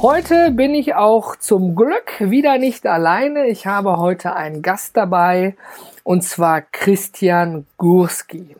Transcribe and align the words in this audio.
Heute 0.00 0.52
bin 0.52 0.74
ich 0.74 0.94
auch 0.94 1.34
zum 1.34 1.74
Glück 1.74 2.20
wieder 2.20 2.56
nicht 2.58 2.86
alleine. 2.86 3.48
Ich 3.48 3.66
habe 3.66 3.96
heute 3.96 4.36
einen 4.36 4.62
Gast 4.62 4.96
dabei 4.96 5.56
und 6.04 6.22
zwar 6.22 6.60
Christian 6.60 7.66
Gurski. 7.78 8.54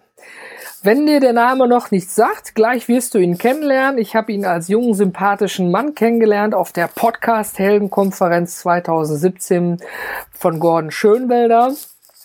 Wenn 0.82 1.06
dir 1.06 1.20
der 1.20 1.32
Name 1.32 1.68
noch 1.68 1.92
nichts 1.92 2.16
sagt, 2.16 2.56
gleich 2.56 2.88
wirst 2.88 3.14
du 3.14 3.18
ihn 3.18 3.38
kennenlernen. 3.38 3.98
Ich 3.98 4.16
habe 4.16 4.32
ihn 4.32 4.44
als 4.44 4.66
jungen, 4.66 4.94
sympathischen 4.94 5.70
Mann 5.70 5.94
kennengelernt 5.94 6.56
auf 6.56 6.72
der 6.72 6.88
Podcast-Heldenkonferenz 6.88 8.58
2017 8.58 9.76
von 10.32 10.58
Gordon 10.58 10.90
Schönwelder. 10.90 11.72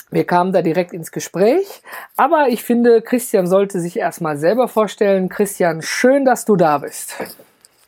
Wir 0.10 0.26
kamen 0.26 0.54
da 0.54 0.64
direkt 0.64 0.92
ins 0.92 1.12
Gespräch. 1.12 1.84
Aber 2.18 2.48
ich 2.50 2.64
finde, 2.64 3.04
Christian 3.04 3.46
sollte 3.46 3.80
sich 3.80 3.98
erstmal 3.98 4.38
selber 4.38 4.68
vorstellen. 4.68 5.30
Christian, 5.30 5.84
schön, 5.84 6.26
dass 6.26 6.46
du 6.46 6.56
da 6.56 6.80
bist. 6.80 7.16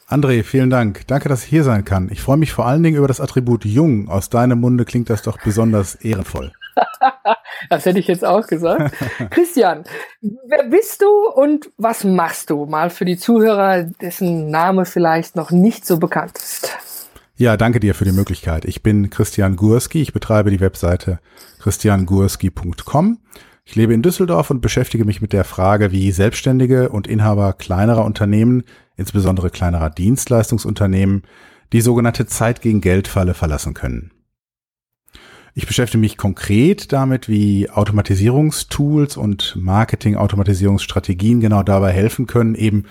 André, 0.08 0.44
vielen 0.44 0.70
Dank. 0.70 1.08
Danke, 1.08 1.30
dass 1.30 1.44
ich 1.44 1.50
hier 1.50 1.64
sein 1.64 1.84
kann. 1.84 2.10
Ich 2.12 2.22
freue 2.22 2.38
mich 2.38 2.54
vor 2.54 2.68
allen 2.68 2.84
Dingen 2.84 2.98
über 2.98 3.08
das 3.08 3.20
Attribut 3.20 3.66
jung. 3.66 4.08
Aus 4.08 4.30
deinem 4.30 4.60
Munde 4.60 4.86
klingt 4.86 5.10
das 5.10 5.24
doch 5.24 5.40
besonders 5.44 5.96
ehrenvoll. 5.96 6.52
das 7.70 7.86
hätte 7.86 7.98
ich 7.98 8.08
jetzt 8.08 8.24
auch 8.24 8.46
gesagt. 8.46 8.94
Christian, 9.32 9.84
wer 10.22 10.66
bist 10.66 11.02
du 11.02 11.08
und 11.34 11.72
was 11.78 12.04
machst 12.04 12.52
du? 12.52 12.68
Mal 12.68 12.92
für 12.92 13.06
die 13.06 13.18
Zuhörer, 13.18 13.84
dessen 13.84 14.52
Name 14.52 14.86
vielleicht 14.86 15.36
noch 15.36 15.50
nicht 15.50 15.88
so 15.88 15.98
bekannt 15.98 16.38
ist. 16.38 16.70
Ja, 17.38 17.58
danke 17.58 17.80
dir 17.80 17.96
für 17.96 18.06
die 18.06 18.12
Möglichkeit. 18.12 18.64
Ich 18.66 18.84
bin 18.84 19.10
Christian 19.10 19.56
Gurski. 19.56 20.02
Ich 20.02 20.14
betreibe 20.14 20.52
die 20.52 20.60
Webseite 20.60 21.20
christiangurski.com. 21.60 23.18
Ich 23.68 23.76
lebe 23.76 23.94
in 23.94 24.04
Düsseldorf 24.04 24.52
und 24.52 24.62
beschäftige 24.62 25.06
mich 25.06 25.22
mit 25.22 25.34
der 25.34 25.44
Frage, 25.44 25.92
wie 25.92 26.12
Selbstständige 26.12 26.90
und 26.90 27.08
Inhaber 27.08 27.54
kleinerer 27.54 28.06
Unternehmen 28.06 28.64
insbesondere 28.96 29.50
kleinerer 29.50 29.90
Dienstleistungsunternehmen, 29.90 31.24
die 31.74 31.82
sogenannte 31.82 32.26
Zeit 32.28 32.62
gegen 32.62 32.80
Geldfalle 32.80 33.34
verlassen 33.34 33.74
können. 33.74 34.12
Ich 35.54 35.68
beschäftige 35.68 36.02
mich 36.02 36.18
konkret 36.18 36.92
damit, 36.92 37.30
wie 37.30 37.70
Automatisierungstools 37.70 39.16
und 39.16 39.56
Marketing-Automatisierungsstrategien 39.58 41.40
genau 41.40 41.64
dabei 41.64 41.92
helfen 41.92 42.28
können, 42.28 42.56
eben 42.56 42.84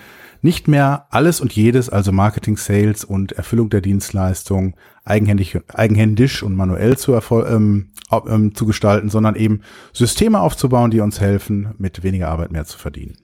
nicht 0.45 0.67
mehr 0.67 1.07
alles 1.09 1.41
und 1.41 1.53
jedes, 1.53 1.89
also 1.89 2.11
Marketing, 2.11 2.55
Sales 2.55 3.03
und 3.03 3.31
Erfüllung 3.31 3.71
der 3.71 3.81
Dienstleistung 3.81 4.75
eigenhändig, 5.03 5.57
eigenhändisch 5.73 6.43
und 6.43 6.55
manuell 6.55 6.97
zu, 6.99 7.13
ähm, 7.15 7.89
ähm, 8.11 8.53
zu 8.53 8.67
gestalten, 8.67 9.09
sondern 9.09 9.35
eben 9.35 9.61
Systeme 9.91 10.39
aufzubauen, 10.39 10.91
die 10.91 10.99
uns 10.99 11.19
helfen, 11.19 11.73
mit 11.79 12.03
weniger 12.03 12.29
Arbeit 12.29 12.51
mehr 12.51 12.65
zu 12.65 12.77
verdienen. 12.77 13.17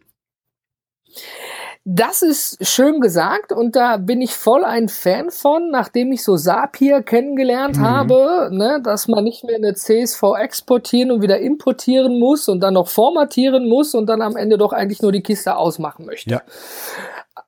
Das 1.83 2.21
ist 2.21 2.63
schön 2.67 3.01
gesagt 3.01 3.51
und 3.51 3.75
da 3.75 3.97
bin 3.97 4.21
ich 4.21 4.35
voll 4.35 4.63
ein 4.63 4.87
Fan 4.87 5.31
von, 5.31 5.71
nachdem 5.71 6.11
ich 6.11 6.23
so 6.23 6.37
Zapier 6.37 7.01
kennengelernt 7.01 7.77
mhm. 7.77 7.81
habe, 7.81 8.49
ne, 8.51 8.79
dass 8.83 9.07
man 9.07 9.23
nicht 9.23 9.43
mehr 9.43 9.55
eine 9.55 9.73
CSV 9.73 10.21
exportieren 10.39 11.09
und 11.09 11.23
wieder 11.23 11.39
importieren 11.39 12.19
muss 12.19 12.47
und 12.47 12.59
dann 12.59 12.75
noch 12.75 12.87
formatieren 12.87 13.67
muss 13.67 13.95
und 13.95 14.05
dann 14.05 14.21
am 14.21 14.35
Ende 14.35 14.59
doch 14.59 14.73
eigentlich 14.73 15.01
nur 15.01 15.11
die 15.11 15.23
Kiste 15.23 15.55
ausmachen 15.55 16.05
möchte. 16.05 16.29
Ja. 16.29 16.43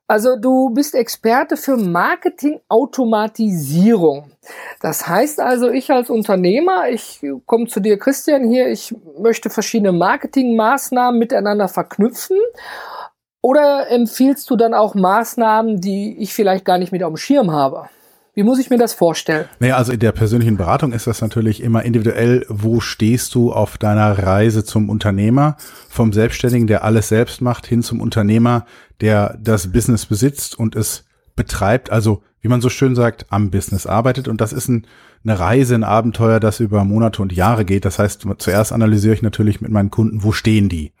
Also 0.08 0.34
du 0.36 0.70
bist 0.70 0.96
Experte 0.96 1.56
für 1.56 1.76
Marketing-Automatisierung. 1.76 4.32
Das 4.80 5.06
heißt 5.06 5.38
also, 5.40 5.70
ich 5.70 5.92
als 5.92 6.10
Unternehmer, 6.10 6.88
ich 6.90 7.20
komme 7.46 7.68
zu 7.68 7.78
dir, 7.80 7.98
Christian, 7.98 8.50
hier, 8.50 8.68
ich 8.68 8.94
möchte 9.18 9.48
verschiedene 9.48 9.92
Marketingmaßnahmen 9.92 11.18
miteinander 11.18 11.68
verknüpfen 11.68 12.36
oder 13.44 13.90
empfiehlst 13.90 14.48
du 14.48 14.56
dann 14.56 14.72
auch 14.72 14.94
Maßnahmen, 14.94 15.78
die 15.78 16.16
ich 16.18 16.32
vielleicht 16.32 16.64
gar 16.64 16.78
nicht 16.78 16.92
mit 16.92 17.02
auf 17.02 17.12
dem 17.12 17.18
Schirm 17.18 17.50
habe? 17.50 17.90
Wie 18.32 18.42
muss 18.42 18.58
ich 18.58 18.70
mir 18.70 18.78
das 18.78 18.94
vorstellen? 18.94 19.44
Naja, 19.58 19.76
also 19.76 19.92
in 19.92 19.98
der 19.98 20.12
persönlichen 20.12 20.56
Beratung 20.56 20.94
ist 20.94 21.06
das 21.06 21.20
natürlich 21.20 21.62
immer 21.62 21.82
individuell. 21.82 22.46
Wo 22.48 22.80
stehst 22.80 23.34
du 23.34 23.52
auf 23.52 23.76
deiner 23.76 24.18
Reise 24.18 24.64
zum 24.64 24.88
Unternehmer? 24.88 25.58
Vom 25.90 26.14
Selbstständigen, 26.14 26.66
der 26.66 26.84
alles 26.84 27.08
selbst 27.08 27.42
macht, 27.42 27.66
hin 27.66 27.82
zum 27.82 28.00
Unternehmer, 28.00 28.64
der 29.02 29.36
das 29.38 29.70
Business 29.70 30.06
besitzt 30.06 30.58
und 30.58 30.74
es 30.74 31.04
betreibt. 31.36 31.92
Also, 31.92 32.22
wie 32.40 32.48
man 32.48 32.62
so 32.62 32.70
schön 32.70 32.94
sagt, 32.94 33.26
am 33.28 33.50
Business 33.50 33.86
arbeitet. 33.86 34.26
Und 34.26 34.40
das 34.40 34.54
ist 34.54 34.68
ein, 34.68 34.86
eine 35.22 35.38
Reise, 35.38 35.74
ein 35.74 35.84
Abenteuer, 35.84 36.40
das 36.40 36.60
über 36.60 36.82
Monate 36.84 37.20
und 37.20 37.30
Jahre 37.30 37.66
geht. 37.66 37.84
Das 37.84 37.98
heißt, 37.98 38.26
zuerst 38.38 38.72
analysiere 38.72 39.12
ich 39.12 39.20
natürlich 39.20 39.60
mit 39.60 39.70
meinen 39.70 39.90
Kunden, 39.90 40.24
wo 40.24 40.32
stehen 40.32 40.70
die? 40.70 40.94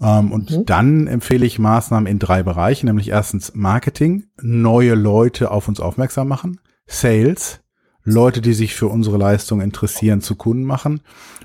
Ähm, 0.00 0.32
und 0.32 0.50
mhm. 0.50 0.66
dann 0.66 1.06
empfehle 1.06 1.46
ich 1.46 1.58
Maßnahmen 1.58 2.06
in 2.06 2.18
drei 2.18 2.42
Bereichen, 2.42 2.86
nämlich 2.86 3.10
erstens 3.10 3.54
Marketing, 3.54 4.24
neue 4.40 4.94
Leute 4.94 5.50
auf 5.50 5.68
uns 5.68 5.80
aufmerksam 5.80 6.28
machen, 6.28 6.60
Sales, 6.86 7.60
Leute, 8.04 8.42
die 8.42 8.52
sich 8.52 8.74
für 8.74 8.88
unsere 8.88 9.16
Leistung 9.16 9.60
interessieren, 9.60 10.20
zu 10.20 10.36
Kunden 10.36 10.64
machen 10.64 11.00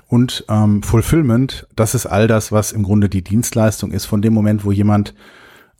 und 0.08 0.44
ähm, 0.48 0.82
Fulfillment, 0.82 1.66
das 1.74 1.94
ist 1.94 2.06
all 2.06 2.26
das, 2.26 2.52
was 2.52 2.72
im 2.72 2.82
Grunde 2.82 3.08
die 3.08 3.24
Dienstleistung 3.24 3.92
ist, 3.92 4.04
von 4.04 4.20
dem 4.20 4.34
Moment, 4.34 4.64
wo 4.64 4.72
jemand 4.72 5.14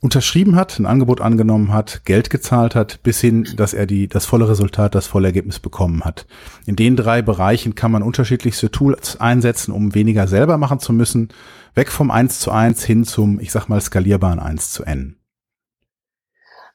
unterschrieben 0.01 0.55
hat, 0.55 0.79
ein 0.79 0.87
Angebot 0.87 1.21
angenommen 1.21 1.71
hat, 1.71 2.05
Geld 2.05 2.31
gezahlt 2.31 2.73
hat, 2.73 3.03
bis 3.03 3.21
hin, 3.21 3.47
dass 3.55 3.75
er 3.75 3.85
die, 3.85 4.07
das 4.07 4.25
volle 4.25 4.49
Resultat, 4.49 4.95
das 4.95 5.05
volle 5.05 5.27
Ergebnis 5.27 5.59
bekommen 5.59 6.03
hat. 6.03 6.25
In 6.65 6.75
den 6.75 6.95
drei 6.95 7.21
Bereichen 7.21 7.75
kann 7.75 7.91
man 7.91 8.01
unterschiedlichste 8.01 8.71
Tools 8.71 9.21
einsetzen, 9.21 9.71
um 9.71 9.93
weniger 9.93 10.27
selber 10.27 10.57
machen 10.57 10.79
zu 10.79 10.91
müssen, 10.91 11.29
weg 11.75 11.91
vom 11.91 12.11
1 12.11 12.39
zu 12.39 12.51
1 12.51 12.83
hin 12.83 13.03
zum, 13.05 13.39
ich 13.39 13.51
sag 13.51 13.67
mal, 13.67 13.81
skalierbaren 13.81 14.39
1 14.39 14.71
zu 14.71 14.83
N. 14.83 15.17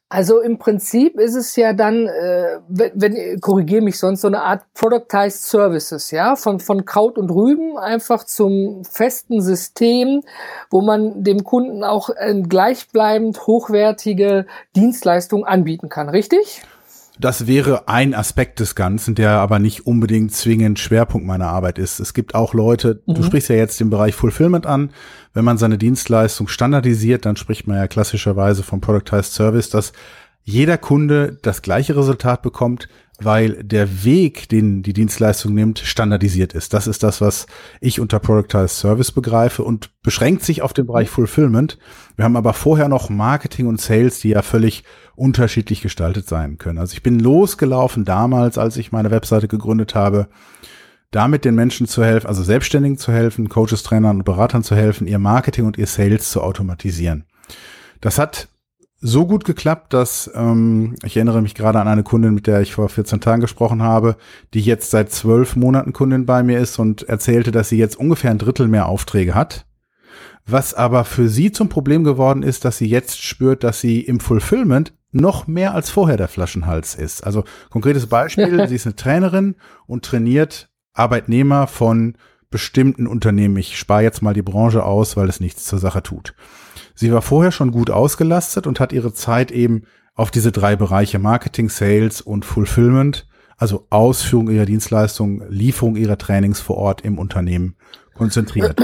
Also 0.09 0.41
im 0.41 0.59
Prinzip 0.59 1.19
ist 1.19 1.35
es 1.35 1.57
ja 1.57 1.73
dann, 1.73 2.07
äh, 2.07 2.61
wenn, 2.69 2.93
wenn 2.95 3.41
korrigiere 3.41 3.83
mich 3.83 3.99
sonst, 3.99 4.21
so 4.21 4.29
eine 4.29 4.41
Art 4.41 4.63
Productized 4.73 5.43
Services, 5.43 6.13
ja, 6.13 6.37
von, 6.37 6.61
von 6.61 6.85
Kraut 6.85 7.19
und 7.19 7.29
Rüben 7.29 7.77
einfach 7.77 8.23
zum 8.23 8.85
festen 8.85 9.43
System, 9.43 10.23
wo 10.71 10.81
man 10.81 11.25
dem 11.25 11.43
Kunden 11.43 11.83
auch 11.83 12.11
äh, 12.11 12.41
gleichbleibend 12.41 13.49
hochwertige 13.49 14.47
Dienstleistungen 14.77 15.45
anbieten 15.45 15.89
kann, 15.89 16.09
richtig? 16.09 16.63
Das 17.19 17.47
wäre 17.47 17.89
ein 17.89 18.15
Aspekt 18.15 18.61
des 18.61 18.75
Ganzen, 18.75 19.15
der 19.15 19.33
aber 19.33 19.59
nicht 19.59 19.87
unbedingt 19.87 20.33
zwingend 20.33 20.79
Schwerpunkt 20.79 21.27
meiner 21.27 21.49
Arbeit 21.49 21.79
ist. 21.79 21.99
Es 21.99 22.15
gibt 22.15 22.35
auch 22.35 22.53
Leute, 22.53 23.03
mhm. 23.07 23.15
du 23.15 23.23
sprichst 23.23 23.49
ja 23.49 23.57
jetzt 23.57 23.81
den 23.81 23.91
Bereich 23.91 24.15
Fulfillment 24.15 24.67
an. 24.67 24.91
Wenn 25.33 25.45
man 25.45 25.59
seine 25.59 25.79
Dienstleistung 25.79 26.49
standardisiert, 26.49 27.25
dann 27.25 27.37
spricht 27.37 27.67
man 27.67 27.77
ja 27.79 27.87
klassischerweise 27.87 28.63
vom 28.63 28.81
Productized 28.81 29.33
Service, 29.33 29.71
dass 29.71 29.93
jeder 30.43 30.79
Kunde 30.79 31.39
das 31.43 31.61
gleiche 31.63 31.97
Resultat 31.97 32.43
bekommt, 32.43 32.89
weil 33.21 33.63
der 33.65 34.05
Weg, 34.05 34.49
den 34.49 34.83
die 34.83 34.93
Dienstleistung 34.93 35.55
nimmt, 35.55 35.79
standardisiert 35.79 36.53
ist. 36.53 36.75
Das 36.75 36.87
ist 36.87 37.03
das, 37.03 37.21
was 37.21 37.47
ich 37.81 37.99
unter 37.99 38.19
Productized 38.19 38.77
Service 38.77 39.11
begreife 39.11 39.63
und 39.63 39.91
beschränkt 40.03 40.45
sich 40.45 40.61
auf 40.63 40.75
den 40.75 40.87
Bereich 40.87 41.09
Fulfillment. 41.09 41.79
Wir 42.17 42.25
haben 42.25 42.37
aber 42.37 42.53
vorher 42.53 42.89
noch 42.89 43.09
Marketing 43.09 43.67
und 43.67 43.81
Sales, 43.81 44.21
die 44.21 44.31
ja 44.31 44.43
völlig 44.43 44.85
unterschiedlich 45.15 45.81
gestaltet 45.81 46.29
sein 46.29 46.59
können. 46.59 46.79
Also 46.79 46.93
ich 46.93 47.03
bin 47.03 47.19
losgelaufen 47.19 48.05
damals, 48.05 48.59
als 48.59 48.77
ich 48.77 48.93
meine 48.93 49.11
Webseite 49.11 49.49
gegründet 49.49 49.95
habe, 49.95 50.29
damit 51.11 51.47
den 51.47 51.55
Menschen 51.55 51.87
zu 51.87 52.05
helfen, 52.05 52.27
also 52.27 52.43
Selbstständigen 52.43 52.99
zu 52.99 53.13
helfen, 53.13 53.49
Coaches, 53.49 53.83
Trainern 53.83 54.19
und 54.19 54.25
Beratern 54.25 54.63
zu 54.63 54.77
helfen, 54.77 55.07
ihr 55.07 55.19
Marketing 55.19 55.65
und 55.65 55.79
ihr 55.79 55.87
Sales 55.87 56.31
zu 56.31 56.43
automatisieren. 56.43 57.25
Das 58.03 58.19
hat 58.19 58.49
so 59.07 59.27
gut 59.27 59.45
geklappt, 59.45 59.93
dass 59.93 60.31
ähm, 60.35 60.97
ich 61.05 61.17
erinnere 61.17 61.41
mich 61.41 61.55
gerade 61.55 61.81
an 61.81 61.87
eine 61.87 62.03
Kundin, 62.03 62.35
mit 62.35 62.47
der 62.47 62.61
ich 62.61 62.75
vor 62.75 62.89
14 62.89 63.21
Tagen 63.21 63.41
gesprochen 63.41 63.83
habe, 63.83 64.17
die 64.53 64.61
jetzt 64.61 64.91
seit 64.91 65.13
zwölf 65.13 65.55
Monaten 65.55 65.93
Kundin 65.93 66.27
bei 66.27 66.43
mir 66.43 66.59
ist 66.59 66.79
und 66.79 67.05
erzählte, 67.05 67.53
dass 67.53 67.69
sie 67.69 67.79
jetzt 67.79 67.97
ungefähr 67.97 68.33
ein 68.33 68.39
Drittel 68.39 68.67
mehr 68.67 68.87
Aufträge 68.87 69.35
hat. 69.35 69.65
Was 70.45 70.75
aber 70.75 71.05
für 71.05 71.29
sie 71.29 71.53
zum 71.53 71.69
Problem 71.69 72.03
geworden 72.03 72.43
ist, 72.43 72.65
dass 72.65 72.79
sie 72.79 72.89
jetzt 72.89 73.23
spürt, 73.23 73.65
dass 73.65 73.81
sie 73.81 74.01
im 74.01 74.19
Fulfillment 74.19 74.93
noch 75.13 75.47
mehr 75.47 75.75
als 75.75 75.89
vorher 75.89 76.17
der 76.17 76.29
Flaschenhals 76.29 76.95
ist. 76.95 77.25
Also 77.25 77.45
konkretes 77.71 78.07
Beispiel, 78.09 78.67
sie 78.69 78.75
ist 78.75 78.87
eine 78.87 78.97
Trainerin 78.97 79.55
und 79.87 80.05
trainiert 80.05 80.69
Arbeitnehmer 80.93 81.69
von 81.69 82.17
bestimmten 82.51 83.07
Unternehmen. 83.07 83.57
Ich 83.57 83.79
spare 83.79 84.03
jetzt 84.03 84.23
mal 84.23 84.35
die 84.35 84.43
Branche 84.43 84.85
aus, 84.85 85.17
weil 85.17 85.29
es 85.29 85.41
nichts 85.41 85.65
zur 85.65 85.79
Sache 85.79 86.03
tut. 86.03 86.35
Sie 86.97 87.13
war 87.13 87.23
vorher 87.23 87.53
schon 87.53 87.71
gut 87.71 87.91
ausgelastet 87.91 88.67
und 88.67 88.81
hat 88.81 88.93
ihre 88.93 89.13
Zeit 89.13 89.53
eben 89.53 89.83
auf 90.15 90.31
diese 90.31 90.51
drei 90.51 90.77
Bereiche 90.77 91.19
Marketing, 91.19 91.69
Sales 91.69 92.23
und 92.23 92.45
Fulfillment, 92.45 93.29
also 93.59 93.87
Ausführung 93.91 94.51
ihrer 94.51 94.65
Dienstleistungen, 94.65 95.43
Lieferung 95.51 95.97
ihrer 95.97 96.19
Trainings 96.19 96.59
vor 96.59 96.77
Ort 96.77 97.03
im 97.03 97.19
Unternehmen 97.19 97.77
konzentriert. 98.15 98.81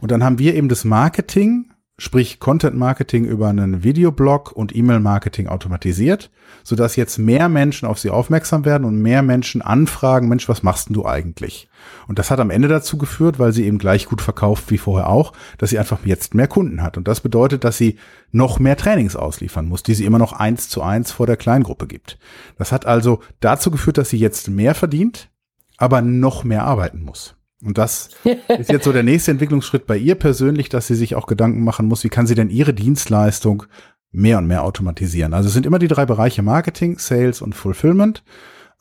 Und 0.00 0.10
dann 0.12 0.22
haben 0.22 0.38
wir 0.38 0.54
eben 0.54 0.68
das 0.68 0.84
Marketing 0.84 1.72
sprich 1.98 2.38
Content 2.38 2.76
Marketing 2.76 3.24
über 3.24 3.48
einen 3.48 3.82
Videoblog 3.82 4.52
und 4.52 4.74
E-Mail 4.74 5.00
Marketing 5.00 5.48
automatisiert, 5.48 6.30
sodass 6.62 6.94
jetzt 6.94 7.18
mehr 7.18 7.48
Menschen 7.48 7.88
auf 7.88 7.98
sie 7.98 8.10
aufmerksam 8.10 8.64
werden 8.64 8.84
und 8.84 9.02
mehr 9.02 9.22
Menschen 9.22 9.62
anfragen, 9.62 10.28
Mensch, 10.28 10.48
was 10.48 10.62
machst 10.62 10.88
denn 10.88 10.94
du 10.94 11.04
eigentlich? 11.04 11.68
Und 12.06 12.20
das 12.20 12.30
hat 12.30 12.38
am 12.38 12.50
Ende 12.50 12.68
dazu 12.68 12.98
geführt, 12.98 13.40
weil 13.40 13.52
sie 13.52 13.66
eben 13.66 13.78
gleich 13.78 14.06
gut 14.06 14.22
verkauft 14.22 14.70
wie 14.70 14.78
vorher 14.78 15.08
auch, 15.08 15.32
dass 15.58 15.70
sie 15.70 15.78
einfach 15.78 15.98
jetzt 16.04 16.34
mehr 16.34 16.46
Kunden 16.46 16.82
hat. 16.82 16.96
Und 16.96 17.08
das 17.08 17.20
bedeutet, 17.20 17.64
dass 17.64 17.76
sie 17.76 17.98
noch 18.30 18.60
mehr 18.60 18.76
Trainings 18.76 19.16
ausliefern 19.16 19.66
muss, 19.66 19.82
die 19.82 19.94
sie 19.94 20.04
immer 20.04 20.18
noch 20.18 20.32
eins 20.32 20.68
zu 20.68 20.82
eins 20.82 21.10
vor 21.10 21.26
der 21.26 21.36
Kleingruppe 21.36 21.88
gibt. 21.88 22.18
Das 22.58 22.70
hat 22.70 22.86
also 22.86 23.20
dazu 23.40 23.72
geführt, 23.72 23.98
dass 23.98 24.10
sie 24.10 24.18
jetzt 24.18 24.48
mehr 24.48 24.76
verdient, 24.76 25.30
aber 25.76 26.00
noch 26.00 26.44
mehr 26.44 26.64
arbeiten 26.64 27.02
muss. 27.02 27.37
Und 27.64 27.78
das 27.78 28.10
ist 28.58 28.70
jetzt 28.70 28.84
so 28.84 28.92
der 28.92 29.02
nächste 29.02 29.30
Entwicklungsschritt 29.30 29.86
bei 29.86 29.96
ihr 29.96 30.14
persönlich, 30.14 30.68
dass 30.68 30.86
sie 30.86 30.94
sich 30.94 31.14
auch 31.14 31.26
Gedanken 31.26 31.64
machen 31.64 31.86
muss, 31.86 32.04
wie 32.04 32.08
kann 32.08 32.26
sie 32.26 32.34
denn 32.34 32.50
ihre 32.50 32.74
Dienstleistung 32.74 33.64
mehr 34.10 34.38
und 34.38 34.46
mehr 34.46 34.64
automatisieren. 34.64 35.34
Also 35.34 35.48
es 35.48 35.54
sind 35.54 35.66
immer 35.66 35.78
die 35.78 35.88
drei 35.88 36.06
Bereiche 36.06 36.42
Marketing, 36.42 36.98
Sales 36.98 37.42
und 37.42 37.54
Fulfillment. 37.54 38.22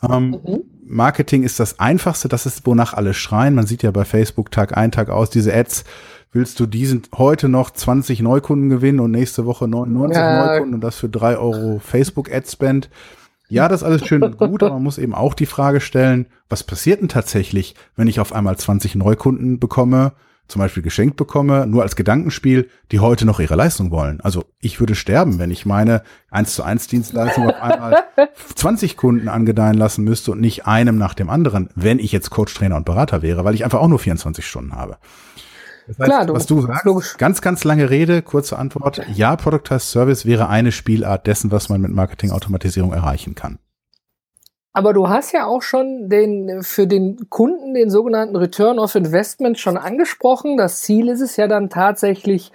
Ähm, 0.01 0.39
mhm. 0.45 0.63
Marketing 0.85 1.43
ist 1.43 1.59
das 1.59 1.79
einfachste, 1.79 2.29
das 2.29 2.45
ist, 2.45 2.65
wonach 2.65 2.93
alle 2.93 3.13
schreien. 3.13 3.55
Man 3.55 3.67
sieht 3.67 3.83
ja 3.83 3.91
bei 3.91 4.05
Facebook 4.05 4.51
Tag 4.51 4.77
ein, 4.77 4.91
Tag 4.91 5.09
aus 5.09 5.29
diese 5.29 5.53
Ads. 5.53 5.83
Willst 6.31 6.59
du 6.59 6.65
diesen 6.65 7.03
heute 7.15 7.49
noch 7.49 7.71
20 7.71 8.21
Neukunden 8.21 8.69
gewinnen 8.69 8.99
und 8.99 9.11
nächste 9.11 9.45
Woche 9.45 9.67
99 9.67 10.17
ja. 10.17 10.45
Neukunden 10.45 10.75
und 10.75 10.81
das 10.81 10.97
für 10.97 11.09
drei 11.09 11.37
Euro 11.37 11.79
Facebook 11.79 12.31
Ad 12.31 12.47
Spend? 12.49 12.89
Ja, 13.49 13.67
das 13.67 13.81
ist 13.81 13.87
alles 13.87 14.05
schön 14.05 14.23
und 14.23 14.37
gut, 14.37 14.63
aber 14.63 14.73
man 14.75 14.83
muss 14.83 14.97
eben 14.97 15.15
auch 15.15 15.33
die 15.33 15.45
Frage 15.45 15.79
stellen, 15.79 16.27
was 16.49 16.63
passiert 16.63 17.01
denn 17.01 17.09
tatsächlich, 17.09 17.75
wenn 17.95 18.07
ich 18.07 18.19
auf 18.19 18.33
einmal 18.33 18.57
20 18.57 18.95
Neukunden 18.95 19.59
bekomme, 19.59 20.13
zum 20.47 20.59
Beispiel 20.59 20.83
geschenkt 20.83 21.17
bekomme, 21.17 21.67
nur 21.67 21.83
als 21.83 21.95
Gedankenspiel, 21.95 22.69
die 22.91 22.99
heute 22.99 23.25
noch 23.25 23.39
ihre 23.39 23.55
Leistung 23.55 23.91
wollen. 23.91 24.21
Also 24.21 24.45
ich 24.61 24.79
würde 24.79 24.95
sterben, 24.95 25.39
wenn 25.39 25.51
ich 25.51 25.65
meine 25.65 26.03
1 26.31 26.55
zu 26.55 26.63
1 26.63 26.87
Dienstleistung 26.87 27.49
auf 27.49 27.61
einmal 27.61 28.03
20 28.55 28.95
Kunden 28.95 29.27
angedeihen 29.27 29.77
lassen 29.77 30.03
müsste 30.03 30.31
und 30.31 30.39
nicht 30.39 30.65
einem 30.65 30.97
nach 30.97 31.13
dem 31.13 31.29
anderen, 31.29 31.69
wenn 31.75 31.99
ich 31.99 32.11
jetzt 32.11 32.29
Coach, 32.29 32.53
Trainer 32.53 32.77
und 32.77 32.85
Berater 32.85 33.21
wäre, 33.21 33.43
weil 33.43 33.55
ich 33.55 33.65
einfach 33.65 33.79
auch 33.79 33.89
nur 33.89 33.99
24 33.99 34.45
Stunden 34.45 34.73
habe. 34.73 34.97
Das 35.87 35.97
heißt, 35.99 36.09
Klar, 36.09 36.25
du, 36.25 36.33
was 36.33 36.45
du 36.45 36.61
sagst, 36.61 36.85
logisch. 36.85 37.17
ganz, 37.17 37.41
ganz 37.41 37.63
lange 37.63 37.89
Rede, 37.89 38.21
kurze 38.21 38.59
Antwort. 38.59 39.01
Ja, 39.13 39.35
Productized 39.35 39.89
Service 39.89 40.25
wäre 40.25 40.49
eine 40.49 40.71
Spielart 40.71 41.27
dessen, 41.27 41.51
was 41.51 41.69
man 41.69 41.79
mit 41.81 41.91
Marketingautomatisierung 41.91 42.91
erreichen 42.93 43.35
kann. 43.35 43.57
Aber 44.73 44.93
du 44.93 45.09
hast 45.09 45.31
ja 45.31 45.47
auch 45.47 45.63
schon 45.63 46.07
den, 46.07 46.61
für 46.61 46.85
den 46.85 47.29
Kunden 47.29 47.73
den 47.73 47.89
sogenannten 47.89 48.35
Return 48.35 48.77
of 48.77 48.93
Investment 48.93 49.57
schon 49.57 49.75
angesprochen. 49.75 50.55
Das 50.55 50.81
Ziel 50.81 51.07
ist 51.09 51.21
es 51.21 51.35
ja 51.35 51.47
dann 51.47 51.69
tatsächlich, 51.71 52.51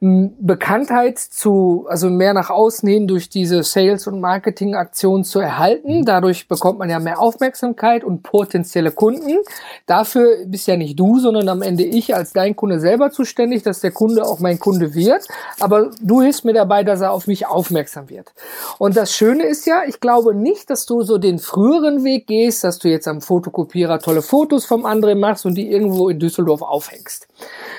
Bekanntheit 0.00 1.18
zu, 1.18 1.86
also 1.88 2.10
mehr 2.10 2.34
nach 2.34 2.50
außen 2.50 2.88
hin 2.88 3.06
durch 3.06 3.28
diese 3.28 3.62
Sales- 3.62 4.06
und 4.06 4.20
Marketing-Aktionen 4.20 5.24
zu 5.24 5.38
erhalten. 5.38 6.00
Mhm. 6.00 6.04
Dadurch 6.04 6.48
bekommt 6.48 6.78
man 6.78 6.90
ja 6.90 6.98
mehr 6.98 7.20
Aufmerksamkeit 7.20 8.04
und 8.04 8.22
potenzielle 8.22 8.90
Kunden. 8.90 9.38
Dafür 9.86 10.44
bist 10.46 10.66
ja 10.66 10.76
nicht 10.76 10.98
du, 10.98 11.18
sondern 11.18 11.48
am 11.48 11.62
Ende 11.62 11.84
ich 11.84 12.14
als 12.14 12.32
dein 12.32 12.56
Kunde 12.56 12.80
selber 12.80 13.10
zuständig, 13.10 13.62
dass 13.62 13.80
der 13.80 13.92
Kunde 13.92 14.24
auch 14.24 14.40
mein 14.40 14.58
Kunde 14.58 14.94
wird. 14.94 15.26
Aber 15.60 15.90
du 16.00 16.20
hilfst 16.20 16.44
mir 16.44 16.54
dabei, 16.54 16.84
dass 16.84 17.00
er 17.00 17.12
auf 17.12 17.26
mich 17.26 17.46
aufmerksam 17.46 18.10
wird. 18.10 18.32
Und 18.78 18.96
das 18.96 19.12
Schöne 19.12 19.44
ist 19.44 19.66
ja, 19.66 19.82
ich 19.86 20.00
glaube 20.00 20.34
nicht, 20.34 20.70
dass 20.70 20.86
du 20.86 21.02
so 21.02 21.18
den 21.18 21.38
früheren 21.38 22.04
Weg 22.04 22.26
gehst, 22.26 22.64
dass 22.64 22.78
du 22.78 22.88
jetzt 22.88 23.08
am 23.08 23.20
Fotokopierer 23.20 23.98
tolle 23.98 24.22
Fotos 24.22 24.64
vom 24.64 24.84
anderen 24.86 25.20
machst 25.20 25.46
und 25.46 25.54
die 25.54 25.70
irgendwo 25.70 26.08
in 26.08 26.18
Düsseldorf 26.18 26.62
aufhängst. 26.62 27.28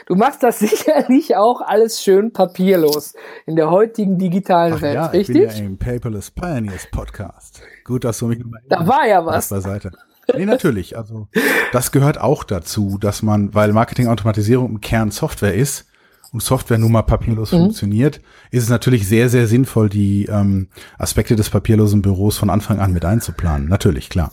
Du 0.05 0.15
machst 0.15 0.43
das 0.43 0.59
sicherlich 0.65 1.35
auch 1.35 1.61
alles 1.61 2.01
schön 2.05 2.31
papierlos 2.31 3.15
in 3.47 3.55
der 3.55 3.71
heutigen 3.71 4.19
digitalen 4.19 4.75
Ach 4.75 4.81
Welt, 4.81 4.93
ja, 4.93 5.05
richtig? 5.07 5.37
Ich 5.37 5.47
bin 5.47 5.57
ja 5.57 5.65
im 5.65 5.77
Paperless 5.77 6.29
Pioneers 6.29 6.87
Podcast. 6.91 7.63
Gut, 7.83 8.03
dass 8.03 8.19
du 8.19 8.27
mich 8.27 8.43
Da 8.69 8.85
war 8.85 9.07
ja 9.07 9.25
was. 9.25 9.49
Beiseite. 9.49 9.91
Nee, 10.37 10.45
natürlich. 10.45 10.97
Also, 10.97 11.27
das 11.71 11.91
gehört 11.91 12.21
auch 12.21 12.43
dazu, 12.43 12.99
dass 12.99 13.23
man, 13.23 13.55
weil 13.55 13.73
Marketingautomatisierung 13.73 14.69
im 14.69 14.81
Kern 14.81 15.09
Software 15.09 15.55
ist 15.55 15.87
und 16.31 16.43
Software 16.43 16.77
nun 16.77 16.91
mal 16.91 17.01
papierlos 17.01 17.51
mhm. 17.51 17.57
funktioniert, 17.57 18.21
ist 18.51 18.63
es 18.63 18.69
natürlich 18.69 19.07
sehr, 19.07 19.29
sehr 19.29 19.47
sinnvoll, 19.47 19.89
die 19.89 20.25
ähm, 20.25 20.67
Aspekte 20.99 21.35
des 21.35 21.49
papierlosen 21.49 22.03
Büros 22.03 22.37
von 22.37 22.51
Anfang 22.51 22.79
an 22.79 22.93
mit 22.93 23.03
einzuplanen. 23.03 23.67
Natürlich, 23.67 24.09
klar. 24.09 24.31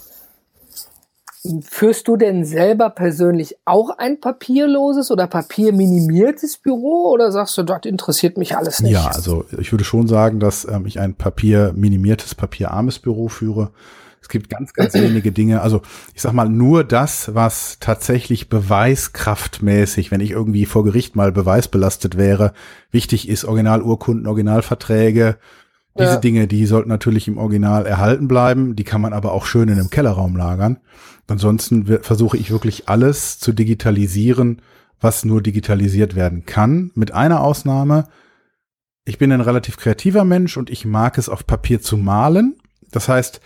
Führst 1.62 2.06
du 2.06 2.16
denn 2.16 2.44
selber 2.44 2.90
persönlich 2.90 3.56
auch 3.64 3.90
ein 3.98 4.20
papierloses 4.20 5.10
oder 5.10 5.26
papierminimiertes 5.26 6.58
Büro 6.58 7.10
oder 7.10 7.32
sagst 7.32 7.58
du, 7.58 7.64
dort 7.64 7.84
interessiert 7.84 8.38
mich 8.38 8.56
alles 8.56 8.80
nicht? 8.80 8.92
Ja, 8.92 9.08
also 9.08 9.44
ich 9.58 9.72
würde 9.72 9.82
schon 9.82 10.06
sagen, 10.06 10.38
dass 10.38 10.64
ähm, 10.64 10.86
ich 10.86 11.00
ein 11.00 11.14
papierminimiertes, 11.14 12.36
papierarmes 12.36 13.00
Büro 13.00 13.28
führe. 13.28 13.72
Es 14.20 14.28
gibt 14.28 14.50
ganz, 14.50 14.72
ganz 14.72 14.94
wenige 14.94 15.32
Dinge. 15.32 15.62
Also 15.62 15.82
ich 16.14 16.22
sag 16.22 16.32
mal, 16.32 16.48
nur 16.48 16.84
das, 16.84 17.34
was 17.34 17.78
tatsächlich 17.80 18.48
beweiskraftmäßig, 18.48 20.12
wenn 20.12 20.20
ich 20.20 20.30
irgendwie 20.30 20.64
vor 20.64 20.84
Gericht 20.84 21.16
mal 21.16 21.32
beweisbelastet 21.32 22.16
wäre, 22.16 22.52
wichtig 22.92 23.28
ist, 23.28 23.44
Originalurkunden, 23.44 24.28
Originalverträge, 24.28 25.38
diese 25.98 26.12
ja. 26.12 26.16
Dinge, 26.16 26.46
die 26.46 26.66
sollten 26.66 26.88
natürlich 26.88 27.28
im 27.28 27.38
Original 27.38 27.86
erhalten 27.86 28.28
bleiben. 28.28 28.76
Die 28.76 28.84
kann 28.84 29.00
man 29.00 29.12
aber 29.12 29.32
auch 29.32 29.44
schön 29.44 29.68
in 29.68 29.78
einem 29.78 29.90
Kellerraum 29.90 30.36
lagern. 30.36 30.78
Ansonsten 31.28 31.86
versuche 32.02 32.36
ich 32.36 32.50
wirklich 32.50 32.88
alles 32.88 33.38
zu 33.38 33.52
digitalisieren, 33.52 34.60
was 35.00 35.24
nur 35.24 35.42
digitalisiert 35.42 36.14
werden 36.14 36.44
kann. 36.44 36.90
Mit 36.94 37.12
einer 37.12 37.40
Ausnahme. 37.40 38.08
Ich 39.04 39.18
bin 39.18 39.32
ein 39.32 39.40
relativ 39.40 39.76
kreativer 39.76 40.24
Mensch 40.24 40.56
und 40.56 40.70
ich 40.70 40.84
mag 40.84 41.18
es 41.18 41.28
auf 41.28 41.46
Papier 41.46 41.80
zu 41.80 41.96
malen. 41.96 42.56
Das 42.90 43.08
heißt, 43.08 43.40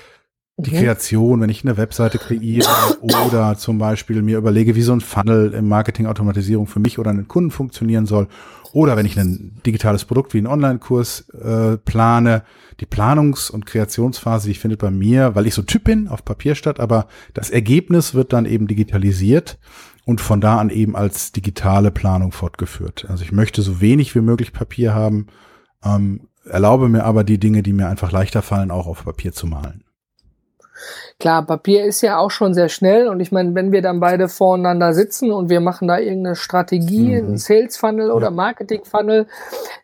die 0.59 0.71
mhm. 0.71 0.79
Kreation, 0.79 1.41
wenn 1.41 1.51
ich 1.51 1.65
eine 1.65 1.77
Webseite 1.77 2.19
kreiere 2.19 2.69
oder 3.01 3.59
zum 3.59 3.79
Beispiel 3.79 4.23
mir 4.23 4.39
überlege, 4.39 4.75
wie 4.75 4.83
so 4.83 4.93
ein 4.93 5.03
Funnel 5.03 5.53
im 5.53 5.69
Marketing-Automatisierung 5.69 6.67
für 6.67 6.81
mich 6.81 6.99
oder 6.99 7.11
einen 7.11 7.29
Kunden 7.29 7.51
funktionieren 7.51 8.07
soll, 8.07 8.29
oder 8.73 8.97
wenn 8.97 9.07
ich 9.07 9.19
ein 9.19 9.61
digitales 9.65 10.05
Produkt 10.05 10.35
wie 10.35 10.39
einen 10.39 10.47
Online-Kurs 10.49 11.29
äh, 11.31 11.77
plane, 11.79 12.43
die 12.81 12.87
Planungs- 12.87 13.51
und 13.51 13.65
Kreationsphase, 13.65 14.49
die 14.49 14.55
findet 14.55 14.81
bei 14.81 14.91
mir, 14.91 15.35
weil 15.35 15.47
ich 15.47 15.55
so 15.55 15.63
Typ 15.63 15.85
bin, 15.85 16.09
auf 16.09 16.25
Papier 16.25 16.55
statt, 16.55 16.79
aber 16.79 17.07
das 17.33 17.49
Ergebnis 17.49 18.13
wird 18.13 18.35
dann 18.35 18.45
eben 18.45 18.67
digitalisiert 18.67 19.59
und 20.05 20.21
von 20.21 20.41
da 20.41 20.59
an 20.59 20.69
eben 20.69 20.95
als 20.95 21.33
digitale 21.33 21.91
Planung 21.91 22.33
fortgeführt. 22.33 23.07
Also 23.09 23.25
ich 23.25 23.33
möchte 23.33 23.63
so 23.63 23.81
wenig 23.81 24.15
wie 24.15 24.21
möglich 24.21 24.53
Papier 24.53 24.95
haben, 24.95 25.29
ähm, 25.83 26.29
erlaube 26.45 26.89
mir 26.89 27.05
aber 27.05 27.25
die 27.25 27.39
Dinge, 27.39 27.63
die 27.63 27.73
mir 27.73 27.89
einfach 27.89 28.13
leichter 28.13 28.43
fallen, 28.43 28.71
auch 28.71 28.87
auf 28.87 29.05
Papier 29.05 29.33
zu 29.33 29.47
malen. 29.47 29.86
Klar, 31.19 31.47
Papier 31.47 31.85
ist 31.85 32.03
ja 32.03 32.19
auch 32.19 32.31
schon 32.31 32.55
sehr 32.55 32.69
schnell 32.69 33.09
und 33.09 33.21
ich 33.21 33.33
meine, 33.33 33.55
wenn 33.55 33.73
wir 33.73 33.83
dann 33.83 34.01
beide 34.01 34.29
voreinander 34.29 34.93
sitzen 34.93 35.33
und 35.33 35.49
wir 35.49 35.61
machen 35.61 35.89
da 35.89 35.99
irgendeine 35.99 36.37
Strategie, 36.37 37.23
mhm. 37.23 37.37
Sales 37.37 37.77
Funnel 37.77 38.11
oder 38.11 38.31
Marketing 38.31 38.85
Funnel, 38.85 39.27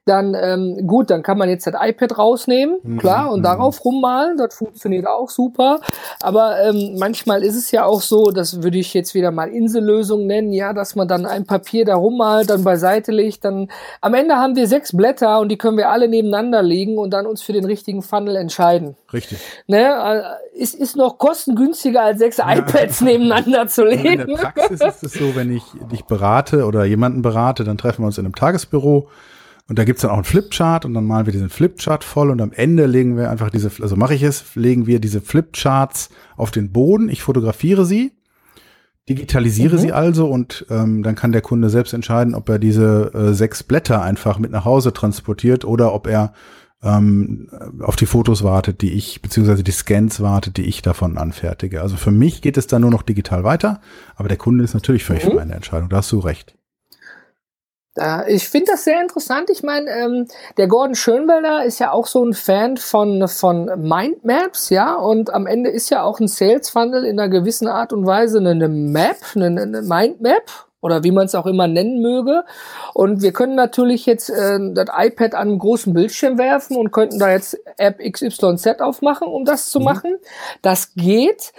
dann 0.05 0.35
ähm, 0.35 0.87
gut, 0.87 1.11
dann 1.11 1.23
kann 1.23 1.39
man 1.39 1.49
jetzt 1.49 1.67
das 1.67 1.75
iPad 1.79 2.19
rausnehmen, 2.19 2.77
mhm. 2.83 2.99
klar, 2.99 3.31
und 3.31 3.41
mhm. 3.41 3.45
darauf 3.45 3.85
rummalen, 3.85 4.37
das 4.37 4.55
funktioniert 4.55 5.07
auch 5.07 5.31
super. 5.31 5.81
Aber 6.21 6.61
ähm, 6.61 6.97
manchmal 6.99 7.43
ist 7.43 7.57
es 7.57 7.71
ja 7.71 7.85
auch 7.85 8.03
so, 8.03 8.31
das 8.31 8.63
würde 8.63 8.79
ich 8.79 8.93
jetzt 8.95 9.15
wieder 9.15 9.31
mal 9.31 9.49
Insellösung 9.49 10.27
nennen, 10.27 10.53
ja, 10.53 10.73
dass 10.73 10.97
man 10.97 11.09
dann 11.09 11.25
ein 11.25 11.47
Papier 11.47 11.85
da 11.85 11.95
rummalt, 11.95 12.51
dann 12.51 12.65
beiseite 12.65 13.13
legt, 13.13 13.45
dann 13.45 13.69
am 14.01 14.15
Ende 14.15 14.37
haben 14.37 14.57
wir 14.57 14.67
sechs 14.67 14.95
Blätter 14.97 15.41
und 15.41 15.49
die 15.49 15.57
können 15.57 15.77
wir 15.77 15.91
alle 15.91 16.09
nebeneinander 16.09 16.63
legen 16.63 16.99
und 16.99 17.11
dann 17.11 17.27
uns 17.27 17.43
für 17.43 17.53
den 17.53 17.65
richtigen 17.65 18.03
Funnel 18.03 18.37
entscheiden. 18.37 18.97
Richtig. 19.13 19.39
Ne, 19.67 19.79
äh, 19.79 20.61
ist, 20.61 20.75
ist 20.83 20.97
noch 20.97 21.17
kostengünstiger 21.17 22.03
als 22.03 22.19
sechs 22.19 22.37
ja. 22.39 22.59
iPads 22.59 23.01
nebeneinander 23.01 23.67
zu 23.69 23.85
legen. 23.85 24.21
In 24.21 24.27
der 24.27 24.37
Praxis 24.37 24.81
ist 24.81 25.03
es 25.05 25.13
so, 25.15 25.35
wenn 25.35 25.55
ich 25.55 25.63
dich 25.91 26.05
berate 26.05 26.67
oder 26.67 26.85
jemanden 26.85 27.23
berate, 27.23 27.65
dann 27.65 27.79
treffen 27.79 28.03
wir 28.03 28.07
uns 28.07 28.19
in 28.19 28.27
einem 28.27 28.35
Tagesbüro 28.35 29.09
und 29.69 29.79
da 29.79 29.85
gibt's 29.85 30.03
dann 30.03 30.11
auch 30.11 30.17
einen 30.17 30.25
Flipchart 30.25 30.85
und 30.85 30.95
dann 30.95 31.07
malen 31.07 31.27
wir 31.27 31.33
diesen 31.33 31.49
Flipchart 31.49 32.05
voll 32.05 32.31
und 32.31 32.43
am 32.43 32.53
Ende 32.53 32.87
legen 32.87 33.17
wir 33.17 33.31
einfach 33.31 33.49
diese, 33.49 33.71
also 33.81 33.97
mache 33.97 34.15
ich 34.15 34.23
es, 34.23 34.55
legen 34.57 34.87
wir 34.87 35.01
diese 35.01 35.21
Flipcharts 35.21 36.11
auf 36.37 36.51
den 36.51 36.73
Boden, 36.73 37.09
ich 37.09 37.23
fotografiere 37.23 37.87
sie, 37.87 38.13
digitalisiere 39.09 39.77
mhm. 39.77 39.81
sie 39.81 39.93
also 39.93 40.27
und 40.27 40.67
ähm, 40.69 41.03
dann 41.03 41.15
kann 41.15 41.33
der 41.33 41.43
Kunde 41.43 41.71
selbst 41.71 41.95
entscheiden, 41.95 42.35
ob 42.35 42.49
er 42.49 42.59
diese 42.59 43.13
äh, 43.15 43.33
sechs 43.35 43.63
Blätter 43.63 44.03
einfach 44.03 44.39
mit 44.39 44.51
nach 44.51 44.65
Hause 44.65 44.93
transportiert 44.93 45.65
oder 45.65 45.95
ob 45.95 46.07
er 46.07 46.33
ähm, 46.83 47.49
auf 47.81 47.97
die 47.97 48.07
Fotos 48.07 48.43
wartet, 48.43 48.81
die 48.83 48.93
ich, 48.93 49.23
beziehungsweise 49.23 49.63
die 49.63 49.73
Scans 49.73 50.21
wartet, 50.21 50.57
die 50.57 50.67
ich 50.67 50.83
davon 50.83 51.17
anfertige. 51.17 51.81
Also 51.81 51.97
für 51.97 52.11
mich 52.11 52.43
geht 52.43 52.57
es 52.57 52.67
dann 52.67 52.83
nur 52.83 52.91
noch 52.91 53.03
digital 53.03 53.45
weiter, 53.45 53.81
aber 54.17 54.29
der 54.29 54.39
Kunde 54.39 54.65
ist 54.65 54.75
natürlich 54.75 55.05
völlig 55.05 55.25
mhm. 55.25 55.31
für 55.31 55.37
meine 55.37 55.55
Entscheidung. 55.55 55.89
Da 55.89 55.99
hast 55.99 56.11
du 56.13 56.19
recht. 56.19 56.57
Ja, 57.97 58.27
ich 58.27 58.49
finde 58.49 58.73
das 58.73 58.85
sehr 58.85 59.03
interessant. 59.03 59.51
Ich 59.51 59.63
meine, 59.63 59.91
ähm, 59.91 60.27
der 60.57 60.67
Gordon 60.67 60.95
Schönwelder 60.95 61.65
ist 61.65 61.79
ja 61.79 61.93
auch 61.93 62.07
so 62.07 62.25
ein 62.25 62.33
Fan 62.33 62.79
von, 62.79 63.29
von 63.29 63.67
Mindmaps, 63.67 64.71
ja, 64.71 64.95
und 64.95 65.33
am 65.33 65.47
Ende 65.47 65.69
ist 65.69 65.91
ja 65.91 66.03
auch 66.03 66.19
ein 66.19 66.29
Sales 66.29 66.71
Funnel 66.71 67.05
in 67.05 67.21
einer 67.21 67.29
gewissen 67.29 67.69
Art 67.69 67.93
und 67.93 68.07
Weise 68.07 68.39
eine 68.39 68.69
Map, 68.69 69.19
eine, 69.35 69.61
eine 69.61 69.83
Mindmap 69.83 70.72
oder 70.83 71.03
wie 71.05 71.13
man 71.13 71.25
es 71.25 71.35
auch 71.35 71.47
immer 71.47 71.67
nennen 71.67 72.03
möge. 72.03 72.45
Und 72.93 73.23
wir 73.23 73.33
können 73.33 73.55
natürlich 73.55 74.05
jetzt 74.05 74.29
äh, 74.29 74.59
das 74.75 74.89
iPad 74.95 75.35
an 75.35 75.49
einen 75.49 75.59
großen 75.59 75.95
Bildschirm 75.95 76.37
werfen 76.37 76.77
und 76.77 76.93
könnten 76.93 77.19
da 77.19 77.31
jetzt 77.31 77.59
App 77.79 77.99
XYZ 77.99 78.81
aufmachen, 78.81 79.29
um 79.29 79.47
das 79.47 79.71
zu 79.71 79.79
mhm. 79.79 79.85
machen. 79.87 80.17
Das 80.61 80.93
geht. 80.95 81.53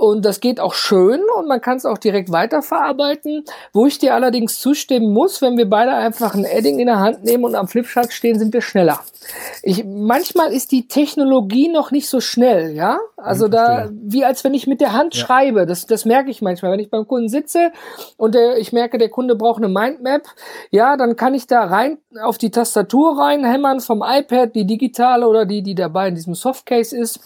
Und 0.00 0.24
das 0.24 0.40
geht 0.40 0.60
auch 0.60 0.72
schön 0.72 1.20
und 1.36 1.46
man 1.46 1.60
kann 1.60 1.76
es 1.76 1.84
auch 1.84 1.98
direkt 1.98 2.32
weiterverarbeiten. 2.32 3.44
Wo 3.74 3.84
ich 3.84 3.98
dir 3.98 4.14
allerdings 4.14 4.58
zustimmen 4.58 5.12
muss, 5.12 5.42
wenn 5.42 5.58
wir 5.58 5.68
beide 5.68 5.92
einfach 5.92 6.34
ein 6.34 6.46
Edding 6.46 6.78
in 6.78 6.86
der 6.86 7.00
Hand 7.00 7.22
nehmen 7.22 7.44
und 7.44 7.54
am 7.54 7.68
Flipchart 7.68 8.10
stehen, 8.10 8.38
sind 8.38 8.54
wir 8.54 8.62
schneller. 8.62 9.00
Ich, 9.62 9.84
manchmal 9.84 10.54
ist 10.54 10.72
die 10.72 10.88
Technologie 10.88 11.68
noch 11.68 11.90
nicht 11.90 12.08
so 12.08 12.20
schnell, 12.20 12.74
ja. 12.74 12.98
Also 13.18 13.48
da, 13.48 13.90
wie 13.92 14.24
als 14.24 14.42
wenn 14.42 14.54
ich 14.54 14.66
mit 14.66 14.80
der 14.80 14.94
Hand 14.94 15.14
ja. 15.14 15.26
schreibe. 15.26 15.66
Das, 15.66 15.84
das 15.84 16.06
merke 16.06 16.30
ich 16.30 16.40
manchmal. 16.40 16.72
Wenn 16.72 16.80
ich 16.80 16.88
beim 16.88 17.06
Kunden 17.06 17.28
sitze 17.28 17.70
und 18.16 18.34
der, 18.34 18.56
ich 18.56 18.72
merke, 18.72 18.96
der 18.96 19.10
Kunde 19.10 19.36
braucht 19.36 19.62
eine 19.62 19.68
Mindmap, 19.68 20.22
ja, 20.70 20.96
dann 20.96 21.14
kann 21.14 21.34
ich 21.34 21.46
da 21.46 21.64
rein 21.64 21.98
auf 22.22 22.38
die 22.38 22.50
Tastatur 22.50 23.18
reinhämmern 23.18 23.80
vom 23.80 24.02
iPad, 24.02 24.54
die 24.54 24.64
digitale 24.64 25.28
oder 25.28 25.44
die, 25.44 25.62
die 25.62 25.74
dabei 25.74 26.08
in 26.08 26.14
diesem 26.14 26.34
Softcase 26.34 26.96
ist 26.96 27.20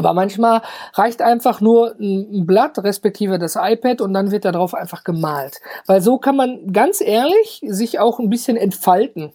aber 0.00 0.14
manchmal 0.14 0.62
reicht 0.94 1.20
einfach 1.22 1.60
nur 1.60 1.94
ein 2.00 2.46
Blatt, 2.46 2.78
respektive 2.82 3.38
das 3.38 3.56
iPad, 3.56 4.00
und 4.00 4.14
dann 4.14 4.30
wird 4.30 4.44
darauf 4.44 4.74
einfach 4.74 5.04
gemalt. 5.04 5.60
Weil 5.86 6.00
so 6.00 6.18
kann 6.18 6.36
man 6.36 6.72
ganz 6.72 7.00
ehrlich 7.00 7.60
sich 7.66 7.98
auch 7.98 8.18
ein 8.18 8.30
bisschen 8.30 8.56
entfalten. 8.56 9.32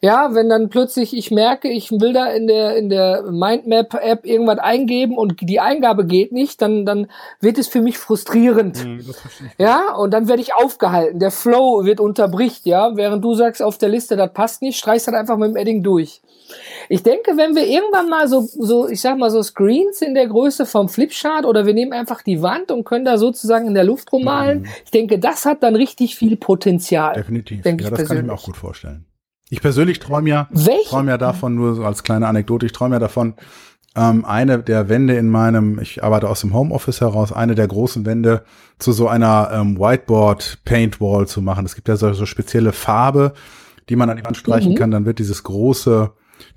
Ja, 0.00 0.34
wenn 0.34 0.48
dann 0.48 0.68
plötzlich 0.68 1.16
ich 1.16 1.30
merke, 1.30 1.68
ich 1.68 1.90
will 1.90 2.12
da 2.12 2.26
in 2.26 2.46
der, 2.46 2.76
in 2.76 2.88
der 2.88 3.22
Mindmap 3.30 3.94
App 3.94 4.26
irgendwas 4.26 4.58
eingeben 4.58 5.16
und 5.16 5.36
die 5.40 5.60
Eingabe 5.60 6.06
geht 6.06 6.32
nicht, 6.32 6.60
dann, 6.60 6.84
dann 6.84 7.08
wird 7.40 7.58
es 7.58 7.68
für 7.68 7.80
mich 7.80 7.98
frustrierend. 7.98 8.84
Mhm, 8.84 9.04
ja, 9.58 9.94
und 9.94 10.12
dann 10.12 10.28
werde 10.28 10.42
ich 10.42 10.54
aufgehalten. 10.54 11.18
Der 11.18 11.30
Flow 11.30 11.84
wird 11.84 12.00
unterbricht, 12.00 12.66
ja. 12.66 12.96
Während 12.96 13.24
du 13.24 13.34
sagst 13.34 13.62
auf 13.62 13.78
der 13.78 13.88
Liste, 13.88 14.16
das 14.16 14.32
passt 14.32 14.62
nicht, 14.62 14.78
streichst 14.78 15.06
halt 15.06 15.16
einfach 15.16 15.36
mit 15.36 15.50
dem 15.50 15.56
Edding 15.56 15.82
durch. 15.82 16.20
Ich 16.88 17.02
denke, 17.02 17.36
wenn 17.36 17.56
wir 17.56 17.66
irgendwann 17.66 18.08
mal 18.08 18.28
so, 18.28 18.40
so, 18.40 18.88
ich 18.88 19.00
sag 19.00 19.18
mal 19.18 19.30
so 19.30 19.42
Screens 19.42 20.02
in 20.02 20.14
der 20.14 20.28
Größe 20.28 20.66
vom 20.66 20.88
Flipchart 20.88 21.44
oder 21.44 21.66
wir 21.66 21.74
nehmen 21.74 21.92
einfach 21.92 22.22
die 22.22 22.42
Wand 22.42 22.70
und 22.70 22.84
können 22.84 23.04
da 23.04 23.18
sozusagen 23.18 23.66
in 23.66 23.74
der 23.74 23.84
Luft 23.84 24.12
rummalen, 24.12 24.60
mhm. 24.60 24.66
ich 24.84 24.90
denke, 24.90 25.18
das 25.18 25.44
hat 25.44 25.62
dann 25.62 25.74
richtig 25.74 26.14
viel 26.16 26.36
Potenzial. 26.36 27.14
Definitiv. 27.14 27.64
Ja, 27.64 27.72
das 27.72 27.88
persönlich. 27.88 28.08
kann 28.08 28.16
ich 28.18 28.24
mir 28.24 28.32
auch 28.32 28.44
gut 28.44 28.56
vorstellen. 28.56 29.04
Ich 29.48 29.60
persönlich 29.60 30.00
träume 30.00 30.28
ja, 30.28 30.48
träume 30.88 31.12
ja 31.12 31.18
davon, 31.18 31.54
nur 31.54 31.74
so 31.74 31.84
als 31.84 32.02
kleine 32.02 32.26
Anekdote, 32.26 32.66
ich 32.66 32.72
träume 32.72 32.96
ja 32.96 33.00
davon, 33.00 33.34
ähm, 33.96 34.24
eine 34.24 34.58
der 34.62 34.88
Wände 34.88 35.16
in 35.16 35.28
meinem, 35.28 35.78
ich 35.78 36.04
arbeite 36.04 36.28
aus 36.28 36.40
dem 36.40 36.52
Homeoffice 36.52 37.00
heraus, 37.00 37.32
eine 37.32 37.54
der 37.54 37.66
großen 37.66 38.04
Wände 38.04 38.44
zu 38.78 38.92
so 38.92 39.08
einer 39.08 39.50
ähm, 39.52 39.78
Whiteboard 39.78 40.58
Paint 40.64 41.00
Wall 41.00 41.26
zu 41.26 41.40
machen. 41.40 41.64
Es 41.64 41.74
gibt 41.74 41.88
ja 41.88 41.96
so, 41.96 42.12
so 42.12 42.26
spezielle 42.26 42.72
Farbe, 42.72 43.32
die 43.88 43.96
man 43.96 44.10
an 44.10 44.18
die 44.18 44.24
Wand 44.24 44.36
streichen 44.36 44.72
mhm. 44.72 44.76
kann, 44.76 44.90
dann 44.90 45.06
wird 45.06 45.18
dieses 45.18 45.44
große, 45.44 46.10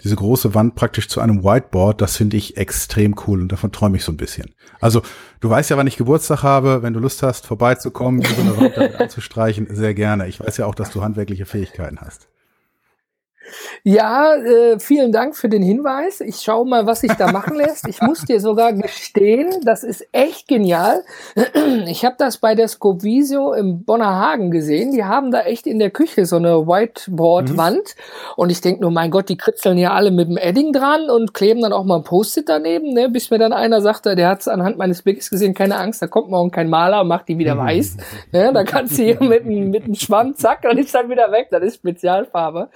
diese 0.03 0.15
große 0.15 0.53
Wand 0.53 0.75
praktisch 0.75 1.08
zu 1.08 1.22
einem 1.22 1.43
Whiteboard. 1.43 2.01
Das 2.01 2.17
finde 2.17 2.36
ich 2.36 2.58
extrem 2.58 3.15
cool 3.27 3.41
und 3.41 3.51
davon 3.51 3.72
träume 3.72 3.96
ich 3.98 4.03
so 4.03 4.12
ein 4.12 4.17
bisschen. 4.17 4.51
Also 4.81 5.01
du 5.39 5.50
weißt 5.50 5.69
ja, 5.69 5.77
wann 5.77 5.88
ich 5.88 5.96
Geburtstag 5.96 6.43
habe. 6.43 6.81
Wenn 6.81 6.93
du 6.93 7.00
Lust 7.00 7.24
hast, 7.24 7.48
vorbeizukommen, 7.48 8.22
so 8.22 8.41
eine 8.41 8.58
Wand 8.58 8.75
damit 8.75 8.96
anzustreichen, 9.00 9.67
sehr 9.69 9.93
gerne. 9.93 10.27
Ich 10.27 10.39
weiß 10.39 10.58
ja 10.58 10.65
auch, 10.65 10.75
dass 10.75 10.91
du 10.91 11.03
handwerkliche 11.03 11.46
Fähigkeiten 11.46 12.00
hast. 12.01 12.27
Ja, 13.84 14.36
äh, 14.36 14.79
vielen 14.79 15.12
Dank 15.12 15.36
für 15.36 15.50
den 15.50 15.62
Hinweis. 15.62 16.22
Ich 16.22 16.38
schaue 16.38 16.68
mal, 16.68 16.86
was 16.86 17.01
sich 17.01 17.13
da 17.13 17.32
machen 17.32 17.56
lässt. 17.56 17.88
Ich 17.88 18.01
muss 18.01 18.25
dir 18.25 18.39
sogar 18.39 18.74
gestehen, 18.74 19.50
das 19.63 19.84
ist 19.84 20.08
echt 20.12 20.48
genial. 20.48 21.03
Ich 21.88 22.06
habe 22.06 22.15
das 22.18 22.38
bei 22.38 22.56
der 22.56 22.68
Scovisio 22.68 23.53
im 23.53 23.84
Bonner 23.84 24.20
Hagen 24.20 24.51
gesehen. 24.51 24.91
Die 24.91 25.03
haben 25.03 25.32
da 25.32 25.41
echt 25.41 25.68
in 25.68 25.79
der 25.79 25.89
Küche 25.89 26.25
so 26.25 26.36
eine 26.36 26.68
Whiteboard-Wand. 26.68 27.77
Mhm. 27.77 28.34
Und 28.36 28.50
ich 28.50 28.62
denk 28.62 28.82
nur, 28.82 28.91
mein 28.91 29.12
Gott, 29.12 29.29
die 29.29 29.38
kritzeln 29.38 29.77
ja 29.77 29.91
alle 29.91 30.12
mit 30.12 30.29
dem 30.29 30.38
Edding 30.38 30.74
dran 30.74 31.10
und 31.10 31.34
kleben 31.34 31.62
dann 31.62 31.74
auch 31.74 31.84
mal 31.84 31.98
ein 31.98 32.03
Post-it 32.03 32.50
daneben, 32.50 32.94
ne? 32.94 33.10
bis 33.10 33.29
mir 33.29 33.39
dann 33.39 33.53
einer 33.53 33.82
sagte, 33.82 34.15
der 34.15 34.29
hat 34.29 34.48
anhand 34.48 34.77
meines 34.77 35.01
Blickes 35.01 35.29
gesehen, 35.29 35.53
keine 35.53 35.77
Angst, 35.77 36.01
da 36.01 36.08
kommt 36.08 36.29
morgen 36.29 36.51
kein 36.51 36.70
Maler 36.70 37.01
und 37.01 37.08
macht 37.08 37.27
die 37.27 37.38
wieder 37.38 37.56
mhm. 37.56 37.60
weiß. 37.60 37.98
Ne? 38.32 38.51
Da 38.53 38.63
kannst 38.63 38.98
du 38.98 39.03
hier 39.03 39.18
mit, 39.24 39.46
mit 39.46 39.86
dem 39.86 39.96
Schwamm, 39.96 40.36
zack, 40.36 40.65
und 40.70 40.77
ist 40.77 40.94
dann 40.94 41.10
wieder 41.10 41.32
weg. 41.32 41.48
Das 41.51 41.63
ist 41.63 41.75
Spezialfarbe. 41.75 42.70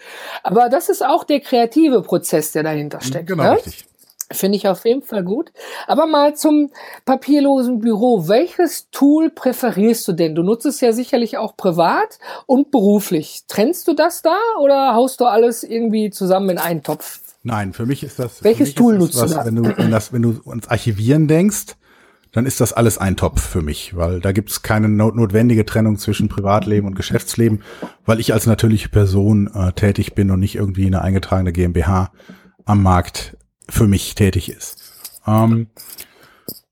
Aber 0.44 0.63
das 0.70 0.90
ist 0.90 1.06
auch 1.06 1.24
der 1.24 1.40
kreative 1.40 2.02
Prozess, 2.02 2.52
der 2.52 2.64
dahinter 2.64 3.02
steckt. 3.02 3.28
Genau, 3.28 3.44
ne? 3.44 3.52
richtig. 3.54 3.86
Finde 4.32 4.58
ich 4.58 4.68
auf 4.68 4.86
jeden 4.86 5.04
Fall 5.04 5.24
gut. 5.24 5.52
Aber 5.86 6.08
mal 6.08 6.36
zum 6.36 6.72
papierlosen 7.06 7.80
Büro. 7.80 8.28
Welches 8.28 8.90
Tool 8.90 9.30
präferierst 9.30 10.08
du 10.08 10.14
denn? 10.14 10.34
Du 10.34 10.42
nutzt 10.42 10.66
es 10.66 10.82
ja 10.82 10.92
sicherlich 10.92 11.38
auch 11.38 11.56
privat 11.56 12.18
und 12.48 12.72
beruflich. 12.72 13.44
Trennst 13.48 13.88
du 13.88 13.94
das 13.94 14.22
da 14.22 14.38
oder 14.60 14.96
haust 14.96 15.20
du 15.20 15.26
alles 15.26 15.64
irgendwie 15.64 16.10
zusammen 16.10 16.50
in 16.52 16.58
einen 16.58 16.84
Topf? 16.84 17.20
Nein, 17.44 17.74
für 17.74 17.86
mich 17.86 18.04
ist 18.04 18.20
das. 18.20 18.44
Welches 18.44 18.74
Tool 18.74 18.98
nutzt 18.98 19.20
was, 19.20 19.32
du 19.32 19.38
da? 19.38 19.46
Wenn 19.46 19.56
du, 19.56 19.78
wenn, 19.78 19.92
das, 19.92 20.14
wenn 20.14 20.22
du 20.22 20.42
ans 20.50 20.68
Archivieren 20.68 21.28
denkst, 21.28 21.76
dann 22.34 22.48
ist 22.48 22.60
das 22.60 22.74
alles 22.74 22.98
ein 22.98 23.16
Topf 23.16 23.42
für 23.42 23.62
mich, 23.62 23.96
weil 23.96 24.20
da 24.20 24.32
gibt 24.32 24.50
es 24.50 24.64
keine 24.64 24.90
not 24.90 25.16
notwendige 25.16 25.66
Trennung 25.66 25.98
zwischen 25.98 26.30
Privatleben 26.30 26.88
und 26.88 26.96
Geschäftsleben, 26.96 27.62
weil 28.06 28.20
ich 28.20 28.34
als 28.34 28.48
natürliche 28.48 28.90
Person 28.90 29.48
äh, 29.54 29.72
tätig 29.72 30.16
bin 30.16 30.32
und 30.32 30.40
nicht 30.40 30.56
irgendwie 30.56 30.88
eine 30.88 31.04
eingetragene 31.04 31.54
GmbH 31.54 32.12
am 32.66 32.82
Markt 32.82 33.38
für 33.70 33.88
mich 33.88 34.16
tätig 34.16 34.50
ist. 34.50 34.94
Ähm, 35.28 35.68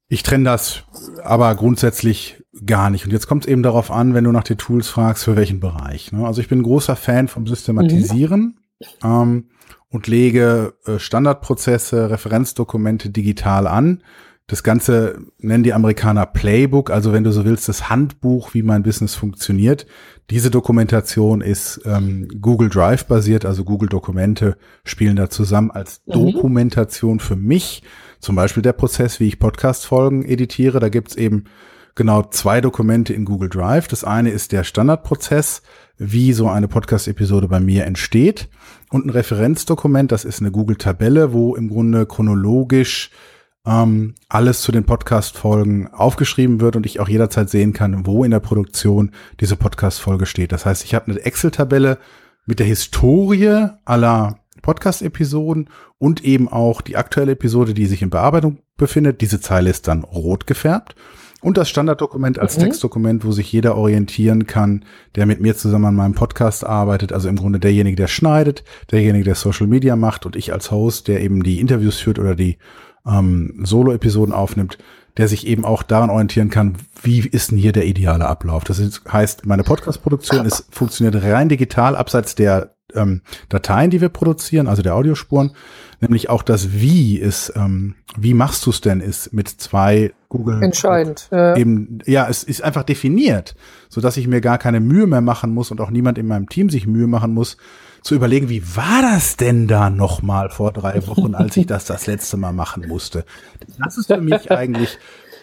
ich 0.07 0.23
trenne 0.23 0.45
das 0.45 0.83
aber 1.23 1.53
grundsätzlich 1.55 2.43
gar 2.65 2.89
nicht. 2.89 3.05
Und 3.05 3.11
jetzt 3.11 3.27
kommt 3.27 3.45
es 3.45 3.51
eben 3.51 3.63
darauf 3.63 3.91
an, 3.91 4.15
wenn 4.15 4.23
du 4.23 4.31
nach 4.31 4.43
den 4.43 4.57
Tools 4.57 4.89
fragst, 4.89 5.23
für 5.23 5.35
welchen 5.35 5.59
Bereich. 5.59 6.11
Ne? 6.11 6.25
Also 6.25 6.41
ich 6.41 6.49
bin 6.49 6.59
ein 6.59 6.63
großer 6.63 6.95
Fan 6.95 7.27
vom 7.27 7.45
Systematisieren 7.45 8.57
mhm. 8.79 8.85
ähm, 9.03 9.49
und 9.89 10.07
lege 10.07 10.73
äh, 10.85 10.97
Standardprozesse, 10.97 12.09
Referenzdokumente 12.09 13.11
digital 13.11 13.67
an 13.67 14.01
das 14.51 14.63
Ganze 14.63 15.17
nennen 15.39 15.63
die 15.63 15.71
Amerikaner 15.71 16.25
Playbook, 16.25 16.91
also 16.91 17.13
wenn 17.13 17.23
du 17.23 17.31
so 17.31 17.45
willst, 17.45 17.69
das 17.69 17.89
Handbuch, 17.89 18.53
wie 18.53 18.63
mein 18.63 18.83
Business 18.83 19.15
funktioniert. 19.15 19.85
Diese 20.29 20.51
Dokumentation 20.51 21.39
ist 21.39 21.79
ähm, 21.85 22.27
Google 22.41 22.67
Drive 22.67 23.05
basiert, 23.05 23.45
also 23.45 23.63
Google 23.63 23.87
Dokumente 23.87 24.57
spielen 24.83 25.15
da 25.15 25.29
zusammen 25.29 25.71
als 25.71 26.01
mhm. 26.05 26.11
Dokumentation 26.11 27.21
für 27.21 27.37
mich. 27.37 27.83
Zum 28.19 28.35
Beispiel 28.35 28.61
der 28.61 28.73
Prozess, 28.73 29.21
wie 29.21 29.29
ich 29.29 29.39
Podcast-Folgen 29.39 30.25
editiere. 30.25 30.81
Da 30.81 30.89
gibt's 30.89 31.15
eben 31.15 31.45
genau 31.95 32.23
zwei 32.23 32.59
Dokumente 32.59 33.13
in 33.13 33.23
Google 33.23 33.47
Drive. 33.47 33.87
Das 33.87 34.03
eine 34.03 34.31
ist 34.31 34.51
der 34.51 34.65
Standardprozess, 34.65 35.61
wie 35.97 36.33
so 36.33 36.49
eine 36.49 36.67
Podcast-Episode 36.67 37.47
bei 37.47 37.61
mir 37.61 37.85
entsteht. 37.85 38.49
Und 38.89 39.05
ein 39.05 39.11
Referenzdokument, 39.11 40.11
das 40.11 40.25
ist 40.25 40.41
eine 40.41 40.51
Google-Tabelle, 40.51 41.31
wo 41.31 41.55
im 41.55 41.69
Grunde 41.69 42.05
chronologisch 42.05 43.11
ähm, 43.65 44.15
alles 44.27 44.61
zu 44.61 44.71
den 44.71 44.85
Podcast-Folgen 44.85 45.87
aufgeschrieben 45.87 46.61
wird 46.61 46.75
und 46.75 46.85
ich 46.85 46.99
auch 46.99 47.09
jederzeit 47.09 47.49
sehen 47.49 47.73
kann, 47.73 48.05
wo 48.05 48.23
in 48.23 48.31
der 48.31 48.39
Produktion 48.39 49.11
diese 49.39 49.55
Podcast-Folge 49.55 50.25
steht. 50.25 50.51
Das 50.51 50.65
heißt, 50.65 50.83
ich 50.83 50.95
habe 50.95 51.11
eine 51.11 51.19
Excel-Tabelle 51.19 51.97
mit 52.45 52.59
der 52.59 52.65
Historie 52.65 53.67
aller 53.85 54.39
Podcast-Episoden 54.61 55.69
und 55.97 56.23
eben 56.23 56.47
auch 56.47 56.81
die 56.81 56.97
aktuelle 56.97 57.33
Episode, 57.33 57.73
die 57.73 57.85
sich 57.85 58.01
in 58.01 58.09
Bearbeitung 58.09 58.59
befindet. 58.77 59.21
Diese 59.21 59.39
Zeile 59.39 59.69
ist 59.69 59.87
dann 59.87 60.03
rot 60.03 60.47
gefärbt. 60.47 60.95
Und 61.41 61.57
das 61.57 61.69
Standarddokument 61.69 62.37
als 62.37 62.57
mhm. 62.57 62.63
Textdokument, 62.63 63.25
wo 63.25 63.31
sich 63.31 63.51
jeder 63.51 63.75
orientieren 63.75 64.45
kann, 64.45 64.85
der 65.15 65.25
mit 65.25 65.41
mir 65.41 65.55
zusammen 65.55 65.85
an 65.85 65.95
meinem 65.95 66.13
Podcast 66.13 66.63
arbeitet. 66.63 67.13
Also 67.13 67.29
im 67.29 67.35
Grunde 67.35 67.59
derjenige, 67.59 67.95
der 67.95 68.07
schneidet, 68.07 68.63
derjenige, 68.91 69.25
der 69.25 69.35
Social 69.35 69.65
Media 69.65 69.95
macht 69.95 70.27
und 70.27 70.35
ich 70.35 70.53
als 70.53 70.69
Host, 70.69 71.07
der 71.07 71.21
eben 71.21 71.41
die 71.41 71.59
Interviews 71.59 71.97
führt 71.97 72.19
oder 72.19 72.35
die 72.35 72.57
ähm, 73.05 73.61
Solo-Episoden 73.63 74.33
aufnimmt, 74.33 74.77
der 75.17 75.27
sich 75.27 75.45
eben 75.45 75.65
auch 75.65 75.83
daran 75.83 76.09
orientieren 76.09 76.49
kann, 76.49 76.75
wie 77.01 77.19
ist 77.19 77.51
denn 77.51 77.57
hier 77.57 77.73
der 77.73 77.85
ideale 77.85 78.27
Ablauf. 78.27 78.63
Das 78.63 78.81
heißt, 79.11 79.45
meine 79.45 79.63
Podcast-Produktion 79.63 80.45
ist 80.45 80.67
funktioniert 80.71 81.21
rein 81.23 81.49
digital, 81.49 81.95
abseits 81.95 82.35
der 82.35 82.75
ähm, 82.95 83.21
Dateien, 83.49 83.89
die 83.89 84.01
wir 84.01 84.09
produzieren, 84.09 84.67
also 84.67 84.81
der 84.81 84.95
Audiospuren, 84.95 85.51
nämlich 85.99 86.29
auch 86.29 86.43
das 86.43 86.73
Wie 86.73 87.17
ist, 87.17 87.53
ähm, 87.55 87.95
wie 88.17 88.33
machst 88.33 88.65
du 88.65 88.69
es 88.69 88.81
denn, 88.81 88.99
ist 88.99 89.33
mit 89.33 89.47
zwei 89.47 90.13
Google 90.29 90.61
entscheidend. 90.63 91.27
Ja. 91.31 91.55
Eben, 91.55 91.99
ja, 92.05 92.27
es 92.29 92.43
ist 92.43 92.63
einfach 92.63 92.83
definiert, 92.83 93.55
so 93.89 94.01
dass 94.01 94.17
ich 94.17 94.27
mir 94.27 94.41
gar 94.41 94.57
keine 94.57 94.79
Mühe 94.79 95.07
mehr 95.07 95.21
machen 95.21 95.53
muss 95.53 95.71
und 95.71 95.81
auch 95.81 95.91
niemand 95.91 96.17
in 96.17 96.27
meinem 96.27 96.49
Team 96.49 96.69
sich 96.69 96.87
Mühe 96.87 97.07
machen 97.07 97.33
muss, 97.33 97.57
zu 98.01 98.15
überlegen, 98.15 98.49
wie 98.49 98.75
war 98.75 99.01
das 99.01 99.37
denn 99.37 99.67
da 99.67 99.89
noch 99.89 100.21
mal 100.21 100.49
vor 100.49 100.71
drei 100.71 101.05
Wochen, 101.07 101.35
als 101.35 101.55
ich 101.57 101.67
das 101.67 101.85
das 101.85 102.07
letzte 102.07 102.37
Mal 102.37 102.51
machen 102.51 102.87
musste. 102.87 103.25
Das 103.77 103.97
ist 103.97 104.07
für 104.07 104.21
mich 104.21 104.51
eigentlich 104.51 104.97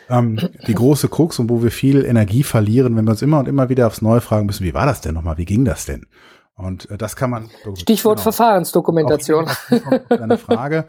ähm, 0.09 0.39
die 0.67 0.75
große 0.75 1.09
Krux 1.09 1.39
und 1.39 1.51
wo 1.51 1.63
wir 1.63 1.71
viel 1.71 2.05
Energie 2.05 2.43
verlieren, 2.43 2.97
wenn 2.97 3.05
wir 3.05 3.13
uns 3.13 3.23
immer 3.23 3.39
und 3.39 3.49
immer 3.49 3.69
wieder 3.69 3.87
aufs 3.87 4.03
Neue 4.03 4.21
fragen 4.21 4.47
müssen, 4.47 4.65
wie 4.65 4.75
war 4.75 4.87
das 4.87 5.01
denn 5.01 5.15
noch 5.15 5.23
mal, 5.23 5.39
wie 5.39 5.45
ging 5.45 5.65
das 5.65 5.87
denn? 5.87 6.07
Und 6.55 6.91
äh, 6.91 6.99
das 6.99 7.15
kann 7.15 7.31
man. 7.31 7.51
Stichwort 7.77 8.17
genau. 8.17 8.25
Verfahrensdokumentation. 8.25 9.49
Eine 10.09 10.39
Frage. 10.39 10.87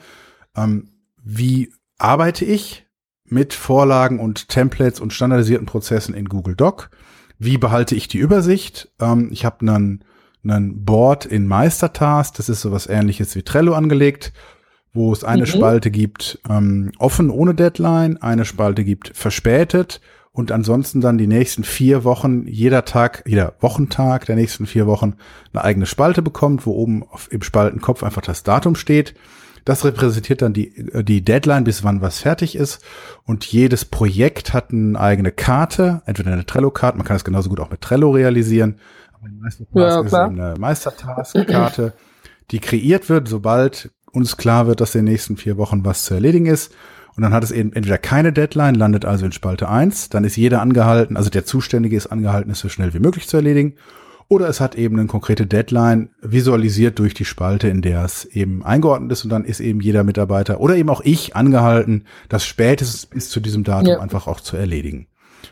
Ähm, 0.56 0.90
wie 1.24 1.72
arbeite 2.00 2.46
ich 2.46 2.88
mit 3.24 3.54
Vorlagen 3.54 4.20
und 4.20 4.50
Templates 4.50 5.00
und 5.00 5.14
standardisierten 5.14 5.68
Prozessen 5.68 6.16
in 6.16 6.26
Google 6.26 6.56
Doc? 6.56 6.90
Wie 7.38 7.58
behalte 7.58 7.96
ich 7.96 8.08
die 8.08 8.18
Übersicht? 8.18 8.92
Ähm, 9.00 9.30
ich 9.32 9.46
habe 9.46 9.62
einen, 9.62 10.04
einen 10.43 10.86
Board 10.86 11.25
in 11.25 11.48
Meistertask. 11.48 12.36
Das 12.36 12.50
ist 12.50 12.62
sowas 12.62 12.88
ähnliches 12.88 13.36
wie 13.36 13.43
Trello 13.43 13.74
angelegt, 13.74 14.34
wo 14.93 15.12
es 15.13 15.24
eine 15.24 15.43
mhm. 15.43 15.48
Spalte 15.48 15.91
gibt, 15.91 16.39
ähm, 16.50 16.91
offen 16.98 17.29
ohne 17.29 17.53
Deadline, 17.53 18.22
eine 18.22 18.46
Spalte 18.46 18.84
gibt 18.84 19.12
verspätet 19.15 20.01
und 20.31 20.51
ansonsten 20.51 21.01
dann 21.01 21.17
die 21.17 21.27
nächsten 21.27 21.63
vier 21.63 22.03
Wochen, 22.03 22.48
jeder 22.48 22.86
Tag, 22.86 23.24
jeder 23.27 23.55
Wochentag 23.60 24.25
der 24.25 24.36
nächsten 24.36 24.65
vier 24.67 24.88
Wochen 24.88 25.15
eine 25.53 25.63
eigene 25.63 25.86
Spalte 25.86 26.22
bekommt, 26.22 26.65
wo 26.65 26.72
oben 26.72 27.03
auf, 27.03 27.31
im 27.31 27.41
Spaltenkopf 27.41 28.03
einfach 28.03 28.22
das 28.22 28.43
Datum 28.43 28.75
steht. 28.75 29.15
Das 29.65 29.84
repräsentiert 29.84 30.41
dann 30.41 30.53
die, 30.53 30.77
äh, 30.77 31.03
die 31.03 31.24
Deadline, 31.24 31.63
bis 31.63 31.84
wann 31.84 32.01
was 32.01 32.19
fertig 32.19 32.55
ist. 32.55 32.81
Und 33.25 33.46
jedes 33.46 33.86
Projekt 33.86 34.53
hat 34.53 34.72
eine 34.72 35.00
eigene 35.00 35.31
Karte, 35.31 36.01
entweder 36.05 36.31
eine 36.31 36.46
Trello-Karte, 36.46 36.98
man 36.98 37.05
kann 37.05 37.17
es 37.17 37.25
genauso 37.25 37.50
gut 37.50 37.60
auch 37.60 37.72
mit 37.72 37.81
Trello 37.81 38.12
realisieren. 38.12 38.75
Die 39.22 39.42
Meistertask 39.42 39.76
ja, 39.76 40.02
ist 40.02 40.14
eine 40.14 40.54
Meistertask-Karte, 40.58 41.94
die 42.52 42.60
kreiert 42.60 43.10
wird, 43.10 43.28
sobald 43.28 43.92
uns 44.12 44.38
klar 44.38 44.68
wird, 44.68 44.82
dass 44.82 44.96
in 44.96 45.06
den 45.06 45.12
nächsten 45.12 45.38
vier 45.38 45.58
Wochen 45.58 45.86
was 45.86 46.06
zu 46.06 46.14
erledigen 46.14 46.46
ist. 46.46 46.74
Und 47.16 47.24
dann 47.24 47.34
hat 47.34 47.44
es 47.44 47.52
eben 47.52 47.74
entweder 47.74 47.98
keine 47.98 48.32
Deadline, 48.32 48.76
landet 48.76 49.04
also 49.04 49.26
in 49.26 49.32
Spalte 49.32 49.68
1, 49.68 50.10
dann 50.10 50.24
ist 50.24 50.38
jeder 50.38 50.62
angehalten, 50.62 51.18
also 51.18 51.30
der 51.30 51.46
Zuständige 51.46 51.98
ist 51.98 52.08
angehalten, 52.08 52.52
es 52.52 52.60
so 52.60 52.70
schnell 52.70 52.94
wie 52.94 53.00
möglich 53.00 53.28
zu 53.28 53.38
erledigen. 53.38 53.76
Oder 54.30 54.48
es 54.48 54.62
hat 54.62 54.76
eben 54.76 54.98
eine 55.00 55.08
konkrete 55.08 55.48
Deadline 55.48 56.10
visualisiert 56.22 57.00
durch 57.00 57.16
die 57.16 57.26
Spalte, 57.26 57.68
in 57.68 57.82
der 57.82 58.06
es 58.06 58.26
eben 58.26 58.64
eingeordnet 58.64 59.12
ist 59.12 59.24
und 59.24 59.32
dann 59.32 59.44
ist 59.44 59.60
eben 59.60 59.82
jeder 59.82 60.04
Mitarbeiter 60.04 60.60
oder 60.60 60.76
eben 60.76 60.90
auch 60.90 61.02
ich 61.02 61.36
angehalten, 61.36 62.06
das 62.30 62.46
spätestens 62.46 63.08
bis 63.08 63.30
zu 63.30 63.40
diesem 63.40 63.64
Datum 63.64 63.88
ja. 63.88 64.00
einfach 64.00 64.28
auch 64.28 64.40
zu 64.40 64.56
erledigen. 64.56 65.08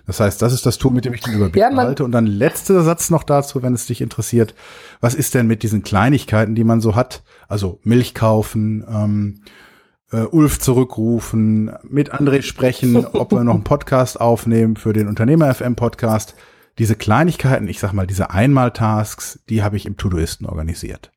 Das 0.06 0.20
heißt, 0.20 0.42
das 0.42 0.54
ist 0.54 0.66
das 0.66 0.78
Tool, 0.78 0.92
mit 0.92 1.06
dem 1.06 1.14
ich 1.14 1.22
den 1.22 1.34
Überblick 1.34 1.62
ja, 1.62 1.76
halte. 1.76 2.04
Und 2.04 2.12
dann 2.12 2.26
letzter 2.26 2.82
Satz 2.84 3.10
noch 3.10 3.24
dazu, 3.24 3.62
wenn 3.64 3.74
es 3.74 3.88
dich 3.88 4.02
interessiert. 4.02 4.56
Was 5.02 5.16
ist 5.16 5.34
denn 5.34 5.48
mit 5.48 5.64
diesen 5.64 5.84
Kleinigkeiten, 5.84 6.56
die 6.56 6.64
man 6.64 6.82
so 6.82 6.96
hat? 6.96 7.24
Also 7.48 7.80
Milch 7.84 8.14
kaufen, 8.14 8.86
ähm, 8.90 9.42
äh, 10.12 10.22
Ulf 10.22 10.60
zurückrufen, 10.60 11.72
mit 11.84 12.14
André 12.14 12.42
sprechen, 12.42 13.06
ob 13.14 13.32
wir 13.32 13.44
noch 13.44 13.56
einen 13.56 13.64
Podcast 13.64 14.20
aufnehmen 14.22 14.76
für 14.76 14.94
den 14.94 15.08
Unternehmer 15.08 15.54
FM 15.54 15.76
Podcast. 15.76 16.36
Diese 16.78 16.96
Kleinigkeiten, 16.96 17.68
ich 17.68 17.80
sag 17.80 17.94
mal, 17.94 18.08
diese 18.08 18.30
Einmaltasks, 18.30 19.40
die 19.50 19.64
habe 19.64 19.78
ich 19.78 19.86
im 19.86 19.98
Todoisten 19.98 20.46
organisiert. 20.46 21.12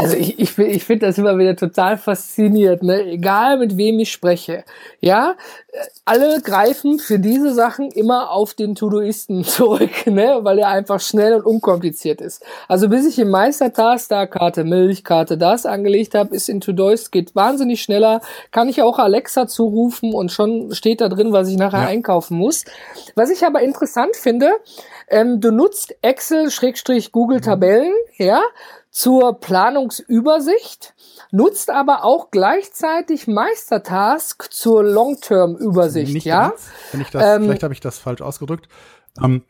Also 0.00 0.16
ich, 0.16 0.38
ich, 0.38 0.56
ich 0.56 0.84
finde 0.84 1.06
das 1.06 1.18
immer 1.18 1.38
wieder 1.38 1.56
total 1.56 1.98
faszinierend, 1.98 2.84
ne? 2.84 3.02
egal 3.02 3.58
mit 3.58 3.76
wem 3.76 3.98
ich 3.98 4.12
spreche. 4.12 4.62
Ja, 5.00 5.34
alle 6.04 6.40
greifen 6.40 7.00
für 7.00 7.18
diese 7.18 7.52
Sachen 7.52 7.90
immer 7.90 8.30
auf 8.30 8.54
den 8.54 8.76
Todoisten 8.76 9.42
zurück, 9.44 10.06
ne? 10.06 10.38
weil 10.42 10.60
er 10.60 10.68
einfach 10.68 11.00
schnell 11.00 11.34
und 11.34 11.44
unkompliziert 11.44 12.20
ist. 12.20 12.44
Also 12.68 12.88
bis 12.88 13.06
ich 13.06 13.18
im 13.18 13.30
Meistertask 13.30 14.08
da 14.08 14.26
Karte 14.26 14.62
Milch, 14.62 15.02
Karte 15.02 15.36
das 15.36 15.66
angelegt 15.66 16.14
habe, 16.14 16.32
ist 16.32 16.48
in 16.48 16.60
Todoist 16.60 17.10
geht 17.10 17.34
wahnsinnig 17.34 17.82
schneller. 17.82 18.20
Kann 18.52 18.68
ich 18.68 18.82
auch 18.82 19.00
Alexa 19.00 19.48
zurufen 19.48 20.14
und 20.14 20.30
schon 20.30 20.72
steht 20.74 21.00
da 21.00 21.08
drin, 21.08 21.32
was 21.32 21.48
ich 21.48 21.56
nachher 21.56 21.82
ja. 21.82 21.88
einkaufen 21.88 22.38
muss. 22.38 22.64
Was 23.16 23.30
ich 23.30 23.44
aber 23.44 23.62
interessant 23.62 24.14
finde, 24.14 24.52
ähm, 25.08 25.40
du 25.40 25.50
nutzt 25.50 25.96
Excel-Google 26.02 27.40
Tabellen, 27.40 27.94
ja, 28.16 28.40
zur 28.98 29.38
Planungsübersicht, 29.38 30.92
nutzt 31.30 31.70
aber 31.70 32.04
auch 32.04 32.32
gleichzeitig 32.32 33.28
Meistertask 33.28 34.52
zur 34.52 34.82
Long-Term-Übersicht, 34.82 36.24
ja? 36.24 36.48
Ganz, 36.48 36.68
wenn 36.90 37.00
ich 37.02 37.10
das, 37.10 37.22
ähm, 37.24 37.44
vielleicht 37.44 37.62
habe 37.62 37.72
ich 37.72 37.78
das 37.78 38.00
falsch 38.00 38.22
ausgedrückt. 38.22 38.68
Ähm, 39.22 39.44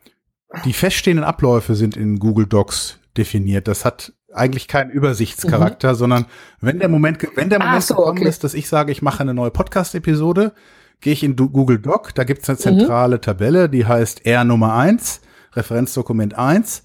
die 0.65 0.73
feststehenden 0.73 1.25
Abläufe 1.25 1.73
sind 1.73 1.97
in 1.97 2.19
Google 2.19 2.45
Docs 2.45 2.99
definiert. 3.17 3.67
Das 3.67 3.85
hat 3.85 4.13
eigentlich 4.31 4.67
keinen 4.67 4.91
Übersichtscharakter, 4.91 5.93
mhm. 5.93 5.97
sondern 5.97 6.25
wenn 6.61 6.77
der 6.77 6.89
Moment, 6.89 7.17
wenn 7.33 7.49
der 7.49 7.57
Moment 7.57 7.83
so, 7.83 7.95
gekommen 7.95 8.19
okay. 8.19 8.29
ist, 8.29 8.43
dass 8.43 8.53
ich 8.53 8.69
sage, 8.69 8.91
ich 8.91 9.01
mache 9.01 9.21
eine 9.21 9.33
neue 9.33 9.49
Podcast-Episode, 9.49 10.53
gehe 11.01 11.13
ich 11.13 11.23
in 11.23 11.35
Google 11.35 11.79
Doc, 11.79 12.13
da 12.13 12.23
gibt 12.23 12.43
es 12.43 12.49
eine 12.49 12.57
mhm. 12.57 12.61
zentrale 12.61 13.15
mhm. 13.15 13.21
Tabelle, 13.21 13.67
die 13.67 13.87
heißt 13.87 14.27
R 14.27 14.43
Nummer 14.43 14.75
eins, 14.75 15.21
Referenzdokument 15.53 16.37
eins. 16.37 16.83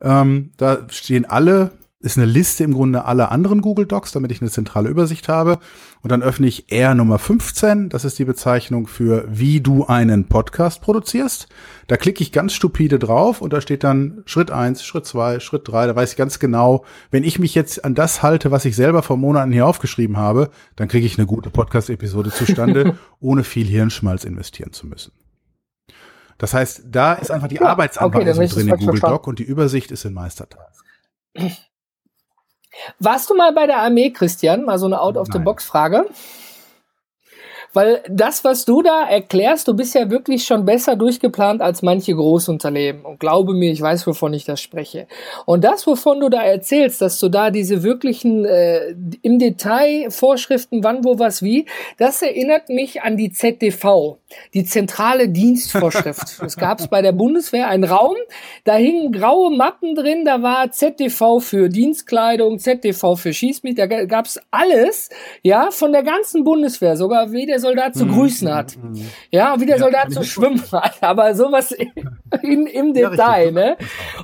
Ähm, 0.00 0.50
da 0.56 0.88
stehen 0.90 1.26
alle 1.26 1.70
ist 2.02 2.18
eine 2.18 2.26
Liste 2.26 2.64
im 2.64 2.74
Grunde 2.74 3.04
aller 3.04 3.30
anderen 3.30 3.62
Google 3.62 3.86
Docs, 3.86 4.12
damit 4.12 4.32
ich 4.32 4.42
eine 4.42 4.50
zentrale 4.50 4.88
Übersicht 4.88 5.28
habe. 5.28 5.58
Und 6.02 6.10
dann 6.10 6.22
öffne 6.22 6.48
ich 6.48 6.70
R 6.72 6.94
Nummer 6.94 7.18
15. 7.18 7.88
Das 7.88 8.04
ist 8.04 8.18
die 8.18 8.24
Bezeichnung 8.24 8.88
für, 8.88 9.24
wie 9.28 9.60
du 9.60 9.86
einen 9.86 10.28
Podcast 10.28 10.82
produzierst. 10.82 11.48
Da 11.86 11.96
klicke 11.96 12.22
ich 12.22 12.32
ganz 12.32 12.54
stupide 12.54 12.98
drauf 12.98 13.40
und 13.40 13.52
da 13.52 13.60
steht 13.60 13.84
dann 13.84 14.22
Schritt 14.26 14.50
eins, 14.50 14.84
Schritt 14.84 15.06
zwei, 15.06 15.38
Schritt 15.38 15.68
drei. 15.68 15.86
Da 15.86 15.94
weiß 15.94 16.10
ich 16.10 16.16
ganz 16.16 16.40
genau, 16.40 16.84
wenn 17.12 17.22
ich 17.22 17.38
mich 17.38 17.54
jetzt 17.54 17.84
an 17.84 17.94
das 17.94 18.22
halte, 18.22 18.50
was 18.50 18.64
ich 18.64 18.74
selber 18.74 19.02
vor 19.02 19.16
Monaten 19.16 19.52
hier 19.52 19.66
aufgeschrieben 19.66 20.16
habe, 20.16 20.50
dann 20.74 20.88
kriege 20.88 21.06
ich 21.06 21.18
eine 21.18 21.26
gute 21.26 21.50
Podcast-Episode 21.50 22.30
zustande, 22.30 22.98
ohne 23.20 23.44
viel 23.44 23.66
Hirnschmalz 23.66 24.24
investieren 24.24 24.72
zu 24.72 24.88
müssen. 24.88 25.12
Das 26.38 26.52
heißt, 26.52 26.82
da 26.86 27.12
ist 27.12 27.30
einfach 27.30 27.46
die 27.46 27.56
ja, 27.56 27.62
Arbeitsanweisung 27.62 28.44
okay, 28.44 28.52
drin 28.52 28.68
in 28.68 28.76
Google 28.76 29.00
Doc 29.00 29.28
und 29.28 29.38
die 29.38 29.44
Übersicht 29.44 29.92
ist 29.92 30.04
in 30.04 30.14
Meistertask. 30.14 30.84
Warst 32.98 33.30
du 33.30 33.34
mal 33.34 33.52
bei 33.52 33.66
der 33.66 33.78
Armee, 33.78 34.10
Christian? 34.10 34.64
Mal 34.64 34.78
so 34.78 34.86
eine 34.86 35.00
Out-of-the-Box-Frage. 35.00 36.06
Weil 37.72 38.02
das, 38.08 38.44
was 38.44 38.64
du 38.64 38.82
da 38.82 39.08
erklärst, 39.08 39.66
du 39.66 39.74
bist 39.74 39.94
ja 39.94 40.10
wirklich 40.10 40.44
schon 40.44 40.66
besser 40.66 40.94
durchgeplant 40.94 41.62
als 41.62 41.80
manche 41.80 42.14
Großunternehmen. 42.14 43.04
Und 43.04 43.18
glaube 43.18 43.54
mir, 43.54 43.72
ich 43.72 43.80
weiß, 43.80 44.06
wovon 44.06 44.34
ich 44.34 44.44
das 44.44 44.60
spreche. 44.60 45.06
Und 45.46 45.64
das, 45.64 45.86
wovon 45.86 46.20
du 46.20 46.28
da 46.28 46.42
erzählst, 46.42 47.00
dass 47.00 47.18
du 47.18 47.28
da 47.30 47.50
diese 47.50 47.82
wirklichen 47.82 48.44
äh, 48.44 48.94
im 49.22 49.38
Detail 49.38 50.10
Vorschriften, 50.10 50.84
wann, 50.84 51.04
wo, 51.04 51.18
was, 51.18 51.42
wie, 51.42 51.66
das 51.98 52.20
erinnert 52.20 52.68
mich 52.68 53.02
an 53.02 53.16
die 53.16 53.32
ZDV, 53.32 54.18
die 54.52 54.64
zentrale 54.64 55.28
Dienstvorschrift. 55.28 56.42
es 56.44 56.56
gab 56.56 56.90
bei 56.90 57.00
der 57.00 57.12
Bundeswehr 57.12 57.68
einen 57.68 57.84
Raum, 57.84 58.16
da 58.64 58.74
hingen 58.74 59.12
graue 59.12 59.56
Mappen 59.56 59.94
drin, 59.94 60.24
da 60.24 60.42
war 60.42 60.70
ZDV 60.70 61.40
für 61.40 61.68
Dienstkleidung, 61.68 62.58
ZDV 62.58 63.16
für 63.16 63.32
Schießmittel, 63.32 63.88
da 63.88 64.04
gab's 64.04 64.38
alles, 64.50 65.08
ja, 65.42 65.70
von 65.70 65.92
der 65.92 66.02
ganzen 66.02 66.44
Bundeswehr, 66.44 66.96
sogar 66.96 67.32
wie 67.32 67.46
der 67.46 67.61
Soldat 67.62 67.94
zu 67.94 68.04
mhm. 68.04 68.12
grüßen 68.12 68.54
hat. 68.54 68.76
Mhm. 68.76 69.06
Ja, 69.30 69.58
wie 69.58 69.66
der 69.66 69.76
ja, 69.76 69.82
Soldat 69.82 70.12
zu 70.12 70.22
schwimmen 70.22 70.62
hat. 70.70 70.98
Aber 71.00 71.34
sowas 71.34 71.74
in, 72.42 72.66
im 72.66 72.92
Detail, 72.92 73.46
ja, 73.46 73.52
ne? 73.52 73.76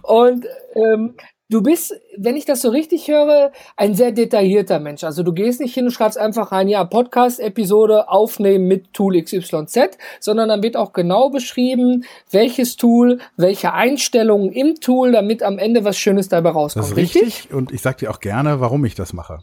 Und 0.02 0.46
ähm, 0.74 1.14
du 1.48 1.62
bist, 1.62 1.94
wenn 2.16 2.36
ich 2.36 2.44
das 2.44 2.60
so 2.60 2.70
richtig 2.70 3.08
höre, 3.08 3.52
ein 3.76 3.94
sehr 3.94 4.12
detaillierter 4.12 4.78
Mensch. 4.80 5.04
Also 5.04 5.22
du 5.22 5.32
gehst 5.32 5.60
nicht 5.60 5.74
hin 5.74 5.86
und 5.86 5.90
schreibst 5.90 6.18
einfach 6.18 6.52
rein, 6.52 6.68
ja, 6.68 6.84
Podcast-Episode 6.84 8.08
aufnehmen 8.08 8.66
mit 8.66 8.92
Tool 8.92 9.20
XYZ, 9.20 9.98
sondern 10.20 10.48
dann 10.48 10.62
wird 10.62 10.76
auch 10.76 10.92
genau 10.92 11.30
beschrieben, 11.30 12.04
welches 12.30 12.76
Tool, 12.76 13.18
welche 13.36 13.72
Einstellungen 13.72 14.52
im 14.52 14.76
Tool, 14.76 15.12
damit 15.12 15.42
am 15.42 15.58
Ende 15.58 15.84
was 15.84 15.98
Schönes 15.98 16.28
dabei 16.28 16.50
rauskommt. 16.50 16.84
Das 16.84 16.90
ist 16.92 16.96
richtig. 16.96 17.22
richtig? 17.22 17.54
Und 17.54 17.72
ich 17.72 17.82
sag 17.82 17.98
dir 17.98 18.10
auch 18.10 18.20
gerne, 18.20 18.60
warum 18.60 18.84
ich 18.84 18.94
das 18.94 19.12
mache. 19.12 19.40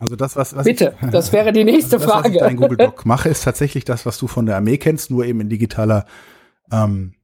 Also 0.00 0.16
das, 0.16 0.36
was, 0.36 0.54
was 0.54 0.64
Bitte, 0.64 0.94
ich, 1.02 1.10
das 1.10 1.32
wäre 1.32 1.52
die 1.52 1.64
nächste 1.64 1.96
also 1.96 2.06
das, 2.06 2.14
Frage. 2.14 2.28
Was 2.28 2.34
ich 2.34 2.40
dein 2.40 2.56
Google 2.56 2.76
Doc 2.76 3.04
mache, 3.06 3.28
ist 3.28 3.44
tatsächlich 3.44 3.84
das, 3.84 4.06
was 4.06 4.18
du 4.18 4.26
von 4.28 4.46
der 4.46 4.56
Armee 4.56 4.78
kennst, 4.78 5.10
nur 5.10 5.24
eben 5.24 5.40
in 5.40 5.48
digitaler 5.48 6.06
ähm, 6.70 7.14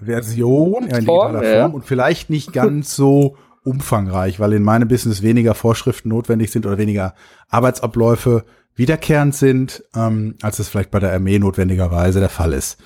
Version, 0.00 0.88
ja, 0.88 0.96
in 0.98 1.04
digitaler 1.06 1.42
Form, 1.42 1.60
Form 1.60 1.74
und 1.74 1.84
vielleicht 1.84 2.30
nicht 2.30 2.52
ganz 2.52 2.96
so 2.96 3.36
umfangreich, 3.64 4.38
weil 4.38 4.52
in 4.52 4.62
meinem 4.62 4.88
Business 4.88 5.22
weniger 5.22 5.54
Vorschriften 5.54 6.08
notwendig 6.08 6.50
sind 6.50 6.66
oder 6.66 6.78
weniger 6.78 7.14
Arbeitsabläufe 7.48 8.44
wiederkehrend 8.74 9.34
sind, 9.34 9.84
ähm, 9.94 10.36
als 10.42 10.58
es 10.58 10.68
vielleicht 10.68 10.90
bei 10.90 11.00
der 11.00 11.12
Armee 11.12 11.38
notwendigerweise 11.38 12.20
der 12.20 12.28
Fall 12.28 12.52
ist. 12.52 12.78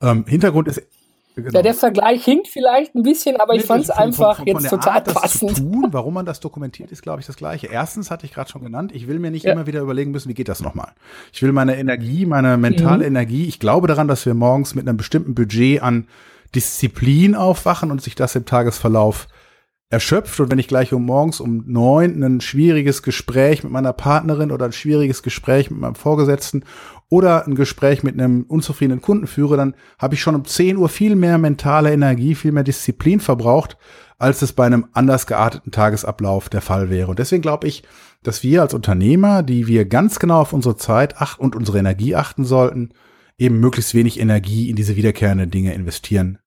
Ähm, 0.00 0.24
Hintergrund 0.26 0.68
ist 0.68 0.82
Genau. 1.34 1.50
Ja, 1.50 1.62
der 1.62 1.74
Vergleich 1.74 2.24
hinkt 2.24 2.48
vielleicht 2.48 2.94
ein 2.94 3.02
bisschen, 3.02 3.36
aber 3.36 3.54
ich 3.54 3.64
fand 3.64 3.84
es 3.84 3.90
einfach 3.90 4.36
von, 4.36 4.46
von, 4.46 4.54
von 4.54 4.62
jetzt 4.62 4.70
total 4.70 4.94
Art, 4.94 5.14
passend. 5.14 5.56
Zu 5.56 5.62
tun, 5.62 5.88
warum 5.92 6.14
man 6.14 6.26
das 6.26 6.40
dokumentiert, 6.40 6.92
ist, 6.92 7.02
glaube 7.02 7.20
ich, 7.20 7.26
das 7.26 7.36
Gleiche. 7.36 7.68
Erstens 7.68 8.10
hatte 8.10 8.26
ich 8.26 8.34
gerade 8.34 8.50
schon 8.50 8.62
genannt, 8.62 8.92
ich 8.94 9.08
will 9.08 9.18
mir 9.18 9.30
nicht 9.30 9.44
ja. 9.44 9.52
immer 9.52 9.66
wieder 9.66 9.80
überlegen 9.80 10.10
müssen, 10.10 10.28
wie 10.28 10.34
geht 10.34 10.48
das 10.48 10.60
nochmal. 10.60 10.92
Ich 11.32 11.42
will 11.42 11.52
meine 11.52 11.76
Energie, 11.78 12.26
meine 12.26 12.58
mentale 12.58 12.98
mhm. 12.98 13.16
Energie, 13.16 13.46
ich 13.46 13.58
glaube 13.58 13.86
daran, 13.86 14.08
dass 14.08 14.26
wir 14.26 14.34
morgens 14.34 14.74
mit 14.74 14.86
einem 14.86 14.98
bestimmten 14.98 15.34
Budget 15.34 15.82
an 15.82 16.06
Disziplin 16.54 17.34
aufwachen 17.34 17.90
und 17.90 18.02
sich 18.02 18.14
das 18.14 18.34
im 18.36 18.44
Tagesverlauf 18.44 19.26
erschöpft 19.92 20.40
und 20.40 20.50
wenn 20.50 20.58
ich 20.58 20.68
gleich 20.68 20.94
um 20.94 21.04
morgens 21.04 21.38
um 21.38 21.64
neun 21.66 22.22
ein 22.22 22.40
schwieriges 22.40 23.02
Gespräch 23.02 23.62
mit 23.62 23.70
meiner 23.70 23.92
Partnerin 23.92 24.50
oder 24.50 24.64
ein 24.64 24.72
schwieriges 24.72 25.22
Gespräch 25.22 25.70
mit 25.70 25.80
meinem 25.80 25.96
Vorgesetzten 25.96 26.64
oder 27.10 27.46
ein 27.46 27.54
Gespräch 27.54 28.02
mit 28.02 28.18
einem 28.18 28.44
unzufriedenen 28.44 29.02
Kunden 29.02 29.26
führe, 29.26 29.58
dann 29.58 29.74
habe 29.98 30.14
ich 30.14 30.22
schon 30.22 30.34
um 30.34 30.46
10 30.46 30.78
Uhr 30.78 30.88
viel 30.88 31.14
mehr 31.14 31.36
mentale 31.36 31.92
Energie, 31.92 32.34
viel 32.34 32.52
mehr 32.52 32.64
Disziplin 32.64 33.20
verbraucht, 33.20 33.76
als 34.18 34.40
es 34.40 34.54
bei 34.54 34.64
einem 34.64 34.86
anders 34.94 35.26
gearteten 35.26 35.72
Tagesablauf 35.72 36.48
der 36.48 36.62
Fall 36.62 36.88
wäre. 36.88 37.10
Und 37.10 37.18
deswegen 37.18 37.42
glaube 37.42 37.68
ich, 37.68 37.82
dass 38.22 38.42
wir 38.42 38.62
als 38.62 38.72
Unternehmer, 38.72 39.42
die 39.42 39.66
wir 39.66 39.84
ganz 39.84 40.18
genau 40.18 40.40
auf 40.40 40.54
unsere 40.54 40.76
Zeit 40.76 41.16
und 41.36 41.54
unsere 41.54 41.78
Energie 41.78 42.14
achten 42.14 42.46
sollten, 42.46 42.94
eben 43.36 43.60
möglichst 43.60 43.92
wenig 43.92 44.18
Energie 44.18 44.70
in 44.70 44.76
diese 44.76 44.96
wiederkehrenden 44.96 45.50
Dinge 45.50 45.74
investieren 45.74 46.38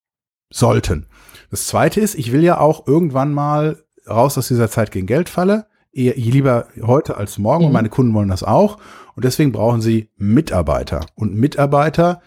sollten. 0.51 1.05
Das 1.51 1.67
zweite 1.67 2.01
ist, 2.01 2.15
ich 2.15 2.31
will 2.31 2.43
ja 2.43 2.59
auch 2.59 2.87
irgendwann 2.87 3.33
mal 3.33 3.83
raus 4.09 4.37
aus 4.37 4.47
dieser 4.47 4.69
Zeit 4.69 4.91
gegen 4.91 5.07
Geld 5.07 5.29
falle. 5.29 5.67
Eher, 5.91 6.15
lieber 6.15 6.67
heute 6.81 7.17
als 7.17 7.37
morgen 7.37 7.63
mhm. 7.63 7.67
und 7.67 7.73
meine 7.73 7.89
Kunden 7.89 8.13
wollen 8.13 8.29
das 8.29 8.43
auch. 8.43 8.77
Und 9.15 9.23
deswegen 9.23 9.51
brauchen 9.51 9.81
sie 9.81 10.09
Mitarbeiter. 10.17 11.05
Und 11.15 11.35
Mitarbeiter 11.35 12.21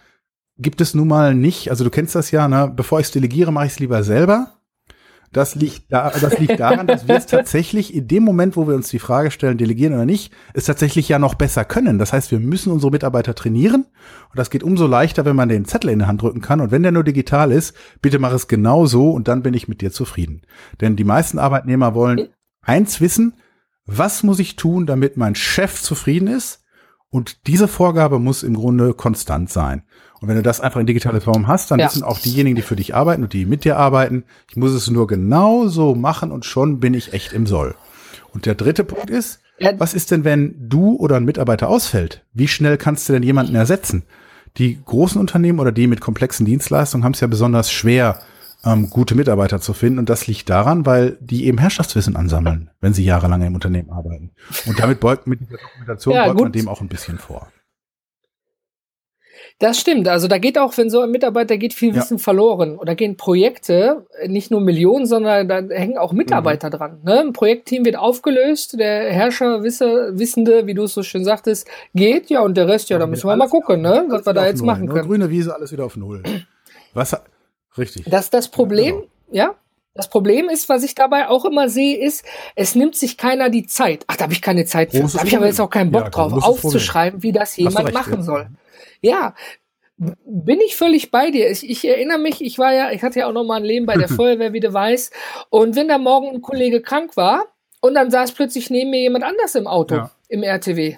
gibt 0.56 0.80
es 0.80 0.94
nun 0.94 1.08
mal 1.08 1.34
nicht. 1.34 1.70
Also 1.70 1.84
du 1.84 1.90
kennst 1.90 2.14
das 2.14 2.30
ja, 2.30 2.48
ne? 2.48 2.72
bevor 2.74 3.00
ich 3.00 3.06
es 3.06 3.12
delegiere, 3.12 3.52
mache 3.52 3.66
ich 3.66 3.72
es 3.72 3.78
lieber 3.78 4.02
selber. 4.02 4.57
Das 5.32 5.54
liegt, 5.54 5.92
da, 5.92 6.10
das 6.10 6.38
liegt 6.38 6.58
daran, 6.58 6.86
dass 6.86 7.06
wir 7.06 7.16
es 7.16 7.26
tatsächlich 7.26 7.94
in 7.94 8.08
dem 8.08 8.22
Moment, 8.22 8.56
wo 8.56 8.66
wir 8.66 8.74
uns 8.74 8.88
die 8.88 8.98
Frage 8.98 9.30
stellen, 9.30 9.58
delegieren 9.58 9.94
oder 9.94 10.06
nicht, 10.06 10.32
es 10.54 10.64
tatsächlich 10.64 11.08
ja 11.08 11.18
noch 11.18 11.34
besser 11.34 11.64
können. 11.64 11.98
Das 11.98 12.12
heißt, 12.12 12.30
wir 12.30 12.40
müssen 12.40 12.72
unsere 12.72 12.90
Mitarbeiter 12.90 13.34
trainieren. 13.34 13.84
Und 14.30 14.38
das 14.38 14.50
geht 14.50 14.62
umso 14.62 14.86
leichter, 14.86 15.24
wenn 15.24 15.36
man 15.36 15.48
den 15.48 15.66
Zettel 15.66 15.90
in 15.90 15.98
die 15.98 16.06
Hand 16.06 16.22
drücken 16.22 16.40
kann. 16.40 16.60
Und 16.60 16.70
wenn 16.70 16.82
der 16.82 16.92
nur 16.92 17.04
digital 17.04 17.52
ist, 17.52 17.76
bitte 18.00 18.18
mach 18.18 18.32
es 18.32 18.48
genau 18.48 18.86
so 18.86 19.10
und 19.10 19.28
dann 19.28 19.42
bin 19.42 19.54
ich 19.54 19.68
mit 19.68 19.82
dir 19.82 19.92
zufrieden. 19.92 20.42
Denn 20.80 20.96
die 20.96 21.04
meisten 21.04 21.38
Arbeitnehmer 21.38 21.94
wollen 21.94 22.28
eins 22.62 23.00
wissen, 23.00 23.34
was 23.84 24.22
muss 24.22 24.38
ich 24.38 24.56
tun, 24.56 24.86
damit 24.86 25.16
mein 25.16 25.34
Chef 25.34 25.80
zufrieden 25.80 26.28
ist? 26.28 26.64
Und 27.10 27.46
diese 27.46 27.68
Vorgabe 27.68 28.18
muss 28.18 28.42
im 28.42 28.54
Grunde 28.54 28.92
konstant 28.92 29.50
sein. 29.50 29.82
Und 30.20 30.28
wenn 30.28 30.36
du 30.36 30.42
das 30.42 30.60
einfach 30.60 30.80
in 30.80 30.86
digitaler 30.86 31.20
Form 31.20 31.46
hast, 31.46 31.70
dann 31.70 31.78
ja. 31.78 31.86
wissen 31.86 32.02
auch 32.02 32.18
diejenigen, 32.18 32.56
die 32.56 32.62
für 32.62 32.76
dich 32.76 32.94
arbeiten 32.94 33.22
und 33.22 33.32
die 33.32 33.46
mit 33.46 33.64
dir 33.64 33.76
arbeiten, 33.76 34.24
ich 34.50 34.56
muss 34.56 34.72
es 34.72 34.90
nur 34.90 35.06
genau 35.06 35.68
so 35.68 35.94
machen 35.94 36.32
und 36.32 36.44
schon 36.44 36.80
bin 36.80 36.94
ich 36.94 37.12
echt 37.12 37.32
im 37.32 37.46
Soll. 37.46 37.74
Und 38.34 38.44
der 38.46 38.54
dritte 38.54 38.84
Punkt 38.84 39.10
ist, 39.10 39.40
was 39.78 39.94
ist 39.94 40.10
denn, 40.10 40.24
wenn 40.24 40.68
du 40.68 40.96
oder 40.96 41.16
ein 41.16 41.24
Mitarbeiter 41.24 41.68
ausfällt? 41.68 42.24
Wie 42.32 42.48
schnell 42.48 42.76
kannst 42.76 43.08
du 43.08 43.12
denn 43.12 43.22
jemanden 43.22 43.54
ersetzen? 43.54 44.04
Die 44.56 44.78
großen 44.84 45.20
Unternehmen 45.20 45.60
oder 45.60 45.72
die 45.72 45.86
mit 45.86 46.00
komplexen 46.00 46.46
Dienstleistungen 46.46 47.04
haben 47.04 47.14
es 47.14 47.20
ja 47.20 47.26
besonders 47.26 47.70
schwer, 47.70 48.20
ähm, 48.64 48.90
gute 48.90 49.14
Mitarbeiter 49.14 49.60
zu 49.60 49.72
finden. 49.72 49.98
Und 49.98 50.08
das 50.08 50.26
liegt 50.26 50.48
daran, 50.50 50.86
weil 50.86 51.16
die 51.20 51.46
eben 51.46 51.58
Herrschaftswissen 51.58 52.16
ansammeln, 52.16 52.70
wenn 52.80 52.92
sie 52.92 53.04
jahrelang 53.04 53.42
im 53.42 53.54
Unternehmen 53.54 53.90
arbeiten. 53.90 54.32
Und 54.66 54.78
damit 54.78 55.00
beugt 55.00 55.26
mit 55.26 55.40
dieser 55.40 55.58
Dokumentation 55.58 56.14
ja, 56.14 56.26
beugt 56.26 56.40
man 56.40 56.52
dem 56.52 56.68
auch 56.68 56.80
ein 56.80 56.88
bisschen 56.88 57.18
vor. 57.18 57.48
Das 59.60 59.80
stimmt. 59.80 60.06
Also 60.06 60.28
da 60.28 60.38
geht 60.38 60.56
auch, 60.56 60.76
wenn 60.76 60.88
so 60.88 61.00
ein 61.00 61.10
Mitarbeiter 61.10 61.56
geht, 61.56 61.74
viel 61.74 61.94
Wissen 61.94 62.18
ja. 62.18 62.22
verloren. 62.22 62.76
Oder 62.76 62.94
gehen 62.94 63.16
Projekte, 63.16 64.06
nicht 64.26 64.52
nur 64.52 64.60
Millionen, 64.60 65.04
sondern 65.04 65.48
da 65.48 65.60
hängen 65.74 65.98
auch 65.98 66.12
Mitarbeiter 66.12 66.68
mhm. 66.68 66.72
dran. 66.72 67.00
Ne? 67.02 67.20
Ein 67.20 67.32
Projektteam 67.32 67.84
wird 67.84 67.96
aufgelöst, 67.96 68.78
der 68.78 69.12
Herrscher, 69.12 69.64
Wisse, 69.64 70.12
Wissende, 70.14 70.66
wie 70.66 70.74
du 70.74 70.84
es 70.84 70.94
so 70.94 71.02
schön 71.02 71.24
sagtest, 71.24 71.66
geht, 71.92 72.30
ja, 72.30 72.40
und 72.40 72.56
der 72.56 72.68
Rest, 72.68 72.88
ja, 72.90 72.98
da 72.98 73.06
müssen 73.08 73.28
wir 73.28 73.34
mal 73.34 73.48
gucken, 73.48 73.82
ne? 73.82 74.04
was 74.08 74.24
wir 74.24 74.32
da 74.32 74.46
jetzt 74.46 74.62
machen 74.62 74.86
ne? 74.86 74.92
können. 74.92 75.08
Grüne 75.08 75.30
Wiese, 75.30 75.52
alles 75.52 75.72
wieder 75.72 75.84
auf 75.84 75.96
Null. 75.96 76.22
Was, 76.94 77.16
richtig. 77.78 78.04
Das, 78.08 78.30
das 78.30 78.48
Problem, 78.48 79.04
ja, 79.30 79.44
genau. 79.46 79.54
ja 79.54 79.54
das 79.98 80.08
Problem 80.08 80.48
ist, 80.48 80.68
was 80.68 80.84
ich 80.84 80.94
dabei 80.94 81.28
auch 81.28 81.44
immer 81.44 81.68
sehe, 81.68 81.98
ist, 81.98 82.24
es 82.54 82.76
nimmt 82.76 82.94
sich 82.94 83.16
keiner 83.16 83.50
die 83.50 83.66
Zeit. 83.66 84.04
Ach, 84.06 84.16
da 84.16 84.24
habe 84.24 84.32
ich 84.32 84.40
keine 84.40 84.64
Zeit 84.64 84.92
für. 84.92 85.00
Da 85.00 85.12
habe 85.12 85.26
ich 85.26 85.36
aber 85.36 85.46
jetzt 85.46 85.60
auch 85.60 85.70
keinen 85.70 85.90
Bock 85.90 86.04
ja, 86.04 86.10
drauf, 86.10 86.32
aufzuschreiben, 86.34 87.24
wie 87.24 87.32
das 87.32 87.56
jemand 87.56 87.86
recht, 87.86 87.94
machen 87.94 88.14
ja. 88.18 88.22
soll. 88.22 88.46
Ja, 89.00 89.34
bin 89.96 90.60
ich 90.60 90.76
völlig 90.76 91.10
bei 91.10 91.32
dir. 91.32 91.50
Ich, 91.50 91.68
ich, 91.68 91.84
erinnere 91.84 92.18
mich, 92.18 92.44
ich 92.44 92.60
war 92.60 92.72
ja, 92.72 92.92
ich 92.92 93.02
hatte 93.02 93.18
ja 93.18 93.26
auch 93.26 93.32
noch 93.32 93.42
mal 93.42 93.56
ein 93.56 93.64
Leben 93.64 93.86
bei 93.86 93.96
der 93.96 94.08
Feuerwehr, 94.08 94.52
wie 94.52 94.60
du 94.60 94.72
weißt. 94.72 95.12
Und 95.50 95.74
wenn 95.74 95.88
da 95.88 95.98
morgen 95.98 96.28
ein 96.28 96.42
Kollege 96.42 96.80
krank 96.80 97.16
war 97.16 97.46
und 97.80 97.94
dann 97.94 98.12
saß 98.12 98.30
plötzlich 98.32 98.70
neben 98.70 98.90
mir 98.90 99.00
jemand 99.00 99.24
anders 99.24 99.56
im 99.56 99.66
Auto. 99.66 99.96
Ja 99.96 100.10
im 100.28 100.42
RTW. 100.42 100.96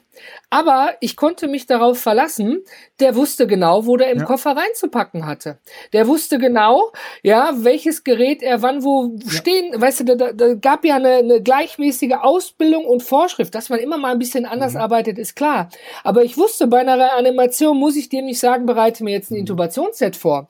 Aber 0.51 0.95
ich 1.01 1.17
konnte 1.17 1.47
mich 1.47 1.67
darauf 1.67 1.99
verlassen, 2.01 2.63
der 2.99 3.15
wusste 3.15 3.47
genau, 3.47 3.87
wo 3.87 3.97
der 3.97 4.11
im 4.11 4.19
ja. 4.19 4.25
Koffer 4.25 4.57
reinzupacken 4.57 5.25
hatte. 5.25 5.59
Der 5.93 6.09
wusste 6.09 6.39
genau, 6.39 6.93
ja, 7.23 7.53
welches 7.59 8.03
Gerät 8.03 8.43
er 8.43 8.61
wann 8.63 8.83
wo 8.83 9.17
ja. 9.17 9.31
stehen, 9.31 9.81
weißt 9.81 10.01
du, 10.01 10.17
da, 10.17 10.33
da 10.33 10.55
gab 10.55 10.85
ja 10.85 10.97
eine, 10.97 11.15
eine 11.17 11.43
gleichmäßige 11.43 12.15
Ausbildung 12.21 12.85
und 12.85 13.03
Vorschrift, 13.03 13.55
dass 13.55 13.69
man 13.69 13.79
immer 13.79 13.99
mal 13.99 14.13
ein 14.13 14.19
bisschen 14.19 14.47
anders 14.47 14.75
mhm. 14.75 14.81
arbeitet, 14.81 15.19
ist 15.19 15.37
klar. 15.37 15.69
Aber 16.03 16.25
ich 16.25 16.37
wusste, 16.37 16.67
bei 16.67 16.81
einer 16.81 16.99
Reanimation 16.99 17.79
muss 17.79 17.97
ich 17.97 18.09
dem 18.09 18.25
nicht 18.25 18.41
sagen, 18.41 18.67
bereite 18.67 19.05
mir 19.05 19.13
jetzt 19.13 19.31
ein 19.31 19.35
mhm. 19.35 19.41
Intubationsset 19.41 20.17
vor. 20.17 20.49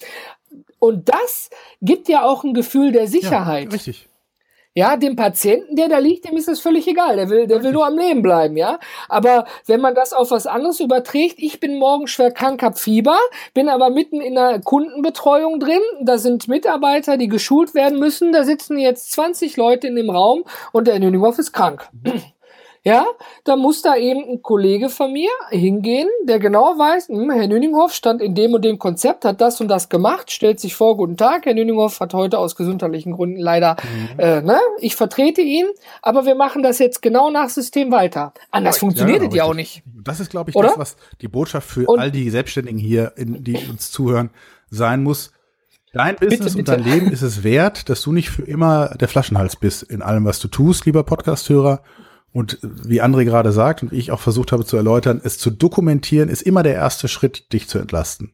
Und 0.79 1.11
das 1.11 1.51
gibt 1.83 2.09
ja 2.09 2.25
auch 2.25 2.43
ein 2.43 2.55
Gefühl 2.55 2.93
der 2.93 3.07
Sicherheit. 3.07 3.67
Ja, 3.67 3.71
richtig. 3.71 4.10
Ja, 4.75 4.97
dem 4.97 5.17
Patienten, 5.17 5.75
der 5.75 5.89
da 5.89 5.99
liegt, 5.99 6.29
dem 6.29 6.37
ist 6.37 6.49
es 6.49 6.61
völlig 6.61 6.87
egal. 6.87 7.17
Der 7.17 7.29
will, 7.29 7.49
der 7.49 7.63
will 7.65 7.73
nur 7.73 7.85
am 7.85 7.99
Leben 7.99 8.23
bleiben, 8.23 8.57
ja. 8.57 8.79
Aber 9.09 9.45
wenn 9.67 9.81
man 9.81 9.97
das 9.97 10.13
auf 10.13 10.31
was 10.31 10.47
anderes 10.47 10.79
überträgt, 10.79 11.39
ich 11.39 11.59
bin 11.59 11.77
morgen 11.77 12.07
schwer 12.07 12.31
krank, 12.31 12.63
hab 12.63 12.79
Fieber, 12.79 13.19
bin 13.53 13.69
aber 13.69 13.91
mitten 13.91 14.21
in 14.21 14.37
der 14.37 14.61
Kundenbetreuung 14.61 15.59
drin. 15.59 15.81
Da 16.03 16.19
sind 16.19 16.47
Mitarbeiter, 16.47 17.17
die 17.17 17.27
geschult 17.27 17.75
werden 17.75 17.99
müssen. 17.99 18.31
Da 18.31 18.45
sitzen 18.45 18.79
jetzt 18.79 19.11
20 19.11 19.57
Leute 19.57 19.89
in 19.89 19.97
dem 19.97 20.09
Raum 20.09 20.45
und 20.71 20.87
der 20.87 21.01
Nüninghoff 21.01 21.39
ist 21.39 21.53
krank. 21.53 21.89
Ja, 22.83 23.05
da 23.45 23.57
muss 23.57 23.83
da 23.83 23.95
eben 23.97 24.23
ein 24.27 24.43
Kollege 24.43 24.89
von 24.89 25.13
mir 25.13 25.29
hingehen, 25.51 26.09
der 26.25 26.39
genau 26.39 26.79
weiß, 26.79 27.09
hm, 27.09 27.31
Herr 27.31 27.47
Nüninghoff 27.47 27.93
stand 27.93 28.23
in 28.23 28.35
dem 28.35 28.55
und 28.55 28.65
dem 28.65 28.79
Konzept, 28.79 29.27
hat 29.27 29.43
das 29.43 29.61
und 29.61 29.69
das 29.69 29.91
gemacht, 29.91 30.31
stellt 30.31 30.61
sich 30.61 30.75
vor, 30.75 30.97
guten 30.97 31.19
Tag, 31.19 31.45
Herr 31.45 31.53
Nüninghoff 31.53 32.01
hat 32.01 32.15
heute 32.15 32.39
aus 32.39 32.57
gesundheitlichen 32.57 33.13
Gründen 33.13 33.39
leider, 33.39 33.77
mhm. 33.83 34.19
äh, 34.19 34.41
ne, 34.41 34.59
ich 34.79 34.97
vertrete 34.97 35.43
ihn, 35.43 35.67
aber 36.01 36.25
wir 36.25 36.35
machen 36.35 36.63
das 36.63 36.79
jetzt 36.79 37.03
genau 37.03 37.31
nach 37.31 37.51
System 37.51 37.93
weiter. 37.93 38.33
Anders 38.51 38.77
ja, 38.77 38.81
funktioniert 38.81 39.23
es 39.25 39.35
ja, 39.35 39.45
auch 39.45 39.53
nicht. 39.53 39.83
Das 40.03 40.19
ist, 40.19 40.31
glaube 40.31 40.49
ich, 40.49 40.57
Oder? 40.57 40.69
das, 40.69 40.79
was 40.79 40.97
die 41.21 41.29
Botschaft 41.29 41.69
für 41.69 41.85
und, 41.85 41.99
all 41.99 42.11
die 42.11 42.31
Selbstständigen 42.31 42.79
hier, 42.79 43.13
in, 43.17 43.45
die 43.45 43.59
uns 43.69 43.91
zuhören, 43.91 44.31
sein 44.71 45.03
muss. 45.03 45.33
Dein 45.93 46.17
Business 46.17 46.55
bitte, 46.55 46.73
bitte. 46.73 46.77
und 46.77 46.87
dein 46.87 46.93
Leben 46.93 47.13
ist 47.13 47.23
es 47.23 47.43
wert, 47.43 47.91
dass 47.91 48.01
du 48.01 48.13
nicht 48.13 48.31
für 48.31 48.45
immer 48.45 48.95
der 48.99 49.09
Flaschenhals 49.09 49.57
bist 49.57 49.83
in 49.83 50.01
allem, 50.01 50.25
was 50.25 50.39
du 50.39 50.49
tust, 50.49 50.87
lieber 50.87 51.03
Podcasthörer. 51.03 51.83
Und 52.33 52.59
wie 52.63 53.03
André 53.03 53.25
gerade 53.25 53.53
sagt 53.53 53.83
und 53.83 53.93
ich 53.93 54.13
auch 54.13 54.21
versucht 54.21 54.53
habe 54.53 54.65
zu 54.65 54.77
erläutern, 54.77 55.21
es 55.23 55.39
zu 55.39 55.51
dokumentieren, 55.51 56.29
ist 56.29 56.43
immer 56.43 56.63
der 56.63 56.75
erste 56.75 57.09
Schritt, 57.09 57.53
dich 57.53 57.69
zu 57.69 57.79
entlasten. 57.79 58.33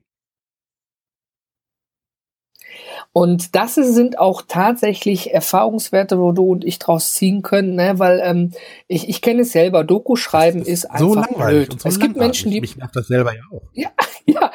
Und 3.12 3.54
das 3.54 3.76
sind 3.76 4.18
auch 4.18 4.42
tatsächlich 4.46 5.32
Erfahrungswerte, 5.32 6.18
wo 6.18 6.32
du 6.32 6.52
und 6.52 6.66
ich 6.66 6.78
draus 6.78 7.14
ziehen 7.14 7.40
können, 7.40 7.74
ne? 7.74 7.98
weil 7.98 8.20
ähm, 8.22 8.52
ich, 8.88 9.08
ich 9.08 9.22
kenne 9.22 9.40
es 9.40 9.52
selber, 9.52 9.84
Doku 9.84 10.16
schreiben 10.16 10.60
ist, 10.60 10.68
ist, 10.68 10.84
einfach 10.84 10.98
so 10.98 11.14
langweilig 11.14 11.68
blöd. 11.68 11.80
So 11.80 11.88
es 11.88 11.98
gibt 11.98 12.16
Menschen, 12.18 12.50
die. 12.50 12.62
Ich 12.62 12.76
mache 12.76 12.90
das 12.92 13.06
selber 13.06 13.34
ja 13.34 13.40
auch. 13.50 13.62
Ja, 13.72 13.88
ja. 14.26 14.52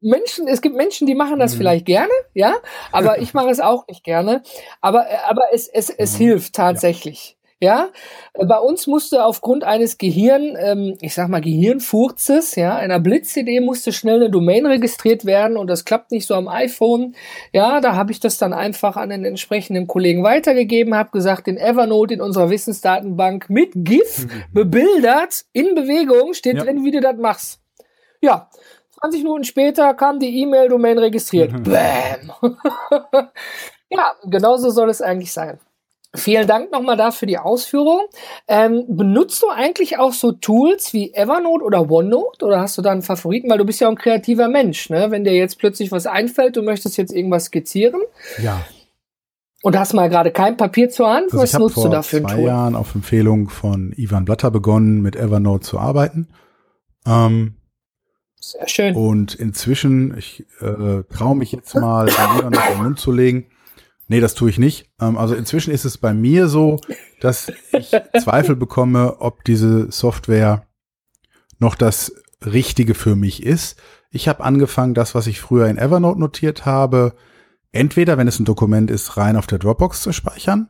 Menschen, 0.00 0.48
es 0.48 0.62
gibt 0.62 0.74
Menschen, 0.74 1.06
die 1.06 1.14
machen 1.14 1.38
das 1.38 1.52
mhm. 1.52 1.58
vielleicht 1.58 1.84
gerne, 1.84 2.12
ja, 2.32 2.54
aber 2.92 3.18
ich 3.18 3.34
mache 3.34 3.50
es 3.50 3.60
auch 3.60 3.86
nicht 3.88 4.04
gerne. 4.04 4.42
Aber, 4.80 5.06
aber 5.28 5.42
es, 5.52 5.68
es, 5.68 5.90
es 5.90 6.14
mhm. 6.14 6.24
hilft 6.24 6.54
tatsächlich. 6.54 7.36
Ja, 7.38 7.43
bei 8.34 8.58
uns 8.58 8.86
musste 8.86 9.24
aufgrund 9.24 9.64
eines 9.64 9.96
Gehirn, 9.98 10.56
ähm, 10.58 10.96
ich 11.00 11.14
sag 11.14 11.28
mal 11.28 11.40
Gehirnfurzes, 11.40 12.56
ja, 12.56 12.76
einer 12.76 13.00
Blitz-CD 13.00 13.60
musste 13.60 13.92
schnell 13.92 14.16
eine 14.16 14.30
Domain 14.30 14.66
registriert 14.66 15.24
werden 15.24 15.56
und 15.56 15.68
das 15.68 15.84
klappt 15.84 16.10
nicht 16.10 16.26
so 16.26 16.34
am 16.34 16.48
iPhone. 16.48 17.14
Ja, 17.52 17.80
da 17.80 17.94
habe 17.94 18.12
ich 18.12 18.20
das 18.20 18.38
dann 18.38 18.52
einfach 18.52 18.96
an 18.96 19.10
den 19.10 19.24
entsprechenden 19.24 19.86
Kollegen 19.86 20.24
weitergegeben, 20.24 20.94
habe 20.94 21.10
gesagt, 21.10 21.48
in 21.48 21.56
Evernote 21.56 22.14
in 22.14 22.20
unserer 22.20 22.50
Wissensdatenbank 22.50 23.48
mit 23.48 23.72
GIF 23.74 24.26
mhm. 24.26 24.42
bebildert 24.52 25.44
in 25.52 25.74
Bewegung 25.74 26.34
steht 26.34 26.56
ja. 26.56 26.64
drin, 26.64 26.84
wie 26.84 26.90
du 26.90 27.00
das 27.00 27.16
machst. 27.16 27.60
Ja, 28.20 28.48
20 29.00 29.22
Minuten 29.22 29.44
später 29.44 29.94
kam 29.94 30.18
die 30.18 30.40
E-Mail-Domain 30.42 30.98
registriert. 30.98 31.52
Mhm. 31.54 31.62
Bam. 31.62 32.56
ja, 33.90 34.12
genauso 34.24 34.70
soll 34.70 34.90
es 34.90 35.00
eigentlich 35.00 35.32
sein. 35.32 35.58
Vielen 36.16 36.46
Dank 36.46 36.70
nochmal 36.70 36.96
dafür 36.96 37.26
die 37.26 37.38
Ausführung. 37.38 38.02
Ähm, 38.46 38.84
benutzt 38.88 39.42
du 39.42 39.48
eigentlich 39.48 39.98
auch 39.98 40.12
so 40.12 40.30
Tools 40.30 40.92
wie 40.92 41.12
Evernote 41.12 41.64
oder 41.64 41.90
OneNote 41.90 42.44
oder 42.44 42.60
hast 42.60 42.78
du 42.78 42.82
da 42.82 42.92
einen 42.92 43.02
Favoriten? 43.02 43.50
Weil 43.50 43.58
du 43.58 43.64
bist 43.64 43.80
ja 43.80 43.88
auch 43.88 43.92
ein 43.92 43.98
kreativer 43.98 44.48
Mensch, 44.48 44.90
ne? 44.90 45.10
Wenn 45.10 45.24
dir 45.24 45.34
jetzt 45.34 45.58
plötzlich 45.58 45.90
was 45.90 46.06
einfällt, 46.06 46.54
du 46.54 46.62
möchtest 46.62 46.96
jetzt 46.98 47.12
irgendwas 47.12 47.46
skizzieren. 47.46 48.00
Ja. 48.40 48.64
Und 49.62 49.76
hast 49.76 49.92
mal 49.92 50.08
gerade 50.08 50.30
kein 50.30 50.56
Papier 50.56 50.88
zur 50.88 51.12
Hand. 51.12 51.32
Also 51.32 51.38
was 51.38 51.52
nutzt 51.54 51.76
du 51.78 51.88
dafür? 51.88 52.20
Ich 52.20 52.24
habe 52.24 52.34
vor 52.34 52.42
zwei 52.42 52.46
Jahren 52.46 52.76
auf 52.76 52.94
Empfehlung 52.94 53.48
von 53.48 53.92
Ivan 53.96 54.24
Blatter 54.24 54.52
begonnen, 54.52 55.02
mit 55.02 55.16
Evernote 55.16 55.64
zu 55.64 55.80
arbeiten. 55.80 56.28
Ähm, 57.06 57.56
Sehr 58.38 58.68
schön. 58.68 58.94
Und 58.94 59.34
inzwischen, 59.34 60.16
ich 60.16 60.46
äh, 60.60 61.02
traue 61.12 61.34
mich 61.34 61.50
jetzt 61.50 61.74
mal, 61.74 62.06
Evernote 62.08 62.46
in 62.46 62.52
den 62.52 62.82
Mund 62.84 63.00
zu 63.00 63.10
legen 63.10 63.46
Nee, 64.08 64.20
das 64.20 64.34
tue 64.34 64.50
ich 64.50 64.58
nicht. 64.58 64.90
Ähm, 65.00 65.16
also 65.16 65.34
inzwischen 65.34 65.72
ist 65.72 65.84
es 65.84 65.98
bei 65.98 66.14
mir 66.14 66.48
so, 66.48 66.78
dass 67.20 67.50
ich 67.72 67.90
Zweifel 68.22 68.56
bekomme, 68.56 69.20
ob 69.20 69.44
diese 69.44 69.90
Software 69.90 70.66
noch 71.58 71.74
das 71.74 72.14
Richtige 72.44 72.94
für 72.94 73.16
mich 73.16 73.42
ist. 73.42 73.80
Ich 74.10 74.28
habe 74.28 74.44
angefangen, 74.44 74.94
das, 74.94 75.14
was 75.14 75.26
ich 75.26 75.40
früher 75.40 75.66
in 75.68 75.78
Evernote 75.78 76.20
notiert 76.20 76.66
habe, 76.66 77.14
entweder, 77.72 78.18
wenn 78.18 78.28
es 78.28 78.38
ein 78.38 78.44
Dokument 78.44 78.90
ist, 78.90 79.16
rein 79.16 79.36
auf 79.36 79.46
der 79.46 79.58
Dropbox 79.58 80.02
zu 80.02 80.12
speichern. 80.12 80.68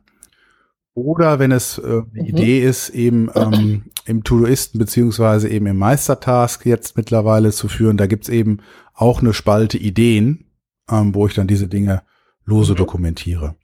Oder 0.93 1.39
wenn 1.39 1.51
es 1.51 1.77
äh, 1.77 2.03
die 2.13 2.21
mhm. 2.21 2.25
Idee 2.27 2.63
ist, 2.63 2.89
eben 2.89 3.29
ähm, 3.35 3.91
im 4.05 4.23
Todoisten 4.23 4.79
beziehungsweise 4.79 5.49
eben 5.49 5.67
im 5.67 5.77
Meistertask 5.77 6.65
jetzt 6.65 6.95
mittlerweile 6.95 7.51
zu 7.51 7.67
führen, 7.67 7.97
da 7.97 8.07
gibt's 8.07 8.29
eben 8.29 8.59
auch 8.93 9.19
eine 9.19 9.33
Spalte 9.33 9.77
Ideen, 9.77 10.45
ähm, 10.89 11.13
wo 11.13 11.27
ich 11.27 11.33
dann 11.33 11.47
diese 11.47 11.67
Dinge 11.67 12.03
lose 12.45 12.73
mhm. 12.73 12.77
dokumentiere. 12.77 13.55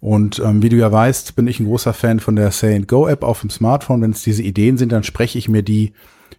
Und 0.00 0.38
ähm, 0.38 0.62
wie 0.62 0.68
du 0.68 0.76
ja 0.76 0.92
weißt, 0.92 1.36
bin 1.36 1.46
ich 1.46 1.58
ein 1.58 1.66
großer 1.66 1.92
Fan 1.92 2.20
von 2.20 2.36
der 2.36 2.50
Say 2.50 2.76
and 2.76 2.86
Go 2.86 3.08
App 3.08 3.24
auf 3.24 3.40
dem 3.40 3.50
Smartphone. 3.50 4.02
Wenn 4.02 4.10
es 4.10 4.22
diese 4.22 4.42
Ideen 4.42 4.76
sind, 4.76 4.92
dann 4.92 5.02
spreche 5.02 5.38
ich 5.38 5.48
mir 5.48 5.62
die 5.62 5.94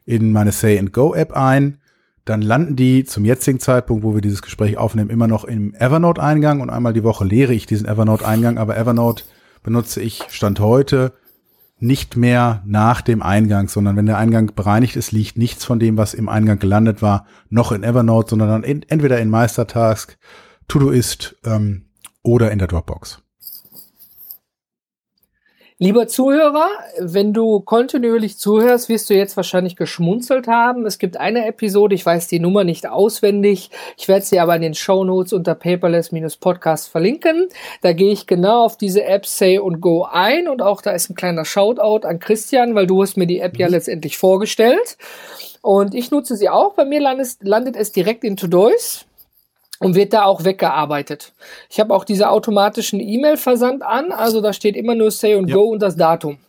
in 0.05 0.31
meine 0.31 0.51
Say 0.51 0.77
and 0.77 0.93
Go 0.93 1.13
App 1.13 1.33
ein. 1.33 1.79
Dann 2.23 2.41
landen 2.41 2.75
die 2.75 3.03
zum 3.03 3.25
jetzigen 3.25 3.59
Zeitpunkt, 3.59 4.03
wo 4.03 4.13
wir 4.13 4.21
dieses 4.21 4.41
Gespräch 4.41 4.77
aufnehmen, 4.77 5.09
immer 5.09 5.27
noch 5.27 5.43
im 5.43 5.73
Evernote-Eingang 5.73 6.61
und 6.61 6.69
einmal 6.69 6.93
die 6.93 7.03
Woche 7.03 7.25
leere 7.25 7.53
ich 7.53 7.65
diesen 7.65 7.87
Evernote-Eingang. 7.87 8.57
Aber 8.57 8.77
Evernote 8.77 9.23
benutze 9.63 10.01
ich 10.01 10.23
Stand 10.29 10.59
heute 10.59 11.13
nicht 11.79 12.17
mehr 12.17 12.63
nach 12.65 13.01
dem 13.01 13.21
Eingang, 13.21 13.67
sondern 13.67 13.95
wenn 13.95 14.07
der 14.07 14.17
Eingang 14.17 14.51
bereinigt 14.55 14.95
ist, 14.95 15.11
liegt 15.11 15.37
nichts 15.37 15.63
von 15.63 15.79
dem, 15.79 15.97
was 15.97 16.13
im 16.13 16.27
Eingang 16.27 16.59
gelandet 16.59 17.01
war, 17.01 17.25
noch 17.49 17.71
in 17.71 17.83
Evernote, 17.83 18.31
sondern 18.31 18.49
dann 18.49 18.63
in, 18.63 18.83
entweder 18.89 19.19
in 19.19 19.29
Meistertask, 19.29 20.17
Todoist 20.67 21.35
ähm, 21.45 21.85
oder 22.23 22.51
in 22.51 22.59
der 22.59 22.67
Dropbox. 22.67 23.21
Lieber 25.79 26.07
Zuhörer, 26.07 26.69
wenn 26.99 27.33
du 27.33 27.59
kontinuierlich 27.59 28.39
zuhörst, 28.39 28.89
wirst 28.89 29.11
du 29.11 29.13
jetzt 29.13 29.37
wahrscheinlich 29.37 29.75
geschmunzelt 29.75 30.47
haben. 30.47 30.87
Es 30.87 30.97
gibt 30.97 31.17
eine 31.17 31.45
Episode, 31.45 31.93
ich 31.93 32.03
weiß 32.03 32.27
die 32.27 32.39
Nummer 32.39 32.63
nicht 32.63 32.89
auswendig. 32.89 33.69
Ich 33.95 34.07
werde 34.07 34.25
sie 34.25 34.39
aber 34.39 34.55
in 34.55 34.63
den 34.63 34.73
Show 34.73 35.03
Notes 35.03 35.33
unter 35.33 35.53
paperless-podcast 35.53 36.89
verlinken. 36.89 37.47
Da 37.83 37.93
gehe 37.93 38.11
ich 38.11 38.25
genau 38.25 38.65
auf 38.65 38.77
diese 38.77 39.03
App 39.03 39.27
Say 39.27 39.59
und 39.59 39.79
Go 39.79 40.03
ein 40.03 40.47
und 40.47 40.63
auch 40.63 40.81
da 40.81 40.91
ist 40.91 41.11
ein 41.11 41.15
kleiner 41.15 41.45
Shoutout 41.45 42.07
an 42.07 42.17
Christian, 42.17 42.73
weil 42.73 42.87
du 42.87 43.03
hast 43.03 43.15
mir 43.15 43.27
die 43.27 43.39
App 43.39 43.57
ja 43.59 43.67
mhm. 43.67 43.73
letztendlich 43.73 44.17
vorgestellt. 44.17 44.97
Und 45.61 45.93
ich 45.93 46.09
nutze 46.09 46.35
sie 46.37 46.49
auch. 46.49 46.73
Bei 46.73 46.85
mir 46.85 47.01
landet, 47.01 47.37
landet 47.41 47.75
es 47.75 47.91
direkt 47.91 48.23
in 48.23 48.35
Todoist 48.35 49.06
und 49.79 49.95
wird 49.95 50.13
da 50.13 50.23
auch 50.23 50.43
weggearbeitet. 50.43 51.33
Ich 51.69 51.79
habe 51.79 51.93
auch 51.93 52.03
diese 52.03 52.29
automatischen 52.29 52.99
E-Mail-Versand 52.99 53.83
an, 53.83 54.11
also 54.11 54.41
da 54.41 54.53
steht 54.53 54.75
immer 54.75 54.95
nur 54.95 55.11
Say 55.11 55.35
und 55.35 55.49
ja. 55.49 55.55
Go 55.55 55.63
und 55.69 55.81
das 55.81 55.95
Datum. 55.95 56.39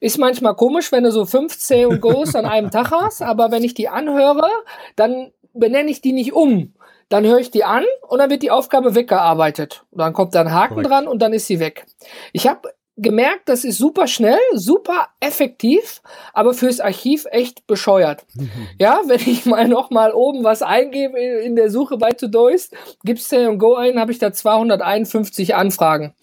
Ist 0.00 0.18
manchmal 0.18 0.54
komisch, 0.54 0.92
wenn 0.92 1.04
du 1.04 1.12
so 1.12 1.24
fünf 1.24 1.54
Say 1.54 1.86
und 1.86 2.00
Go's 2.00 2.34
an 2.34 2.44
einem 2.44 2.70
Tag 2.70 2.90
hast, 2.90 3.22
aber 3.22 3.50
wenn 3.50 3.64
ich 3.64 3.74
die 3.74 3.88
anhöre, 3.88 4.48
dann 4.96 5.32
benenne 5.54 5.90
ich 5.90 6.00
die 6.00 6.12
nicht 6.12 6.32
um. 6.32 6.74
Dann 7.08 7.24
höre 7.24 7.38
ich 7.38 7.50
die 7.50 7.64
an 7.64 7.84
und 8.08 8.18
dann 8.18 8.30
wird 8.30 8.42
die 8.42 8.50
Aufgabe 8.50 8.94
weggearbeitet. 8.94 9.84
Und 9.90 9.98
dann 10.00 10.12
kommt 10.12 10.34
da 10.34 10.40
ein 10.40 10.52
Haken 10.52 10.74
Korrekt. 10.74 10.90
dran 10.90 11.06
und 11.06 11.20
dann 11.20 11.32
ist 11.32 11.46
sie 11.46 11.60
weg. 11.60 11.86
Ich 12.32 12.48
habe 12.48 12.70
gemerkt, 12.96 13.48
das 13.48 13.64
ist 13.64 13.78
super 13.78 14.06
schnell, 14.06 14.38
super 14.52 15.08
effektiv, 15.20 16.00
aber 16.32 16.54
fürs 16.54 16.80
Archiv 16.80 17.26
echt 17.30 17.66
bescheuert. 17.66 18.24
Mhm. 18.34 18.50
Ja, 18.78 19.02
wenn 19.06 19.20
ich 19.20 19.46
mal 19.46 19.66
noch 19.66 19.90
mal 19.90 20.12
oben 20.12 20.44
was 20.44 20.62
eingebe 20.62 21.18
in 21.18 21.56
der 21.56 21.70
Suche 21.70 21.96
bei 21.96 22.12
Todoist, 22.12 22.74
gibt's 23.02 23.28
Say 23.28 23.46
und 23.46 23.58
Go 23.58 23.74
ein, 23.74 23.98
habe 23.98 24.12
ich 24.12 24.18
da 24.18 24.32
251 24.32 25.54
Anfragen. 25.54 26.14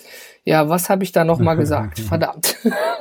Ja, 0.44 0.70
was 0.70 0.90
habe 0.90 1.04
ich 1.04 1.12
da 1.12 1.24
noch 1.24 1.40
mal 1.40 1.54
gesagt? 1.58 2.00
Verdammt. 2.00 2.58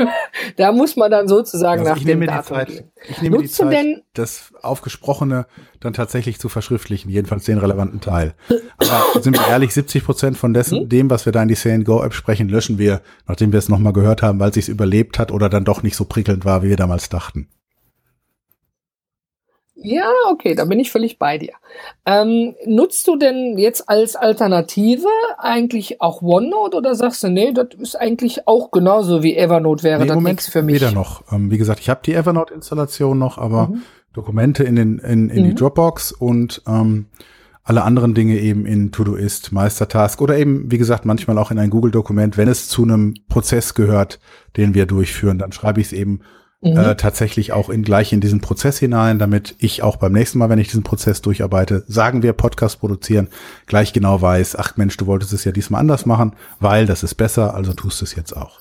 da 0.56 0.72
muss 0.72 0.96
man 0.96 1.10
dann 1.10 1.28
sozusagen 1.28 1.86
also 1.86 1.94
nach 1.94 2.04
dem 2.04 2.20
Datum 2.26 2.56
Zeit, 2.56 2.68
gehen. 2.68 2.92
Ich 3.08 3.22
nehme 3.22 3.36
Nutzt 3.36 3.58
die 3.58 3.62
Zeit, 3.62 3.72
denn, 3.72 4.02
das 4.14 4.52
Aufgesprochene 4.62 5.46
dann 5.80 5.92
tatsächlich 5.92 6.38
zu 6.38 6.48
verschriftlichen, 6.48 7.10
jedenfalls 7.10 7.44
den 7.44 7.58
relevanten 7.58 8.00
Teil. 8.00 8.34
Aber 8.78 9.22
sind 9.22 9.38
wir 9.38 9.46
ehrlich, 9.48 9.72
70 9.72 10.04
Prozent 10.04 10.36
von 10.36 10.52
dessen, 10.52 10.80
hm? 10.80 10.88
dem, 10.88 11.10
was 11.10 11.24
wir 11.24 11.32
da 11.32 11.42
in 11.42 11.48
die 11.48 11.54
Say 11.54 11.78
Go 11.82 12.02
App 12.02 12.12
sprechen, 12.12 12.48
löschen 12.48 12.78
wir, 12.78 13.00
nachdem 13.26 13.52
wir 13.52 13.58
es 13.58 13.68
noch 13.68 13.78
mal 13.78 13.92
gehört 13.92 14.22
haben, 14.22 14.38
weil 14.38 14.50
es 14.50 14.56
sich 14.56 14.68
überlebt 14.68 15.18
hat 15.18 15.32
oder 15.32 15.48
dann 15.48 15.64
doch 15.64 15.82
nicht 15.82 15.96
so 15.96 16.04
prickelnd 16.04 16.44
war, 16.44 16.62
wie 16.62 16.68
wir 16.68 16.76
damals 16.76 17.08
dachten. 17.08 17.48
Ja, 19.82 20.10
okay, 20.30 20.54
da 20.54 20.66
bin 20.66 20.78
ich 20.78 20.90
völlig 20.90 21.18
bei 21.18 21.38
dir. 21.38 21.52
Ähm, 22.04 22.54
nutzt 22.66 23.06
du 23.08 23.16
denn 23.16 23.56
jetzt 23.56 23.88
als 23.88 24.14
Alternative 24.14 25.08
eigentlich 25.38 26.00
auch 26.00 26.20
OneNote 26.20 26.76
oder 26.76 26.94
sagst 26.94 27.22
du, 27.22 27.28
nee, 27.28 27.52
das 27.52 27.68
ist 27.78 27.96
eigentlich 27.96 28.46
auch 28.46 28.70
genauso 28.70 29.22
wie 29.22 29.36
Evernote 29.36 29.82
wäre 29.82 30.02
nee, 30.02 30.08
das 30.08 30.20
nichts 30.20 30.48
für 30.48 30.62
mich? 30.62 30.76
Weder 30.76 30.92
noch. 30.92 31.22
Ähm, 31.32 31.50
wie 31.50 31.58
gesagt, 31.58 31.80
ich 31.80 31.88
habe 31.88 32.00
die 32.04 32.14
Evernote-Installation 32.14 33.18
noch, 33.18 33.38
aber 33.38 33.68
mhm. 33.68 33.82
Dokumente 34.12 34.64
in, 34.64 34.76
den, 34.76 34.98
in, 34.98 35.30
in 35.30 35.44
mhm. 35.44 35.48
die 35.48 35.54
Dropbox 35.54 36.12
und 36.12 36.62
ähm, 36.66 37.06
alle 37.62 37.82
anderen 37.82 38.14
Dinge 38.14 38.38
eben 38.38 38.66
in 38.66 38.92
Todoist, 38.92 39.52
Meistertask 39.52 40.20
oder 40.20 40.36
eben, 40.36 40.70
wie 40.70 40.78
gesagt, 40.78 41.06
manchmal 41.06 41.38
auch 41.38 41.50
in 41.50 41.58
ein 41.58 41.70
Google-Dokument, 41.70 42.36
wenn 42.36 42.48
es 42.48 42.68
zu 42.68 42.82
einem 42.82 43.14
Prozess 43.28 43.74
gehört, 43.74 44.18
den 44.56 44.74
wir 44.74 44.86
durchführen, 44.86 45.38
dann 45.38 45.52
schreibe 45.52 45.80
ich 45.80 45.88
es 45.88 45.92
eben 45.92 46.20
mhm. 46.60 46.76
äh, 46.76 46.96
tatsächlich 46.96 47.52
auch 47.52 47.68
in 47.68 47.82
gleich 47.82 48.12
in 48.12 48.20
diesen 48.20 48.40
Prozess 48.40 48.78
hinein, 48.78 49.18
damit 49.18 49.54
ich 49.58 49.82
auch 49.82 49.96
beim 49.96 50.12
nächsten 50.12 50.38
Mal, 50.38 50.48
wenn 50.48 50.58
ich 50.58 50.68
diesen 50.68 50.82
Prozess 50.82 51.22
durcharbeite, 51.22 51.84
sagen 51.86 52.22
wir 52.22 52.32
Podcast 52.32 52.80
produzieren, 52.80 53.28
gleich 53.66 53.92
genau 53.92 54.20
weiß, 54.20 54.56
ach 54.56 54.76
Mensch, 54.76 54.96
du 54.96 55.06
wolltest 55.06 55.32
es 55.32 55.44
ja 55.44 55.52
diesmal 55.52 55.80
anders 55.80 56.06
machen, 56.06 56.34
weil 56.58 56.86
das 56.86 57.02
ist 57.02 57.14
besser, 57.14 57.54
also 57.54 57.72
tust 57.72 58.00
du 58.00 58.04
es 58.04 58.14
jetzt 58.14 58.36
auch. 58.36 58.60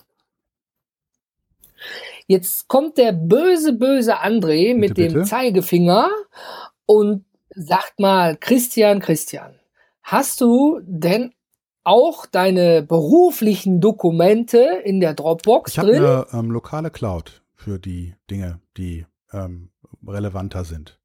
Jetzt 2.27 2.67
kommt 2.67 2.97
der 2.97 3.11
böse, 3.11 3.73
böse 3.73 4.19
André 4.19 4.75
mit 4.75 4.89
bitte, 4.89 5.01
dem 5.01 5.13
bitte? 5.13 5.25
Zeigefinger 5.25 6.09
und 6.85 7.25
sagt 7.49 7.99
mal, 7.99 8.37
Christian, 8.37 8.99
Christian, 8.99 9.55
hast 10.03 10.39
du 10.41 10.79
denn 10.83 11.33
auch 11.83 12.27
deine 12.27 12.83
beruflichen 12.83 13.81
Dokumente 13.81 14.59
in 14.83 14.99
der 14.99 15.15
Dropbox 15.15 15.71
ich 15.71 15.79
drin? 15.79 15.95
Ich 15.95 16.01
habe 16.01 16.27
eine 16.31 16.39
ähm, 16.39 16.51
lokale 16.51 16.91
Cloud 16.91 17.41
für 17.59 17.77
die 17.77 18.15
Dinge, 18.31 18.61
die 18.77 19.05
ähm, 19.33 19.69
relevanter 20.07 20.63
sind. 20.63 20.97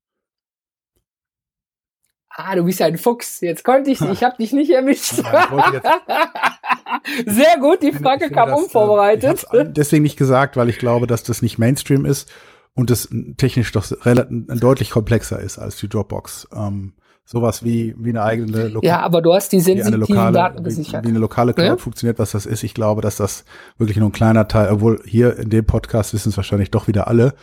Ah, 2.30 2.56
du 2.56 2.64
bist 2.64 2.80
ja 2.80 2.86
ein 2.86 2.98
Fuchs. 2.98 3.40
Jetzt 3.40 3.64
konnte 3.64 3.90
ich, 3.90 4.00
ich 4.00 4.24
habe 4.24 4.36
dich 4.38 4.52
nicht 4.52 4.70
erwischt. 4.70 5.14
Sehr 7.26 7.58
gut, 7.60 7.82
die 7.82 7.92
Frage 7.92 8.30
kam 8.30 8.50
das, 8.50 8.58
äh, 8.58 8.62
unvorbereitet. 8.62 9.46
Deswegen 9.52 10.02
nicht 10.02 10.16
gesagt, 10.16 10.56
weil 10.56 10.68
ich 10.68 10.78
glaube, 10.78 11.06
dass 11.06 11.22
das 11.22 11.42
nicht 11.42 11.58
Mainstream 11.58 12.04
ist 12.04 12.30
und 12.74 12.90
es 12.90 13.08
technisch 13.36 13.70
doch 13.72 13.88
relativ, 14.04 14.46
deutlich 14.60 14.90
komplexer 14.90 15.38
ist 15.38 15.58
als 15.58 15.76
die 15.76 15.88
Dropbox. 15.88 16.48
Ähm, 16.52 16.94
sowas 17.24 17.64
wie, 17.64 17.94
wie 17.98 18.10
eine 18.10 18.22
eigene 18.22 18.68
Loka 18.68 18.86
Ja, 18.86 19.00
aber 19.00 19.22
du 19.22 19.32
hast 19.32 19.50
die 19.52 19.60
sensitiven 19.60 20.00
lokale, 20.00 20.34
Daten 20.34 20.62
gesichert. 20.62 21.02
Wie, 21.02 21.08
wie 21.08 21.12
eine 21.12 21.18
lokale 21.18 21.54
Cloud 21.54 21.66
ja? 21.66 21.76
funktioniert, 21.76 22.18
was 22.18 22.32
das 22.32 22.46
ist. 22.46 22.62
Ich 22.62 22.74
glaube, 22.74 23.00
dass 23.00 23.16
das 23.16 23.44
wirklich 23.78 23.96
nur 23.96 24.08
ein 24.08 24.12
kleiner 24.12 24.46
Teil, 24.46 24.70
obwohl 24.70 25.00
hier 25.06 25.38
in 25.38 25.50
dem 25.50 25.64
Podcast 25.64 26.12
wissen 26.12 26.28
es 26.28 26.36
wahrscheinlich 26.36 26.70
doch 26.70 26.86
wieder 26.86 27.08
alle. 27.08 27.34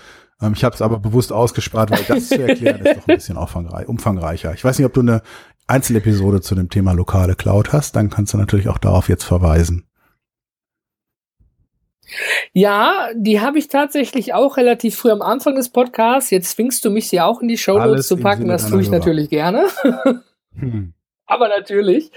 Ähm, 0.41 0.53
ich 0.55 0.63
habe 0.63 0.75
es 0.75 0.81
aber 0.81 0.99
bewusst 0.99 1.33
ausgespart, 1.33 1.91
weil 1.91 2.03
das 2.07 2.29
zu 2.29 2.41
erklären 2.41 2.81
ist 2.85 2.97
doch 2.97 3.07
ein 3.07 3.15
bisschen 3.15 3.37
umfangreich, 3.37 3.87
umfangreicher. 3.87 4.53
Ich 4.53 4.63
weiß 4.63 4.77
nicht, 4.77 4.85
ob 4.85 4.93
du 4.93 5.01
eine 5.01 5.21
Einzelepisode 5.67 6.41
zu 6.41 6.53
dem 6.53 6.69
Thema 6.69 6.91
lokale 6.91 7.35
Cloud 7.35 7.73
hast, 7.73 7.95
dann 7.95 8.09
kannst 8.09 8.33
du 8.33 8.37
natürlich 8.37 8.69
auch 8.69 8.77
darauf 8.77 9.09
jetzt 9.09 9.23
verweisen. 9.23 9.85
Ja, 12.53 13.09
die 13.15 13.41
habe 13.41 13.59
ich 13.59 13.67
tatsächlich 13.67 14.33
auch 14.33 14.57
relativ 14.57 14.95
früh 14.95 15.11
am 15.11 15.21
Anfang 15.21 15.55
des 15.55 15.69
Podcasts. 15.69 16.29
Jetzt 16.29 16.51
zwingst 16.51 16.83
du 16.85 16.89
mich 16.89 17.09
sie 17.09 17.21
auch 17.21 17.41
in 17.41 17.47
die 17.47 17.57
Show 17.57 17.77
Notes 17.77 18.07
zu 18.07 18.17
packen. 18.17 18.47
Das 18.47 18.69
tue 18.69 18.81
ich 18.81 18.89
natürlich 18.89 19.29
gerne. 19.29 19.67
hm. 20.57 20.93
Aber 21.31 21.47
natürlich. 21.47 22.11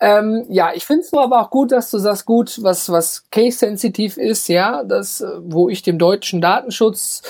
Ähm, 0.00 0.44
ja, 0.48 0.72
ich 0.74 0.84
finde 0.84 1.02
es 1.02 1.12
nur 1.12 1.22
aber 1.22 1.40
auch 1.40 1.50
gut, 1.50 1.70
dass 1.70 1.88
du 1.88 1.98
sagst, 1.98 2.26
gut, 2.26 2.64
was, 2.64 2.90
was 2.90 3.30
case-sensitiv 3.30 4.16
ist, 4.16 4.48
ja, 4.48 4.82
das, 4.82 5.20
äh, 5.20 5.28
wo 5.38 5.68
ich 5.68 5.82
dem 5.82 6.00
deutschen 6.00 6.40
Datenschutz 6.40 7.22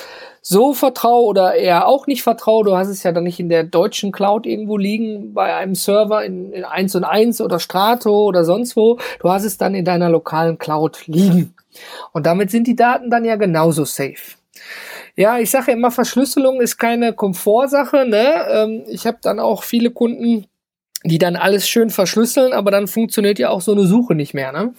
so 0.49 0.73
vertraue 0.73 1.25
oder 1.25 1.55
eher 1.55 1.87
auch 1.87 2.07
nicht 2.07 2.23
vertraue. 2.23 2.63
Du 2.63 2.77
hast 2.77 2.87
es 2.87 3.03
ja 3.03 3.11
dann 3.11 3.25
nicht 3.25 3.37
in 3.37 3.49
der 3.49 3.65
deutschen 3.65 4.13
Cloud 4.13 4.45
irgendwo 4.45 4.77
liegen, 4.77 5.33
bei 5.33 5.53
einem 5.53 5.75
Server 5.75 6.23
in, 6.23 6.53
in 6.53 6.63
1 6.63 6.95
und 6.95 7.03
1 7.03 7.41
oder 7.41 7.59
Strato 7.59 8.23
oder 8.23 8.45
sonst 8.45 8.77
wo. 8.77 8.97
Du 9.19 9.29
hast 9.29 9.43
es 9.43 9.57
dann 9.57 9.75
in 9.75 9.83
deiner 9.83 10.09
lokalen 10.09 10.57
Cloud 10.57 11.05
liegen. 11.07 11.53
Und 12.13 12.25
damit 12.25 12.49
sind 12.49 12.65
die 12.65 12.77
Daten 12.77 13.09
dann 13.09 13.25
ja 13.25 13.35
genauso 13.35 13.83
safe. 13.83 14.37
Ja, 15.17 15.37
ich 15.37 15.51
sage 15.51 15.73
immer, 15.73 15.91
Verschlüsselung 15.91 16.61
ist 16.61 16.77
keine 16.77 17.11
Komfortsache. 17.11 18.05
Ne? 18.07 18.47
Ähm, 18.49 18.83
ich 18.87 19.05
habe 19.05 19.17
dann 19.21 19.41
auch 19.41 19.63
viele 19.63 19.91
Kunden, 19.91 20.45
die 21.03 21.17
dann 21.17 21.35
alles 21.35 21.67
schön 21.67 21.89
verschlüsseln, 21.89 22.53
aber 22.53 22.71
dann 22.71 22.87
funktioniert 22.87 23.37
ja 23.37 23.49
auch 23.49 23.61
so 23.61 23.73
eine 23.73 23.85
Suche 23.85 24.15
nicht 24.15 24.33
mehr. 24.33 24.53
Ne? 24.53 24.73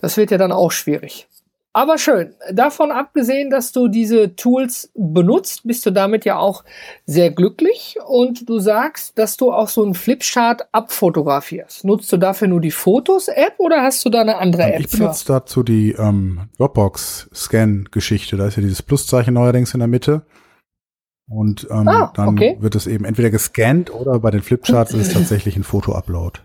Das 0.00 0.16
wird 0.16 0.30
ja 0.30 0.38
dann 0.38 0.50
auch 0.50 0.72
schwierig. 0.72 1.28
Aber 1.72 1.98
schön. 1.98 2.34
Davon 2.52 2.90
abgesehen, 2.90 3.48
dass 3.48 3.70
du 3.70 3.86
diese 3.86 4.34
Tools 4.34 4.90
benutzt, 4.94 5.60
bist 5.64 5.86
du 5.86 5.92
damit 5.92 6.24
ja 6.24 6.36
auch 6.36 6.64
sehr 7.06 7.30
glücklich 7.30 7.96
und 8.08 8.48
du 8.48 8.58
sagst, 8.58 9.16
dass 9.18 9.36
du 9.36 9.52
auch 9.52 9.68
so 9.68 9.84
einen 9.84 9.94
Flipchart 9.94 10.62
abfotografierst. 10.72 11.84
Nutzt 11.84 12.10
du 12.12 12.16
dafür 12.16 12.48
nur 12.48 12.60
die 12.60 12.72
Fotos-App 12.72 13.54
oder 13.58 13.82
hast 13.82 14.04
du 14.04 14.10
da 14.10 14.22
eine 14.22 14.38
andere 14.38 14.62
ähm, 14.62 14.72
App? 14.72 14.80
Ich 14.80 14.90
benutze 14.90 15.26
dazu 15.26 15.62
die 15.62 15.92
ähm, 15.92 16.48
Dropbox-Scan-Geschichte. 16.58 18.36
Da 18.36 18.46
ist 18.48 18.56
ja 18.56 18.62
dieses 18.62 18.82
Pluszeichen 18.82 19.34
neuerdings 19.34 19.72
in 19.72 19.78
der 19.78 19.88
Mitte. 19.88 20.22
Und 21.28 21.68
ähm, 21.70 21.86
ah, 21.86 22.12
dann 22.16 22.30
okay. 22.30 22.56
wird 22.58 22.74
es 22.74 22.88
eben 22.88 23.04
entweder 23.04 23.30
gescannt 23.30 23.94
oder 23.94 24.18
bei 24.18 24.32
den 24.32 24.42
Flipcharts 24.42 24.92
ist 24.94 25.06
es 25.06 25.12
tatsächlich 25.12 25.54
ein 25.54 25.62
Foto-Upload. 25.62 26.40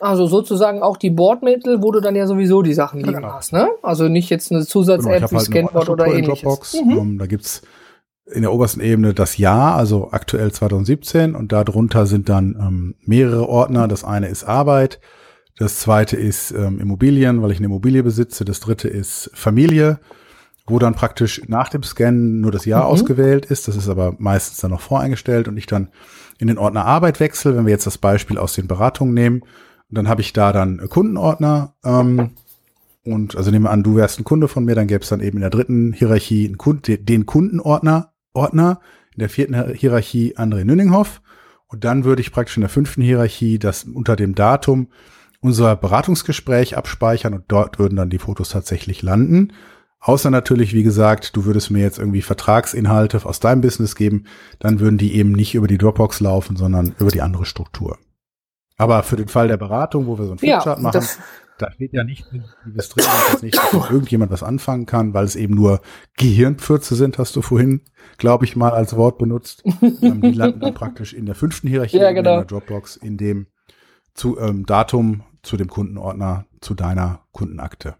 Also 0.00 0.26
sozusagen 0.26 0.82
auch 0.82 0.96
die 0.96 1.10
Bordmittel, 1.10 1.82
wo 1.82 1.90
du 1.90 2.00
dann 2.00 2.14
ja 2.14 2.26
sowieso 2.26 2.62
die 2.62 2.74
Sachen 2.74 3.00
liegen 3.00 3.14
genau. 3.14 3.32
hast, 3.32 3.52
ne? 3.52 3.68
Also 3.82 4.08
nicht 4.08 4.30
jetzt 4.30 4.52
eine 4.52 4.64
Zusatz-App 4.64 5.16
genau, 5.16 5.30
wie 5.30 5.36
halt 5.36 5.46
Scanboard 5.46 5.88
oder 5.88 6.06
ähnliches. 6.06 6.42
Dropbox. 6.42 6.74
Mhm. 6.74 6.98
Um, 6.98 6.98
ähm, 6.98 7.18
da 7.18 7.26
gibt's 7.26 7.62
in 8.30 8.42
der 8.42 8.52
obersten 8.52 8.80
Ebene 8.80 9.14
das 9.14 9.38
Jahr, 9.38 9.74
also 9.76 10.10
aktuell 10.12 10.52
2017 10.52 11.34
und 11.34 11.50
darunter 11.50 12.06
sind 12.06 12.28
dann 12.28 12.56
ähm, 12.60 12.94
mehrere 13.00 13.48
Ordner. 13.48 13.88
Das 13.88 14.04
eine 14.04 14.28
ist 14.28 14.44
Arbeit, 14.44 15.00
das 15.56 15.80
zweite 15.80 16.16
ist 16.16 16.52
ähm, 16.52 16.78
Immobilien, 16.78 17.42
weil 17.42 17.50
ich 17.50 17.58
eine 17.58 17.66
Immobilie 17.66 18.02
besitze, 18.02 18.44
das 18.44 18.60
dritte 18.60 18.88
ist 18.88 19.30
Familie, 19.34 19.98
wo 20.66 20.78
dann 20.78 20.94
praktisch 20.94 21.42
nach 21.48 21.68
dem 21.68 21.82
Scan 21.82 22.12
nur 22.12 22.52
das 22.52 22.64
Jahr 22.64 22.84
mhm. 22.84 22.90
ausgewählt 22.90 23.46
ist. 23.46 23.66
Das 23.66 23.76
ist 23.76 23.88
aber 23.88 24.14
meistens 24.18 24.58
dann 24.58 24.70
noch 24.70 24.80
voreingestellt 24.80 25.48
und 25.48 25.56
ich 25.56 25.66
dann 25.66 25.88
in 26.38 26.46
den 26.46 26.58
Ordner 26.58 26.84
Arbeit 26.84 27.18
wechsle, 27.18 27.56
wenn 27.56 27.66
wir 27.66 27.72
jetzt 27.72 27.86
das 27.86 27.98
Beispiel 27.98 28.38
aus 28.38 28.54
den 28.54 28.68
Beratungen 28.68 29.14
nehmen. 29.14 29.42
Und 29.90 29.98
dann 29.98 30.08
habe 30.08 30.20
ich 30.20 30.32
da 30.32 30.52
dann 30.52 30.88
Kundenordner. 30.88 31.74
Ähm, 31.84 32.30
und 33.04 33.36
also 33.36 33.50
nehmen 33.50 33.64
wir 33.64 33.70
an, 33.70 33.82
du 33.82 33.96
wärst 33.96 34.20
ein 34.20 34.24
Kunde 34.24 34.48
von 34.48 34.64
mir, 34.64 34.74
dann 34.74 34.86
gäbe 34.86 35.02
es 35.02 35.08
dann 35.08 35.20
eben 35.20 35.38
in 35.38 35.42
der 35.42 35.50
dritten 35.50 35.92
Hierarchie 35.92 36.52
Kunde, 36.52 36.98
den 36.98 37.26
Kundenordner, 37.26 38.12
Ordner, 38.34 38.80
in 39.14 39.20
der 39.20 39.28
vierten 39.28 39.74
Hierarchie 39.74 40.36
André 40.36 40.64
Nünninghoff. 40.64 41.22
Und 41.66 41.84
dann 41.84 42.04
würde 42.04 42.20
ich 42.20 42.32
praktisch 42.32 42.56
in 42.56 42.62
der 42.62 42.70
fünften 42.70 43.02
Hierarchie 43.02 43.58
das 43.58 43.84
unter 43.84 44.16
dem 44.16 44.34
Datum 44.34 44.88
unser 45.40 45.76
Beratungsgespräch 45.76 46.76
abspeichern 46.76 47.34
und 47.34 47.44
dort 47.48 47.78
würden 47.78 47.96
dann 47.96 48.10
die 48.10 48.18
Fotos 48.18 48.48
tatsächlich 48.48 49.02
landen. 49.02 49.52
Außer 50.00 50.30
natürlich, 50.30 50.74
wie 50.74 50.82
gesagt, 50.82 51.36
du 51.36 51.44
würdest 51.44 51.70
mir 51.70 51.82
jetzt 51.82 51.98
irgendwie 51.98 52.22
Vertragsinhalte 52.22 53.24
aus 53.24 53.40
deinem 53.40 53.60
Business 53.60 53.96
geben, 53.96 54.24
dann 54.58 54.80
würden 54.80 54.98
die 54.98 55.14
eben 55.14 55.32
nicht 55.32 55.54
über 55.54 55.66
die 55.66 55.78
Dropbox 55.78 56.20
laufen, 56.20 56.56
sondern 56.56 56.94
über 56.98 57.10
die 57.10 57.22
andere 57.22 57.44
Struktur. 57.44 57.98
Aber 58.78 59.02
für 59.02 59.16
den 59.16 59.28
Fall 59.28 59.48
der 59.48 59.56
Beratung, 59.56 60.06
wo 60.06 60.18
wir 60.18 60.24
so 60.24 60.30
einen 60.30 60.38
Flipchart 60.38 60.78
ja, 60.78 60.82
machen, 60.82 61.06
da 61.58 61.72
steht 61.72 61.92
ja 61.92 62.04
nicht, 62.04 62.24
liebes 62.64 62.88
drin, 62.88 63.04
dass 63.32 63.42
nicht 63.42 63.56
dass 63.56 63.90
irgendjemand 63.90 64.30
was 64.30 64.44
anfangen 64.44 64.86
kann, 64.86 65.12
weil 65.12 65.24
es 65.24 65.34
eben 65.34 65.54
nur 65.54 65.80
Gehirnpfürze 66.16 66.94
sind, 66.94 67.18
hast 67.18 67.34
du 67.34 67.42
vorhin, 67.42 67.82
glaube 68.16 68.44
ich, 68.44 68.54
mal 68.54 68.70
als 68.70 68.96
Wort 68.96 69.18
benutzt. 69.18 69.64
Ähm, 70.00 70.20
die 70.20 70.32
landen 70.32 70.60
dann 70.60 70.74
praktisch 70.74 71.12
in 71.12 71.26
der 71.26 71.34
fünften 71.34 71.66
Hierarchie 71.66 71.98
ja, 71.98 72.12
genau. 72.12 72.34
in 72.34 72.38
der 72.38 72.44
Dropbox, 72.44 72.96
in 72.96 73.16
dem 73.16 73.48
zu, 74.14 74.38
ähm, 74.38 74.64
Datum 74.64 75.24
zu 75.42 75.56
dem 75.56 75.68
Kundenordner, 75.68 76.46
zu 76.60 76.74
deiner 76.74 77.22
Kundenakte. 77.32 77.96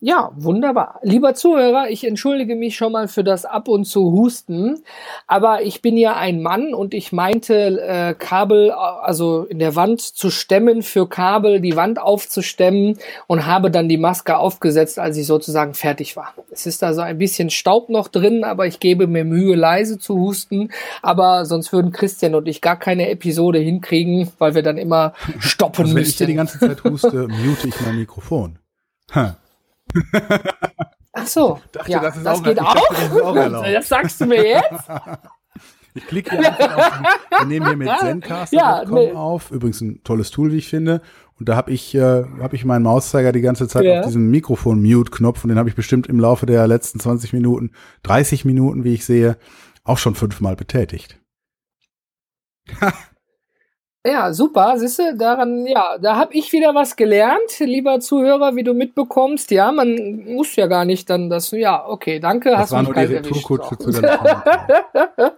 Ja, 0.00 0.30
wunderbar. 0.36 1.00
Lieber 1.02 1.34
Zuhörer, 1.34 1.88
ich 1.88 2.06
entschuldige 2.06 2.54
mich 2.54 2.76
schon 2.76 2.92
mal 2.92 3.08
für 3.08 3.24
das 3.24 3.46
Ab 3.46 3.66
und 3.66 3.86
zu 3.86 4.12
Husten, 4.12 4.82
aber 5.26 5.62
ich 5.62 5.80
bin 5.80 5.96
ja 5.96 6.14
ein 6.14 6.42
Mann 6.42 6.74
und 6.74 6.92
ich 6.92 7.12
meinte 7.12 7.80
äh, 7.80 8.14
Kabel, 8.14 8.72
also 8.72 9.44
in 9.44 9.58
der 9.58 9.74
Wand 9.74 10.02
zu 10.02 10.30
stemmen 10.30 10.82
für 10.82 11.08
Kabel, 11.08 11.62
die 11.62 11.76
Wand 11.76 11.98
aufzustemmen 11.98 12.98
und 13.26 13.46
habe 13.46 13.70
dann 13.70 13.88
die 13.88 13.96
Maske 13.96 14.36
aufgesetzt, 14.36 14.98
als 14.98 15.16
ich 15.16 15.26
sozusagen 15.26 15.72
fertig 15.72 16.14
war. 16.14 16.34
Es 16.50 16.66
ist 16.66 16.84
also 16.84 17.00
ein 17.00 17.16
bisschen 17.16 17.48
Staub 17.48 17.88
noch 17.88 18.08
drin, 18.08 18.44
aber 18.44 18.66
ich 18.66 18.80
gebe 18.80 19.06
mir 19.06 19.24
Mühe, 19.24 19.56
leise 19.56 19.98
zu 19.98 20.18
husten, 20.18 20.72
aber 21.00 21.46
sonst 21.46 21.72
würden 21.72 21.90
Christian 21.90 22.34
und 22.34 22.48
ich 22.48 22.60
gar 22.60 22.78
keine 22.78 23.08
Episode 23.08 23.60
hinkriegen, 23.60 24.30
weil 24.36 24.54
wir 24.54 24.62
dann 24.62 24.76
immer 24.76 25.14
stoppen 25.38 25.86
also 25.86 25.94
wenn 25.94 26.02
müssten. 26.02 26.20
Wenn 26.20 26.26
ich 26.26 26.32
die 26.32 26.36
ganze 26.36 26.58
Zeit 26.58 26.84
huste, 26.84 27.28
mute 27.28 27.68
ich 27.68 27.80
mein 27.80 27.96
Mikrofon. 27.96 28.58
Ha. 29.14 29.38
Ach 31.12 31.26
so, 31.26 31.60
dachte, 31.72 31.90
ja, 31.90 32.00
das, 32.00 32.22
das 32.22 32.38
auch, 32.38 32.42
geht 32.42 32.60
auch. 32.60 32.74
Dachte, 32.74 33.50
das, 33.50 33.72
das 33.72 33.88
sagst 33.88 34.20
du 34.20 34.26
mir 34.26 34.46
jetzt? 34.46 34.84
Ich 35.96 36.06
klicke 36.06 36.36
hier 36.36 36.46
einfach 36.46 36.76
auf, 36.76 37.40
wir 37.40 37.46
nehmen 37.46 37.66
hier 37.66 37.76
mit 37.76 37.88
Zencaster.com 37.98 38.58
ja, 38.58 38.84
nee. 38.84 39.12
auf, 39.12 39.50
übrigens 39.50 39.80
ein 39.80 40.04
tolles 40.04 40.30
Tool, 40.30 40.52
wie 40.52 40.58
ich 40.58 40.68
finde. 40.68 41.00
Und 41.38 41.48
da 41.48 41.56
habe 41.56 41.72
ich, 41.72 41.94
äh, 41.94 42.24
hab 42.40 42.52
ich 42.52 42.66
meinen 42.66 42.82
Mauszeiger 42.82 43.32
die 43.32 43.40
ganze 43.40 43.66
Zeit 43.66 43.84
ja. 43.84 44.00
auf 44.00 44.06
diesem 44.06 44.30
Mikrofon-Mute-Knopf 44.30 45.42
und 45.42 45.48
den 45.48 45.58
habe 45.58 45.70
ich 45.70 45.74
bestimmt 45.74 46.06
im 46.06 46.20
Laufe 46.20 46.44
der 46.44 46.66
letzten 46.66 47.00
20 47.00 47.32
Minuten, 47.32 47.72
30 48.02 48.44
Minuten, 48.44 48.84
wie 48.84 48.92
ich 48.92 49.06
sehe, 49.06 49.38
auch 49.84 49.98
schon 49.98 50.14
fünfmal 50.14 50.54
betätigt. 50.54 51.18
Ja, 54.06 54.32
super. 54.32 54.74
Siehst 54.76 55.00
du, 55.00 55.16
daran, 55.16 55.66
ja, 55.66 55.98
da 56.00 56.16
habe 56.16 56.32
ich 56.32 56.52
wieder 56.52 56.74
was 56.74 56.94
gelernt, 56.94 57.58
lieber 57.58 57.98
Zuhörer, 57.98 58.54
wie 58.54 58.62
du 58.62 58.72
mitbekommst. 58.72 59.50
Ja, 59.50 59.72
man 59.72 60.24
muss 60.26 60.54
ja 60.54 60.68
gar 60.68 60.84
nicht 60.84 61.10
dann 61.10 61.28
das, 61.28 61.50
ja, 61.50 61.84
okay, 61.88 62.20
danke, 62.20 62.50
das 62.50 62.60
hast 62.60 62.72
war 62.72 62.82
mich 62.82 62.94
nur 62.94 63.06
die 63.06 63.14
Retourkutsche 63.14 63.78
zu 63.78 63.90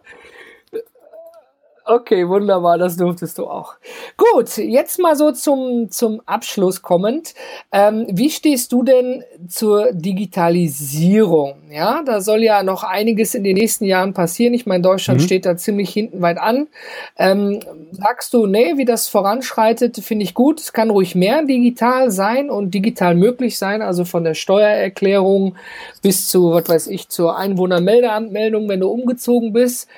Okay, 1.91 2.29
wunderbar, 2.29 2.77
das 2.77 2.99
durftest 2.99 3.39
du 3.39 3.47
auch. 3.47 3.77
Gut, 4.19 4.59
jetzt 4.59 4.99
mal 4.99 5.17
so 5.17 5.33
zum, 5.33 5.91
zum 5.91 6.21
Abschluss 6.27 6.83
kommend. 6.83 7.33
Ähm, 7.73 8.07
wie 8.11 8.29
stehst 8.29 8.73
du 8.73 8.83
denn 8.83 9.25
zur 9.49 9.95
Digitalisierung? 9.95 11.55
Ja, 11.71 12.03
da 12.05 12.21
soll 12.21 12.43
ja 12.43 12.63
noch 12.63 12.85
einiges 12.85 13.35
in 13.35 13.43
den 13.43 13.57
nächsten 13.57 13.87
Jahren 13.87 14.13
passieren. 14.13 14.53
Ich 14.53 14.67
meine, 14.67 14.83
Deutschland 14.83 15.21
mhm. 15.21 15.25
steht 15.25 15.47
da 15.47 15.57
ziemlich 15.57 15.89
hinten 15.89 16.21
weit 16.21 16.37
an. 16.37 16.69
Ähm, 17.17 17.61
sagst 17.93 18.35
du, 18.35 18.45
nee, 18.45 18.77
wie 18.77 18.85
das 18.85 19.09
voranschreitet, 19.09 19.97
finde 19.97 20.25
ich 20.25 20.35
gut. 20.35 20.61
Es 20.61 20.75
kann 20.75 20.91
ruhig 20.91 21.15
mehr 21.15 21.43
digital 21.43 22.11
sein 22.11 22.51
und 22.51 22.75
digital 22.75 23.15
möglich 23.15 23.57
sein, 23.57 23.81
also 23.81 24.05
von 24.05 24.25
der 24.25 24.35
Steuererklärung 24.35 25.57
bis 26.03 26.29
zu, 26.29 26.53
was 26.53 26.69
weiß 26.69 26.87
ich, 26.89 27.09
zur 27.09 27.39
Einwohnermeldeanmeldung, 27.39 28.69
wenn 28.69 28.81
du 28.81 28.89
umgezogen 28.89 29.55
bist. 29.55 29.89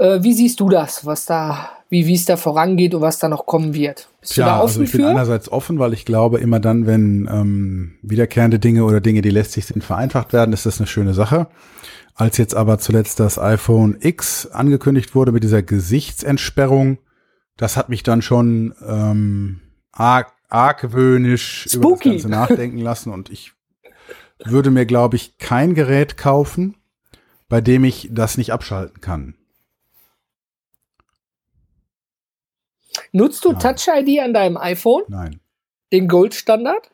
Äh, 0.00 0.22
wie 0.22 0.32
siehst 0.32 0.58
du 0.60 0.70
das, 0.70 1.04
was 1.04 1.26
da, 1.26 1.68
wie, 1.90 2.06
wie 2.06 2.14
es 2.14 2.24
da 2.24 2.38
vorangeht 2.38 2.94
und 2.94 3.02
was 3.02 3.18
da 3.18 3.28
noch 3.28 3.44
kommen 3.44 3.74
wird? 3.74 4.08
Bist 4.22 4.32
Tja, 4.32 4.44
du 4.46 4.50
da 4.50 4.56
offen 4.56 4.62
also 4.62 4.82
ich 4.82 4.90
für? 4.90 4.96
bin 4.96 5.06
einerseits 5.06 5.52
offen, 5.52 5.78
weil 5.78 5.92
ich 5.92 6.06
glaube, 6.06 6.38
immer 6.38 6.58
dann, 6.58 6.86
wenn 6.86 7.28
ähm, 7.30 7.92
wiederkehrende 8.00 8.58
Dinge 8.58 8.84
oder 8.84 9.02
Dinge, 9.02 9.20
die 9.20 9.28
lästig 9.28 9.66
sind, 9.66 9.84
vereinfacht 9.84 10.32
werden, 10.32 10.54
ist 10.54 10.64
das 10.64 10.80
eine 10.80 10.86
schöne 10.86 11.12
Sache. 11.12 11.48
Als 12.14 12.38
jetzt 12.38 12.54
aber 12.54 12.78
zuletzt 12.78 13.20
das 13.20 13.38
iPhone 13.38 13.98
X 14.00 14.46
angekündigt 14.46 15.14
wurde 15.14 15.32
mit 15.32 15.42
dieser 15.44 15.62
Gesichtsentsperrung, 15.62 16.96
das 17.58 17.76
hat 17.76 17.90
mich 17.90 18.02
dann 18.02 18.22
schon 18.22 18.74
ähm, 18.86 19.60
arg, 19.92 20.32
argwöhnisch 20.48 21.66
Spooky. 21.68 21.78
über 21.78 21.90
das 21.90 22.00
Ganze 22.22 22.28
nachdenken 22.30 22.78
lassen 22.78 23.12
und 23.12 23.28
ich 23.28 23.52
würde 24.42 24.70
mir, 24.70 24.86
glaube 24.86 25.16
ich, 25.16 25.36
kein 25.36 25.74
Gerät 25.74 26.16
kaufen, 26.16 26.76
bei 27.50 27.60
dem 27.60 27.84
ich 27.84 28.08
das 28.10 28.38
nicht 28.38 28.54
abschalten 28.54 29.02
kann. 29.02 29.34
Nutzt 33.12 33.44
du 33.44 33.52
Nein. 33.52 33.60
Touch 33.60 33.88
ID 33.88 34.20
an 34.20 34.34
deinem 34.34 34.56
iPhone? 34.56 35.02
Nein. 35.08 35.40
Den 35.92 36.08
Goldstandard? 36.08 36.90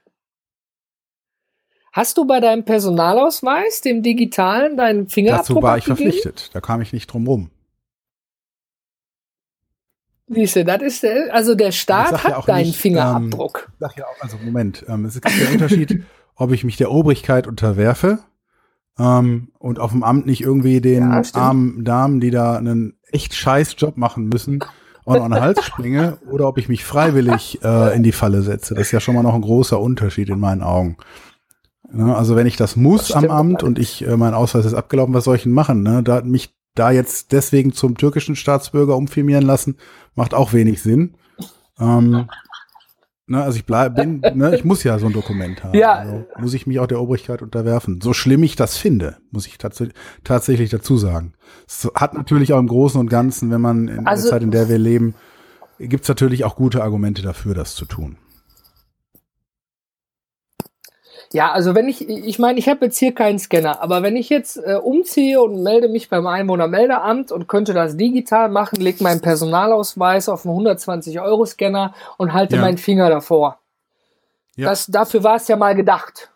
Hast 1.92 2.18
du 2.18 2.26
bei 2.26 2.40
deinem 2.40 2.64
Personalausweis, 2.64 3.80
dem 3.80 4.02
digitalen, 4.02 4.76
deinen 4.76 5.08
Fingerabdruck 5.08 5.56
Dazu 5.56 5.62
war 5.62 5.78
ich 5.78 5.84
verpflichtet. 5.84 6.50
Da 6.52 6.60
kam 6.60 6.82
ich 6.82 6.92
nicht 6.92 7.06
drum 7.06 7.26
rum. 7.26 7.50
Siehst 10.28 10.56
du, 10.56 10.64
das 10.64 10.82
ist 10.82 11.02
der, 11.04 11.32
also 11.32 11.54
der 11.54 11.70
Staat 11.70 12.24
hat 12.24 12.30
ja 12.30 12.42
deinen 12.42 12.66
nicht, 12.66 12.80
Fingerabdruck. 12.80 13.68
Ähm, 13.68 13.74
sag 13.78 13.96
ja 13.96 14.04
auch, 14.04 14.20
also 14.20 14.36
Moment, 14.44 14.84
ähm, 14.88 15.04
es 15.04 15.20
gibt 15.20 15.40
den 15.40 15.52
Unterschied, 15.52 16.02
ob 16.34 16.52
ich 16.52 16.64
mich 16.64 16.76
der 16.76 16.90
Obrigkeit 16.90 17.46
unterwerfe 17.46 18.18
ähm, 18.98 19.52
und 19.58 19.78
auf 19.78 19.92
dem 19.92 20.02
Amt 20.02 20.26
nicht 20.26 20.42
irgendwie 20.42 20.80
den 20.80 21.10
ja, 21.10 21.22
armen 21.34 21.84
Damen, 21.84 22.20
die 22.20 22.30
da 22.30 22.56
einen 22.56 22.98
echt 23.10 23.34
scheiß 23.34 23.76
Job 23.78 23.96
machen 23.96 24.28
müssen, 24.28 24.58
und 25.06 25.20
an 25.20 25.30
den 25.30 25.40
Hals 25.40 25.64
springe 25.64 26.18
oder 26.30 26.48
ob 26.48 26.58
ich 26.58 26.68
mich 26.68 26.84
freiwillig 26.84 27.60
äh, 27.62 27.94
in 27.94 28.02
die 28.02 28.12
Falle 28.12 28.42
setze. 28.42 28.74
Das 28.74 28.88
ist 28.88 28.92
ja 28.92 29.00
schon 29.00 29.14
mal 29.14 29.22
noch 29.22 29.34
ein 29.34 29.40
großer 29.40 29.80
Unterschied 29.80 30.28
in 30.28 30.40
meinen 30.40 30.62
Augen. 30.62 30.96
Ne? 31.92 32.14
Also 32.14 32.34
wenn 32.34 32.46
ich 32.46 32.56
das 32.56 32.74
muss 32.74 33.08
das 33.08 33.16
am 33.16 33.30
Amt 33.30 33.62
und 33.62 33.78
ich 33.78 34.06
äh, 34.06 34.16
mein 34.16 34.34
Ausweis 34.34 34.66
ist 34.66 34.74
abgelaufen, 34.74 35.14
was 35.14 35.24
soll 35.24 35.36
ich 35.36 35.44
denn 35.44 35.52
machen? 35.52 35.82
Ne? 35.82 36.02
Da 36.02 36.22
mich 36.22 36.54
da 36.74 36.90
jetzt 36.90 37.32
deswegen 37.32 37.72
zum 37.72 37.96
türkischen 37.96 38.36
Staatsbürger 38.36 38.96
umfirmieren 38.96 39.44
lassen, 39.44 39.76
macht 40.16 40.34
auch 40.34 40.52
wenig 40.52 40.82
Sinn. 40.82 41.14
Ähm, 41.78 42.28
Ne, 43.28 43.42
also 43.42 43.56
ich 43.56 43.66
bleib, 43.66 43.96
bin, 43.96 44.20
ne, 44.20 44.54
ich 44.54 44.64
muss 44.64 44.84
ja 44.84 45.00
so 45.00 45.06
ein 45.06 45.12
Dokument 45.12 45.64
haben. 45.64 45.74
Ja. 45.76 45.94
Also 45.94 46.26
muss 46.38 46.54
ich 46.54 46.66
mich 46.66 46.78
auch 46.78 46.86
der 46.86 47.00
Obrigkeit 47.00 47.42
unterwerfen. 47.42 48.00
So 48.00 48.12
schlimm 48.12 48.44
ich 48.44 48.54
das 48.54 48.76
finde, 48.76 49.16
muss 49.32 49.48
ich 49.48 49.58
tats 49.58 49.82
tatsächlich 50.22 50.70
dazu 50.70 50.96
sagen. 50.96 51.32
Es 51.66 51.90
hat 51.96 52.14
natürlich 52.14 52.52
auch 52.52 52.60
im 52.60 52.68
Großen 52.68 53.00
und 53.00 53.10
Ganzen, 53.10 53.50
wenn 53.50 53.60
man 53.60 53.88
in 53.88 54.06
also, 54.06 54.22
der 54.22 54.30
Zeit, 54.30 54.42
in 54.42 54.52
der 54.52 54.68
wir 54.68 54.78
leben, 54.78 55.14
gibt's 55.80 56.08
natürlich 56.08 56.44
auch 56.44 56.54
gute 56.54 56.84
Argumente 56.84 57.22
dafür, 57.22 57.54
das 57.54 57.74
zu 57.74 57.84
tun. 57.84 58.16
Ja, 61.36 61.52
also 61.52 61.74
wenn 61.74 61.86
ich, 61.86 62.08
ich 62.08 62.38
meine, 62.38 62.58
ich 62.58 62.66
habe 62.66 62.86
jetzt 62.86 62.96
hier 62.96 63.14
keinen 63.14 63.38
Scanner, 63.38 63.82
aber 63.82 64.02
wenn 64.02 64.16
ich 64.16 64.30
jetzt 64.30 64.56
äh, 64.56 64.76
umziehe 64.82 65.38
und 65.42 65.62
melde 65.62 65.86
mich 65.86 66.08
beim 66.08 66.26
Einwohnermeldeamt 66.26 67.30
und 67.30 67.46
könnte 67.46 67.74
das 67.74 67.94
digital 67.94 68.48
machen, 68.48 68.80
leg 68.80 69.02
meinen 69.02 69.20
Personalausweis 69.20 70.30
auf 70.30 70.46
einen 70.46 70.56
120-Euro-Scanner 70.66 71.92
und 72.16 72.32
halte 72.32 72.56
ja. 72.56 72.62
meinen 72.62 72.78
Finger 72.78 73.10
davor. 73.10 73.58
Ja. 74.56 74.70
Das, 74.70 74.86
dafür 74.86 75.24
war 75.24 75.36
es 75.36 75.46
ja 75.46 75.56
mal 75.56 75.74
gedacht. 75.74 76.30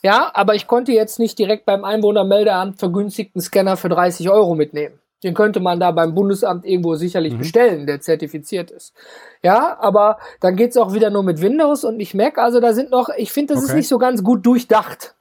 Ja, 0.00 0.30
aber 0.32 0.54
ich 0.54 0.68
konnte 0.68 0.92
jetzt 0.92 1.18
nicht 1.18 1.36
direkt 1.36 1.66
beim 1.66 1.82
Einwohnermeldeamt 1.82 2.78
vergünstigten 2.78 3.40
Scanner 3.40 3.76
für 3.76 3.88
30 3.88 4.30
Euro 4.30 4.54
mitnehmen. 4.54 5.00
Den 5.22 5.34
könnte 5.34 5.60
man 5.60 5.80
da 5.80 5.90
beim 5.90 6.14
Bundesamt 6.14 6.64
irgendwo 6.64 6.94
sicherlich 6.94 7.34
mhm. 7.34 7.38
bestellen, 7.38 7.86
der 7.86 8.00
zertifiziert 8.00 8.70
ist. 8.70 8.94
Ja, 9.42 9.78
aber 9.80 10.18
dann 10.40 10.56
geht's 10.56 10.76
auch 10.76 10.94
wieder 10.94 11.10
nur 11.10 11.22
mit 11.22 11.40
Windows 11.40 11.84
und 11.84 12.00
ich 12.00 12.14
merke 12.14 12.42
also, 12.42 12.60
da 12.60 12.72
sind 12.72 12.90
noch, 12.90 13.10
ich 13.16 13.32
finde, 13.32 13.54
das 13.54 13.64
okay. 13.64 13.72
ist 13.72 13.76
nicht 13.76 13.88
so 13.88 13.98
ganz 13.98 14.24
gut 14.24 14.46
durchdacht. 14.46 15.14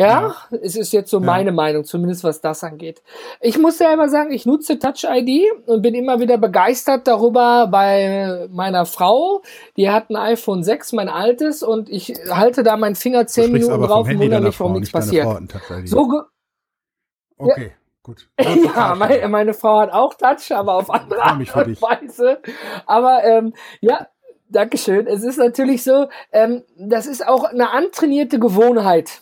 Ja, 0.00 0.06
ja, 0.50 0.58
es 0.62 0.76
ist 0.76 0.92
jetzt 0.92 1.10
so 1.10 1.20
ja. 1.20 1.26
meine 1.26 1.52
Meinung, 1.52 1.84
zumindest 1.84 2.24
was 2.24 2.40
das 2.40 2.64
angeht. 2.64 3.02
Ich 3.42 3.58
muss 3.58 3.76
selber 3.76 4.08
sagen, 4.08 4.32
ich 4.32 4.46
nutze 4.46 4.78
Touch 4.78 5.04
ID 5.04 5.44
und 5.66 5.82
bin 5.82 5.94
immer 5.94 6.20
wieder 6.20 6.38
begeistert 6.38 7.06
darüber 7.06 7.66
bei 7.66 8.48
meiner 8.50 8.86
Frau. 8.86 9.42
Die 9.76 9.90
hat 9.90 10.08
ein 10.08 10.16
iPhone 10.16 10.62
6, 10.62 10.94
mein 10.94 11.10
altes, 11.10 11.62
und 11.62 11.90
ich 11.90 12.14
halte 12.30 12.62
da 12.62 12.78
meinen 12.78 12.94
Finger 12.94 13.26
zehn 13.26 13.52
Minuten 13.52 13.82
drauf 13.82 14.08
und 14.08 14.18
wundere 14.18 14.40
mich, 14.40 14.58
warum 14.58 14.74
nichts 14.74 14.90
passiert. 14.90 15.26
So 15.84 16.24
okay. 17.36 17.66
Ja. 17.66 17.79
Gut. 18.36 18.74
ja, 18.74 18.94
meine, 18.94 19.28
meine, 19.28 19.54
Frau 19.54 19.80
hat 19.80 19.92
auch 19.92 20.14
Touch, 20.14 20.50
aber 20.52 20.74
auf 20.74 20.90
andere 20.90 21.22
Art 21.22 21.38
und 21.38 21.82
Weise. 21.82 22.40
Aber 22.86 23.24
ähm, 23.24 23.54
ja, 23.80 24.06
Dankeschön. 24.48 25.06
Es 25.06 25.22
ist 25.22 25.38
natürlich 25.38 25.84
so, 25.84 26.08
ähm, 26.32 26.64
das 26.76 27.06
ist 27.06 27.26
auch 27.26 27.44
eine 27.44 27.70
antrainierte 27.70 28.40
Gewohnheit 28.40 29.20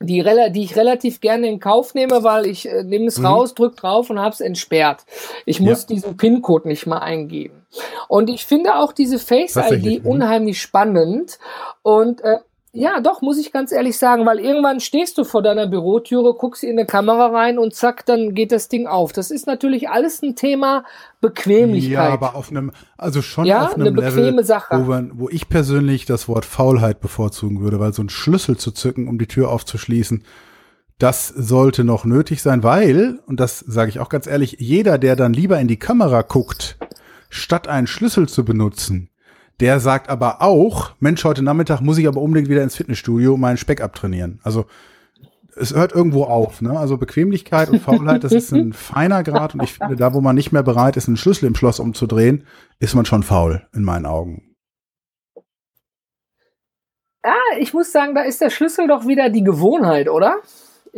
die, 0.00 0.22
die 0.52 0.62
ich 0.62 0.76
relativ 0.76 1.20
gerne 1.20 1.48
in 1.48 1.58
Kauf 1.58 1.94
nehme, 1.94 2.22
weil 2.22 2.46
ich 2.46 2.68
äh, 2.68 2.84
nehme 2.84 3.06
es 3.06 3.18
mhm. 3.18 3.26
raus, 3.26 3.54
drück 3.54 3.76
drauf 3.76 4.10
und 4.10 4.20
hab's 4.20 4.40
entsperrt. 4.40 5.04
Ich 5.44 5.60
muss 5.60 5.82
ja. 5.82 5.86
diesen 5.88 6.16
PIN-Code 6.16 6.68
nicht 6.68 6.86
mal 6.86 6.98
eingeben. 6.98 7.66
Und 8.06 8.30
ich 8.30 8.46
finde 8.46 8.76
auch 8.76 8.92
diese 8.92 9.18
Face-ID 9.18 10.04
mhm. 10.04 10.10
unheimlich 10.10 10.60
spannend. 10.60 11.38
Und 11.82 12.20
äh, 12.20 12.38
ja, 12.78 13.00
doch, 13.00 13.22
muss 13.22 13.38
ich 13.38 13.50
ganz 13.50 13.72
ehrlich 13.72 13.98
sagen, 13.98 14.24
weil 14.24 14.38
irgendwann 14.38 14.78
stehst 14.78 15.18
du 15.18 15.24
vor 15.24 15.42
deiner 15.42 15.66
Bürotüre, 15.66 16.34
guckst 16.34 16.62
in 16.62 16.78
eine 16.78 16.86
Kamera 16.86 17.26
rein 17.26 17.58
und 17.58 17.74
zack, 17.74 18.06
dann 18.06 18.34
geht 18.34 18.52
das 18.52 18.68
Ding 18.68 18.86
auf. 18.86 19.12
Das 19.12 19.32
ist 19.32 19.48
natürlich 19.48 19.88
alles 19.88 20.22
ein 20.22 20.36
Thema 20.36 20.84
Bequemlichkeit. 21.20 21.92
Ja, 21.92 22.08
aber 22.08 22.36
auf 22.36 22.50
einem, 22.50 22.70
also 22.96 23.20
schon 23.20 23.46
ja, 23.46 23.66
auf 23.66 23.74
einem 23.74 23.88
eine 23.88 23.92
bequeme 23.92 24.30
Level, 24.30 24.44
Sache. 24.44 24.78
Wo, 24.78 24.90
man, 24.90 25.10
wo 25.14 25.28
ich 25.28 25.48
persönlich 25.48 26.06
das 26.06 26.28
Wort 26.28 26.44
Faulheit 26.44 27.00
bevorzugen 27.00 27.60
würde, 27.60 27.80
weil 27.80 27.92
so 27.92 28.02
ein 28.02 28.10
Schlüssel 28.10 28.56
zu 28.56 28.70
zücken, 28.70 29.08
um 29.08 29.18
die 29.18 29.26
Tür 29.26 29.50
aufzuschließen, 29.50 30.22
das 30.98 31.28
sollte 31.28 31.82
noch 31.82 32.04
nötig 32.04 32.42
sein, 32.42 32.62
weil, 32.62 33.18
und 33.26 33.40
das 33.40 33.58
sage 33.58 33.90
ich 33.90 33.98
auch 33.98 34.08
ganz 34.08 34.26
ehrlich, 34.26 34.56
jeder, 34.60 34.98
der 34.98 35.16
dann 35.16 35.32
lieber 35.32 35.58
in 35.58 35.68
die 35.68 35.78
Kamera 35.78 36.22
guckt, 36.22 36.76
statt 37.28 37.66
einen 37.66 37.86
Schlüssel 37.86 38.28
zu 38.28 38.44
benutzen, 38.44 39.10
der 39.60 39.80
sagt 39.80 40.08
aber 40.08 40.40
auch, 40.40 40.92
Mensch, 41.00 41.24
heute 41.24 41.42
Nachmittag 41.42 41.80
muss 41.80 41.98
ich 41.98 42.06
aber 42.06 42.20
unbedingt 42.20 42.48
wieder 42.48 42.62
ins 42.62 42.76
Fitnessstudio 42.76 43.36
meinen 43.36 43.56
Speck 43.56 43.80
abtrainieren. 43.80 44.40
Also 44.42 44.66
es 45.56 45.74
hört 45.74 45.92
irgendwo 45.92 46.24
auf. 46.24 46.60
Ne? 46.60 46.78
Also 46.78 46.96
Bequemlichkeit 46.96 47.68
und 47.68 47.80
Faulheit, 47.80 48.24
das 48.24 48.32
ist 48.32 48.52
ein 48.52 48.72
feiner 48.74 49.22
Grad. 49.22 49.54
Und 49.54 49.62
ich 49.62 49.74
finde, 49.74 49.96
da, 49.96 50.14
wo 50.14 50.20
man 50.20 50.36
nicht 50.36 50.52
mehr 50.52 50.62
bereit 50.62 50.96
ist, 50.96 51.08
einen 51.08 51.16
Schlüssel 51.16 51.46
im 51.46 51.54
Schloss 51.54 51.80
umzudrehen, 51.80 52.46
ist 52.78 52.94
man 52.94 53.04
schon 53.04 53.22
faul, 53.22 53.66
in 53.74 53.82
meinen 53.82 54.06
Augen. 54.06 54.54
Ja, 57.24 57.36
ich 57.58 57.74
muss 57.74 57.90
sagen, 57.90 58.14
da 58.14 58.22
ist 58.22 58.40
der 58.40 58.50
Schlüssel 58.50 58.86
doch 58.86 59.06
wieder 59.06 59.28
die 59.28 59.42
Gewohnheit, 59.42 60.08
oder? 60.08 60.36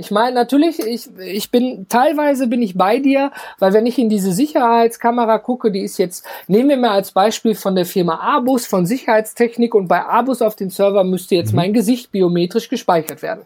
Ich 0.01 0.11
meine, 0.11 0.35
natürlich, 0.35 0.81
ich, 0.81 1.11
ich 1.19 1.51
bin, 1.51 1.87
teilweise 1.89 2.47
bin 2.47 2.63
ich 2.63 2.75
bei 2.75 2.99
dir, 2.99 3.33
weil 3.59 3.75
wenn 3.75 3.85
ich 3.85 3.99
in 3.99 4.09
diese 4.09 4.33
Sicherheitskamera 4.33 5.37
gucke, 5.39 5.71
die 5.71 5.83
ist 5.83 5.99
jetzt, 5.99 6.25
nehmen 6.49 6.71
wir 6.71 6.79
mal 6.79 6.93
als 6.93 7.13
Beispiel 7.13 7.55
von 7.55 7.75
der 7.75 7.85
Firma 7.85 8.19
Abus, 8.19 8.67
von 8.67 8.87
Sicherheitstechnik 8.87 9.75
und 9.75 9.89
bei 9.89 10.03
Abus 10.03 10.41
auf 10.41 10.57
den 10.57 10.71
Server 10.71 11.05
müsste 11.05 11.35
jetzt 11.35 11.53
mhm. 11.53 11.57
mein 11.57 11.73
Gesicht 11.75 12.13
biometrisch 12.13 12.71
gespeichert 12.71 13.21
werden. 13.21 13.45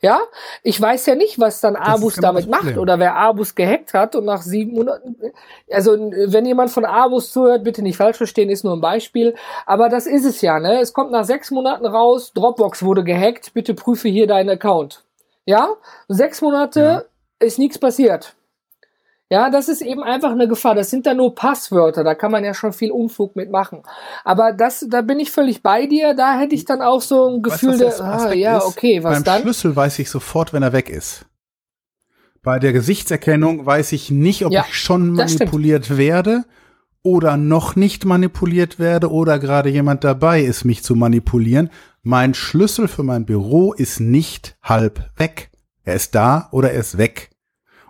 Ja, 0.00 0.20
ich 0.62 0.80
weiß 0.80 1.06
ja 1.06 1.14
nicht, 1.14 1.38
was 1.38 1.60
dann 1.60 1.76
Abus 1.76 2.16
damit 2.16 2.48
macht 2.48 2.76
oder 2.76 2.98
wer 2.98 3.16
Abus 3.16 3.54
gehackt 3.54 3.94
hat 3.94 4.16
und 4.16 4.24
nach 4.24 4.42
sieben 4.42 4.72
Monaten, 4.72 5.16
also 5.70 5.92
wenn 5.92 6.46
jemand 6.46 6.70
von 6.70 6.84
Abus 6.84 7.32
zuhört, 7.32 7.64
bitte 7.64 7.82
nicht 7.82 7.96
falsch 7.96 8.16
verstehen, 8.16 8.50
ist 8.50 8.64
nur 8.64 8.74
ein 8.74 8.80
Beispiel, 8.80 9.34
aber 9.66 9.88
das 9.88 10.06
ist 10.06 10.24
es 10.24 10.40
ja, 10.40 10.60
ne? 10.60 10.80
Es 10.80 10.92
kommt 10.92 11.10
nach 11.10 11.24
sechs 11.24 11.50
Monaten 11.50 11.86
raus, 11.86 12.32
Dropbox 12.32 12.84
wurde 12.84 13.04
gehackt, 13.04 13.52
bitte 13.54 13.74
prüfe 13.74 14.08
hier 14.08 14.26
deinen 14.26 14.50
Account. 14.50 15.04
Ja, 15.48 15.76
sechs 16.08 16.42
Monate 16.42 16.80
ja. 16.80 17.02
ist 17.38 17.58
nichts 17.58 17.78
passiert. 17.78 18.36
Ja, 19.30 19.48
das 19.48 19.68
ist 19.68 19.80
eben 19.80 20.02
einfach 20.02 20.30
eine 20.30 20.46
Gefahr. 20.46 20.74
Das 20.74 20.90
sind 20.90 21.06
da 21.06 21.14
nur 21.14 21.34
Passwörter. 21.34 22.04
Da 22.04 22.14
kann 22.14 22.30
man 22.30 22.44
ja 22.44 22.52
schon 22.52 22.74
viel 22.74 22.90
Unfug 22.90 23.34
mitmachen. 23.34 23.82
Aber 24.24 24.52
das, 24.52 24.84
da 24.90 25.00
bin 25.00 25.18
ich 25.18 25.30
völlig 25.30 25.62
bei 25.62 25.86
dir. 25.86 26.12
Da 26.12 26.38
hätte 26.38 26.54
ich 26.54 26.66
dann 26.66 26.82
auch 26.82 27.00
so 27.00 27.30
ein 27.30 27.40
Gefühl, 27.40 27.80
weißt, 27.80 28.02
ah, 28.02 28.34
ja, 28.34 28.62
okay, 28.62 29.02
was 29.02 29.14
Beim 29.14 29.24
dann? 29.24 29.40
Schlüssel 29.40 29.74
weiß 29.74 29.98
ich 30.00 30.10
sofort, 30.10 30.52
wenn 30.52 30.62
er 30.62 30.74
weg 30.74 30.90
ist. 30.90 31.24
Bei 32.42 32.58
der 32.58 32.74
Gesichtserkennung 32.74 33.64
weiß 33.64 33.92
ich 33.92 34.10
nicht, 34.10 34.44
ob 34.44 34.52
ja, 34.52 34.66
ich 34.68 34.78
schon 34.78 35.12
manipuliert 35.12 35.96
werde 35.96 36.44
oder 37.08 37.38
noch 37.38 37.74
nicht 37.74 38.04
manipuliert 38.04 38.78
werde 38.78 39.10
oder 39.10 39.38
gerade 39.38 39.70
jemand 39.70 40.04
dabei 40.04 40.42
ist, 40.42 40.64
mich 40.64 40.82
zu 40.82 40.94
manipulieren. 40.94 41.70
Mein 42.02 42.34
Schlüssel 42.34 42.86
für 42.86 43.02
mein 43.02 43.24
Büro 43.24 43.72
ist 43.72 43.98
nicht 43.98 44.58
halb 44.62 45.10
weg. 45.16 45.50
Er 45.84 45.94
ist 45.94 46.14
da 46.14 46.48
oder 46.52 46.72
er 46.72 46.80
ist 46.80 46.98
weg. 46.98 47.30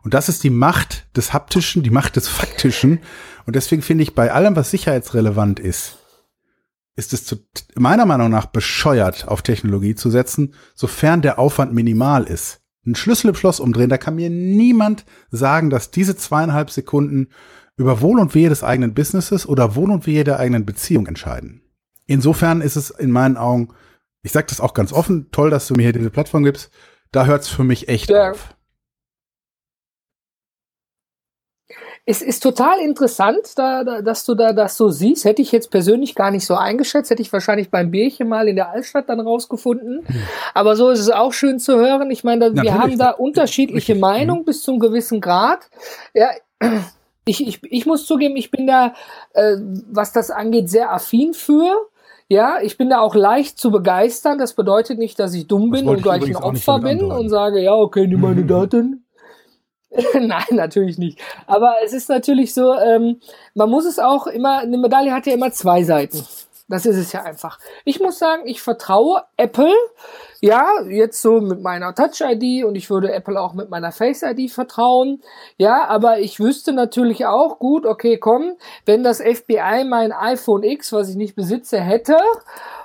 Und 0.04 0.14
das 0.14 0.28
ist 0.28 0.44
die 0.44 0.50
Macht 0.50 1.08
des 1.16 1.32
Haptischen, 1.32 1.82
die 1.82 1.90
Macht 1.90 2.14
des 2.14 2.28
Faktischen. 2.28 3.00
Und 3.44 3.56
deswegen 3.56 3.82
finde 3.82 4.04
ich, 4.04 4.14
bei 4.14 4.32
allem, 4.32 4.54
was 4.54 4.70
sicherheitsrelevant 4.70 5.58
ist, 5.58 5.98
ist 6.94 7.12
es 7.12 7.24
zu, 7.24 7.36
meiner 7.74 8.06
Meinung 8.06 8.30
nach 8.30 8.46
bescheuert, 8.46 9.26
auf 9.26 9.42
Technologie 9.42 9.96
zu 9.96 10.10
setzen, 10.10 10.54
sofern 10.74 11.22
der 11.22 11.38
Aufwand 11.38 11.74
minimal 11.74 12.24
ist. 12.24 12.60
Ein 12.86 12.94
Schlüssel 12.94 13.30
im 13.30 13.34
Schloss 13.34 13.58
umdrehen, 13.58 13.90
da 13.90 13.98
kann 13.98 14.14
mir 14.14 14.30
niemand 14.30 15.04
sagen, 15.30 15.70
dass 15.70 15.90
diese 15.90 16.16
zweieinhalb 16.16 16.70
Sekunden 16.70 17.28
über 17.78 18.02
Wohl 18.02 18.20
und 18.20 18.34
Wehe 18.34 18.50
des 18.50 18.62
eigenen 18.62 18.92
Businesses 18.92 19.48
oder 19.48 19.74
Wohl 19.74 19.90
und 19.90 20.06
Wehe 20.06 20.24
der 20.24 20.38
eigenen 20.38 20.66
Beziehung 20.66 21.06
entscheiden. 21.06 21.62
Insofern 22.06 22.60
ist 22.60 22.76
es 22.76 22.90
in 22.90 23.10
meinen 23.10 23.38
Augen 23.38 23.70
ich 24.22 24.32
sage 24.32 24.46
das 24.48 24.60
auch 24.60 24.74
ganz 24.74 24.92
offen, 24.92 25.30
toll, 25.30 25.50
dass 25.50 25.68
du 25.68 25.74
mir 25.74 25.84
hier 25.84 25.92
diese 25.92 26.10
Plattform 26.10 26.44
gibst. 26.44 26.70
Da 27.12 27.26
hört 27.26 27.42
es 27.42 27.48
für 27.48 27.64
mich 27.64 27.88
echt 27.88 28.10
ja. 28.10 28.32
auf. 28.32 28.54
Es 32.04 32.22
ist 32.22 32.42
total 32.42 32.78
interessant, 32.80 33.52
da, 33.56 33.84
da, 33.84 34.00
dass 34.00 34.24
du 34.24 34.34
da 34.34 34.54
das 34.54 34.78
so 34.78 34.88
siehst. 34.88 35.26
Hätte 35.26 35.42
ich 35.42 35.52
jetzt 35.52 35.70
persönlich 35.70 36.14
gar 36.14 36.30
nicht 36.30 36.46
so 36.46 36.54
eingeschätzt, 36.54 37.10
hätte 37.10 37.20
ich 37.20 37.32
wahrscheinlich 37.34 37.70
beim 37.70 37.90
Bierchen 37.90 38.28
mal 38.28 38.48
in 38.48 38.56
der 38.56 38.70
Altstadt 38.70 39.10
dann 39.10 39.20
rausgefunden. 39.20 40.06
Hm. 40.06 40.22
Aber 40.54 40.74
so 40.74 40.88
ist 40.88 41.00
es 41.00 41.10
auch 41.10 41.34
schön 41.34 41.58
zu 41.58 41.76
hören. 41.76 42.10
Ich 42.10 42.24
meine, 42.24 42.54
wir 42.54 42.74
haben 42.74 42.96
da 42.98 43.10
unterschiedliche 43.10 43.94
Meinungen 43.94 44.42
mhm. 44.42 44.46
bis 44.46 44.62
zum 44.62 44.78
gewissen 44.78 45.20
Grad. 45.20 45.68
Ja, 46.14 46.28
ich, 47.28 47.46
ich, 47.46 47.60
ich 47.62 47.86
muss 47.86 48.06
zugeben, 48.06 48.36
ich 48.36 48.50
bin 48.50 48.66
da, 48.66 48.94
äh, 49.34 49.56
was 49.90 50.12
das 50.12 50.30
angeht, 50.30 50.70
sehr 50.70 50.92
affin 50.92 51.34
für. 51.34 51.88
Ja, 52.30 52.58
ich 52.60 52.76
bin 52.76 52.90
da 52.90 53.00
auch 53.00 53.14
leicht 53.14 53.58
zu 53.58 53.70
begeistern. 53.70 54.38
Das 54.38 54.54
bedeutet 54.54 54.98
nicht, 54.98 55.18
dass 55.18 55.34
ich 55.34 55.46
dumm 55.46 55.70
bin 55.70 55.88
und 55.88 56.02
gleich 56.02 56.24
ein 56.24 56.36
Opfer 56.36 56.78
bin 56.80 57.02
und 57.02 57.28
sage, 57.28 57.62
ja, 57.62 57.74
okay, 57.74 58.06
nimm 58.06 58.20
meine 58.20 58.44
Daten. 58.46 59.04
Nein, 60.14 60.44
natürlich 60.50 60.98
nicht. 60.98 61.18
Aber 61.46 61.76
es 61.84 61.92
ist 61.92 62.08
natürlich 62.08 62.52
so, 62.52 62.74
ähm, 62.74 63.20
man 63.54 63.70
muss 63.70 63.86
es 63.86 63.98
auch 63.98 64.26
immer, 64.26 64.58
eine 64.58 64.76
Medaille 64.76 65.12
hat 65.12 65.26
ja 65.26 65.32
immer 65.32 65.50
zwei 65.52 65.82
Seiten. 65.82 66.22
Das 66.70 66.84
ist 66.84 66.96
es 66.96 67.12
ja 67.12 67.22
einfach. 67.22 67.58
Ich 67.86 67.98
muss 67.98 68.18
sagen, 68.18 68.42
ich 68.44 68.60
vertraue 68.60 69.22
Apple. 69.38 69.72
Ja, 70.40 70.82
jetzt 70.86 71.22
so 71.22 71.40
mit 71.40 71.62
meiner 71.62 71.94
Touch-ID 71.94 72.64
und 72.64 72.74
ich 72.74 72.90
würde 72.90 73.10
Apple 73.10 73.40
auch 73.40 73.54
mit 73.54 73.70
meiner 73.70 73.90
Face-ID 73.90 74.50
vertrauen. 74.50 75.22
Ja, 75.56 75.86
aber 75.86 76.18
ich 76.18 76.38
wüsste 76.38 76.72
natürlich 76.72 77.24
auch, 77.24 77.58
gut, 77.58 77.86
okay, 77.86 78.18
komm, 78.18 78.56
wenn 78.84 79.02
das 79.02 79.20
FBI 79.20 79.84
mein 79.88 80.12
iPhone 80.12 80.62
X, 80.62 80.92
was 80.92 81.08
ich 81.08 81.16
nicht 81.16 81.34
besitze, 81.34 81.80
hätte 81.80 82.18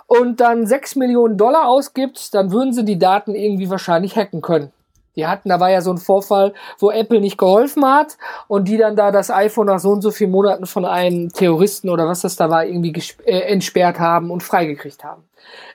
und 0.07 0.39
dann 0.39 0.65
sechs 0.65 0.95
Millionen 0.95 1.37
Dollar 1.37 1.67
ausgibt, 1.67 2.33
dann 2.33 2.51
würden 2.53 2.71
sie 2.71 2.85
die 2.85 2.99
Daten 2.99 3.35
irgendwie 3.35 3.69
wahrscheinlich 3.69 4.15
hacken 4.15 4.41
können. 4.41 4.71
Die 5.15 5.27
hatten, 5.27 5.49
da 5.49 5.59
war 5.59 5.69
ja 5.69 5.81
so 5.81 5.91
ein 5.91 5.97
Vorfall, 5.97 6.53
wo 6.79 6.89
Apple 6.89 7.21
nicht 7.21 7.37
geholfen 7.37 7.85
hat 7.85 8.17
und 8.47 8.67
die 8.67 8.77
dann 8.77 8.95
da 8.95 9.11
das 9.11 9.29
iPhone 9.29 9.67
nach 9.67 9.79
so 9.79 9.91
und 9.91 10.01
so 10.01 10.11
vielen 10.11 10.31
Monaten 10.31 10.65
von 10.65 10.85
einem 10.85 11.31
Terroristen 11.31 11.89
oder 11.89 12.07
was 12.07 12.21
das 12.21 12.35
da 12.35 12.49
war, 12.49 12.65
irgendwie 12.65 12.93
äh, 13.25 13.39
entsperrt 13.41 13.99
haben 13.99 14.31
und 14.31 14.41
freigekriegt 14.41 15.03
haben. 15.03 15.23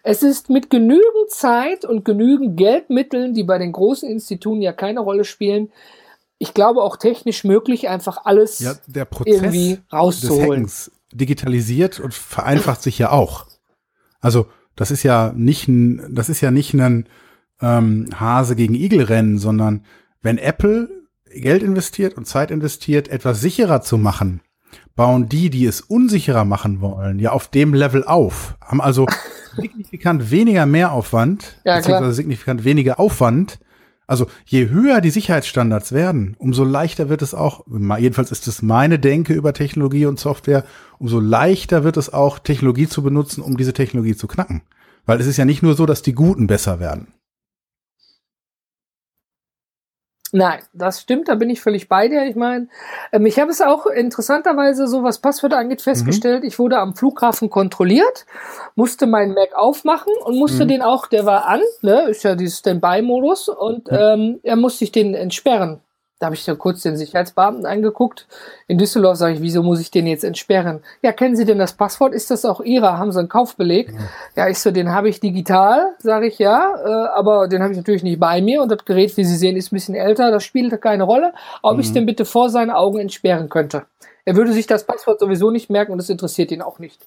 Es 0.03 0.23
ist 0.23 0.51
mit 0.51 0.71
genügend 0.71 1.31
Zeit 1.31 1.85
und 1.85 2.05
genügend 2.05 2.57
Geldmitteln, 2.57 3.35
die 3.35 3.45
bei 3.45 3.59
den 3.59 3.73
großen 3.73 4.09
Instituten 4.09 4.63
ja 4.63 4.73
keine 4.73 5.01
Rolle 5.01 5.25
spielen, 5.25 5.71
ich 6.39 6.55
glaube 6.55 6.83
auch 6.83 6.97
technisch 6.97 7.45
möglich, 7.45 7.89
einfach 7.89 8.25
alles 8.25 8.61
ja, 8.61 8.75
der 8.87 9.05
Prozess 9.05 9.35
irgendwie 9.35 9.79
rauszuholen. 9.93 10.65
Des 10.65 10.87
Hackens 10.87 10.93
digitalisiert 11.13 12.01
und 12.01 12.15
vereinfacht 12.15 12.83
sich 12.83 12.99
ja 12.99 13.11
auch. 13.11 13.47
Also 14.21 14.47
das 14.77 14.91
ist 14.91 15.03
ja 15.03 15.33
nicht 15.35 15.69
ein, 15.69 16.15
das 16.15 16.29
ist 16.29 16.41
ja 16.41 16.51
nicht 16.51 16.75
ein 16.75 17.09
ähm, 17.61 18.09
Hase 18.15 18.57
gegen 18.57 18.75
Igel 18.75 19.03
rennen, 19.03 19.39
sondern 19.39 19.85
wenn 20.23 20.39
Apple 20.39 20.89
Geld 21.31 21.63
investiert 21.63 22.15
und 22.15 22.27
Zeit 22.27 22.51
investiert, 22.51 23.09
etwas 23.09 23.41
sicherer 23.41 23.83
zu 23.83 23.99
machen, 23.99 24.41
bauen 24.97 25.29
die, 25.29 25.51
die 25.51 25.67
es 25.67 25.81
unsicherer 25.81 26.45
machen 26.45 26.81
wollen, 26.81 27.19
ja 27.19 27.33
auf 27.33 27.49
dem 27.49 27.75
Level 27.75 28.05
auf, 28.05 28.57
haben 28.61 28.81
also 28.81 29.07
signifikant 29.57 30.31
weniger 30.31 30.67
Mehraufwand, 30.67 31.61
ja, 31.65 31.77
beziehungsweise 31.77 32.13
signifikant 32.13 32.65
weniger 32.65 32.99
Aufwand, 32.99 33.59
Also 34.07 34.27
je 34.47 34.71
höher 34.71 35.03
die 35.03 35.11
Sicherheitsstandards 35.11 35.93
werden, 35.93 36.35
umso 36.39 36.65
leichter 36.65 37.11
wird 37.11 37.21
es 37.21 37.35
auch, 37.35 37.67
jedenfalls 37.99 38.33
ist 38.33 38.49
es 38.49 38.63
meine 38.63 38.99
Denke 38.99 39.35
über 39.35 39.53
Technologie 39.53 40.07
und 40.07 40.19
Software, 40.19 40.65
umso 40.99 41.21
leichter 41.21 41.85
wird 41.85 41.99
es 41.99 42.13
auch, 42.13 42.39
Technologie 42.39 42.89
zu 42.89 43.03
benutzen, 43.03 43.43
um 43.43 43.59
diese 43.59 43.75
Technologie 43.75 44.17
zu 44.17 44.27
knacken. 44.27 44.63
Weil 45.05 45.21
es 45.21 45.27
ist 45.27 45.37
ja 45.37 45.45
nicht 45.45 45.63
nur 45.63 45.75
so, 45.75 45.85
dass 45.85 46.01
die 46.03 46.15
Guten 46.15 46.47
besser 46.47 46.81
werden. 46.81 47.09
Nein, 50.33 50.61
das 50.73 51.01
stimmt, 51.01 51.29
da 51.29 51.35
bin 51.35 51.49
ich 51.49 51.61
völlig 51.61 51.89
bei 51.89 52.09
dir. 52.09 52.27
Ich 52.27 52.37
meine, 52.37 52.69
ähm, 53.13 53.27
ich 53.27 53.39
habe 53.39 53.51
es 53.51 53.61
auch 53.61 53.87
interessanterweise, 53.87 54.87
so 54.87 55.03
was 55.03 55.21
Passwörter 55.21 55.59
angeht, 55.59 55.81
festgestellt. 55.81 56.43
Mhm. 56.43 56.49
Ich 56.49 56.59
wurde 56.59 56.79
am 56.79 56.95
Flughafen 56.95 57.51
kontrolliert, 57.51 58.27
musste 58.75 59.07
meinen 59.07 59.35
Mac 59.35 59.55
aufmachen 59.55 60.13
und 60.25 60.39
musste 60.39 60.65
mhm. 60.65 60.69
den 60.69 60.83
auch, 60.83 61.07
der 61.07 61.25
war 61.25 61.47
an, 61.47 61.61
ne, 61.83 62.09
ist 62.11 62.25
ja 62.25 62.35
dieses 62.35 62.59
Standby-Modus, 62.59 63.49
und 63.49 63.91
mhm. 63.91 63.99
ähm, 63.99 64.41
er 64.43 64.57
musste 64.57 64.85
ich 64.85 64.93
den 64.93 65.15
entsperren. 65.15 65.81
Da 66.19 66.27
habe 66.27 66.35
ich 66.35 66.45
dann 66.45 66.59
kurz 66.59 66.83
den 66.83 66.97
Sicherheitsbeamten 66.97 67.65
angeguckt. 67.65 68.27
In 68.67 68.77
Düsseldorf 68.77 69.17
sage 69.17 69.35
ich, 69.35 69.41
wieso 69.41 69.63
muss 69.63 69.81
ich 69.81 69.93
den 69.93 70.07
jetzt 70.09 70.25
entsperren? 70.25 70.81
Ja, 71.01 71.13
kennen 71.13 71.37
Sie 71.37 71.45
denn 71.45 71.59
das 71.59 71.75
Passwort? 71.75 72.13
Ist 72.13 72.33
das 72.33 72.45
auch 72.45 72.61
Ihrer? 72.61 72.99
Haben 72.99 73.13
Sie 73.13 73.21
einen 73.21 73.29
Kaufbeleg? 73.29 73.93
Ja, 74.35 74.45
ja 74.45 74.49
ich 74.49 74.59
so, 74.59 74.73
den 74.73 74.91
habe 74.91 75.09
ich 75.09 75.21
digital, 75.21 75.95
sage 75.99 76.27
ich 76.27 76.41
ja, 76.41 76.75
äh, 76.85 77.09
aber 77.17 77.47
den 77.47 77.63
habe 77.63 77.73
ich 77.73 77.79
natürlich 77.79 78.03
nicht 78.03 78.19
bei 78.19 78.43
mir 78.43 78.63
und 78.63 78.69
das 78.69 78.85
Gerät, 78.85 79.17
wie 79.17 79.25
Sie 79.25 79.37
sehen, 79.37 79.57
ist 79.57 79.71
ein 79.71 79.77
bisschen 79.77 79.95
älter, 79.95 80.33
das 80.33 80.43
spielt 80.43 80.81
keine 80.83 81.05
Rolle. 81.05 81.35
Ob 81.63 81.75
mhm. 81.75 81.81
ich 81.81 81.93
den 81.93 82.05
bitte 82.05 82.25
vor 82.25 82.51
seinen 82.51 82.71
Augen 82.71 82.99
entsperren 82.99 83.49
könnte. 83.49 83.85
Er 84.25 84.35
würde 84.35 84.53
sich 84.53 84.67
das 84.67 84.85
Passwort 84.85 85.21
sowieso 85.21 85.53
nicht 85.53 85.71
merken 85.71 85.93
und 85.93 86.01
es 86.01 86.11
interessiert 86.11 86.51
ihn 86.51 86.63
auch 86.63 86.81
nicht. 86.81 87.01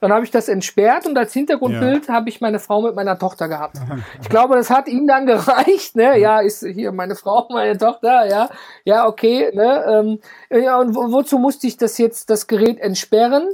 Dann 0.00 0.12
habe 0.12 0.24
ich 0.24 0.30
das 0.30 0.48
entsperrt 0.48 1.06
und 1.06 1.16
als 1.16 1.32
Hintergrundbild 1.32 2.08
ja. 2.08 2.14
habe 2.14 2.28
ich 2.28 2.40
meine 2.40 2.58
Frau 2.58 2.82
mit 2.82 2.94
meiner 2.94 3.18
Tochter 3.18 3.48
gehabt. 3.48 3.76
Ich 4.20 4.28
glaube, 4.28 4.56
das 4.56 4.70
hat 4.70 4.88
ihm 4.88 5.06
dann 5.06 5.26
gereicht. 5.26 5.96
Ne? 5.96 6.18
Ja, 6.18 6.40
ist 6.40 6.64
hier 6.64 6.92
meine 6.92 7.14
Frau, 7.14 7.46
meine 7.50 7.78
Tochter. 7.78 8.26
Ja, 8.26 8.48
ja, 8.84 9.06
okay. 9.06 9.50
Ne? 9.54 10.20
Ähm, 10.50 10.62
ja, 10.62 10.78
und 10.78 10.94
wozu 10.94 11.38
musste 11.38 11.66
ich 11.66 11.76
das 11.76 11.98
jetzt 11.98 12.30
das 12.30 12.46
Gerät 12.46 12.78
entsperren? 12.78 13.48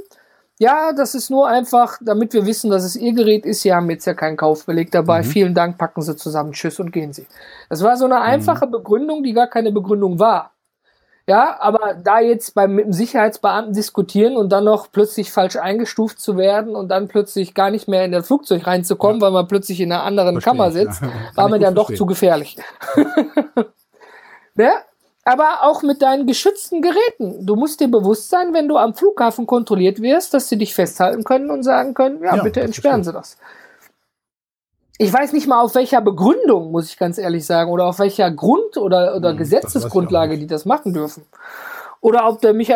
Ja, 0.59 0.93
das 0.93 1.15
ist 1.15 1.29
nur 1.29 1.47
einfach, 1.47 1.97
damit 1.99 2.33
wir 2.33 2.45
wissen, 2.45 2.69
dass 2.69 2.83
es 2.83 2.95
ihr 2.95 3.13
Gerät 3.13 3.45
ist. 3.45 3.63
Sie 3.63 3.73
haben 3.73 3.89
jetzt 3.89 4.05
ja 4.05 4.13
keinen 4.13 4.37
Kaufbeleg 4.37 4.91
dabei. 4.91 5.19
Mhm. 5.19 5.25
Vielen 5.25 5.53
Dank, 5.53 5.77
packen 5.77 6.01
Sie 6.01 6.15
zusammen. 6.15 6.53
Tschüss 6.53 6.79
und 6.79 6.91
gehen 6.91 7.11
Sie. 7.11 7.25
Das 7.69 7.83
war 7.83 7.97
so 7.97 8.05
eine 8.05 8.15
mhm. 8.15 8.21
einfache 8.21 8.67
mhm. 8.67 8.71
Begründung, 8.71 9.23
die 9.23 9.33
gar 9.33 9.47
keine 9.47 9.71
Begründung 9.71 10.19
war. 10.19 10.52
Ja, 11.27 11.55
aber 11.61 11.93
da 11.93 12.19
jetzt 12.19 12.53
beim 12.53 12.75
mit 12.75 12.85
dem 12.85 12.91
Sicherheitsbeamten 12.91 13.73
diskutieren 13.73 14.35
und 14.35 14.49
dann 14.49 14.65
noch 14.65 14.91
plötzlich 14.91 15.31
falsch 15.31 15.55
eingestuft 15.55 16.19
zu 16.19 16.35
werden 16.35 16.75
und 16.75 16.89
dann 16.89 17.07
plötzlich 17.07 17.53
gar 17.53 17.69
nicht 17.69 17.87
mehr 17.87 18.03
in 18.03 18.11
das 18.11 18.27
Flugzeug 18.27 18.67
reinzukommen, 18.67 19.21
ja. 19.21 19.25
weil 19.25 19.31
man 19.31 19.47
plötzlich 19.47 19.79
in 19.79 19.91
einer 19.91 20.03
anderen 20.03 20.41
Verstehe 20.41 20.51
Kammer 20.51 20.71
sitzt, 20.71 21.01
ja. 21.01 21.09
war 21.35 21.47
mir 21.47 21.59
dann 21.59 21.75
doch 21.75 21.93
zu 21.93 22.05
gefährlich. 22.05 22.57
ne? 24.55 24.71
Aber 25.23 25.63
auch 25.63 25.81
mit 25.81 26.01
deinen 26.01 26.27
geschützten 26.27 26.81
Geräten. 26.81 27.45
Du 27.45 27.55
musst 27.55 27.79
dir 27.79 27.87
bewusst 27.87 28.29
sein, 28.29 28.53
wenn 28.53 28.67
du 28.67 28.75
am 28.75 28.93
Flughafen 28.93 29.47
kontrolliert 29.47 30.01
wirst, 30.01 30.33
dass 30.33 30.49
sie 30.49 30.57
dich 30.57 30.75
festhalten 30.75 31.23
können 31.23 31.49
und 31.49 31.63
sagen 31.63 31.93
können, 31.93 32.21
ja, 32.21 32.35
ja 32.35 32.43
bitte 32.43 32.59
entsperren 32.59 33.05
Sie 33.05 33.13
das 33.13 33.37
ich 35.03 35.13
weiß 35.13 35.33
nicht 35.33 35.47
mal 35.47 35.61
auf 35.61 35.75
welcher 35.75 36.01
Begründung, 36.01 36.71
muss 36.71 36.89
ich 36.89 36.97
ganz 36.97 37.17
ehrlich 37.17 37.45
sagen, 37.45 37.69
oder 37.69 37.85
auf 37.85 37.99
welcher 37.99 38.31
Grund- 38.31 38.77
oder, 38.77 39.15
oder 39.15 39.31
hm, 39.31 39.37
Gesetzesgrundlage 39.37 40.37
die 40.37 40.47
das 40.47 40.65
machen 40.65 40.93
dürfen. 40.93 41.25
Oder 41.99 42.27
ob 42.27 42.41
der 42.41 42.53
mich, 42.53 42.73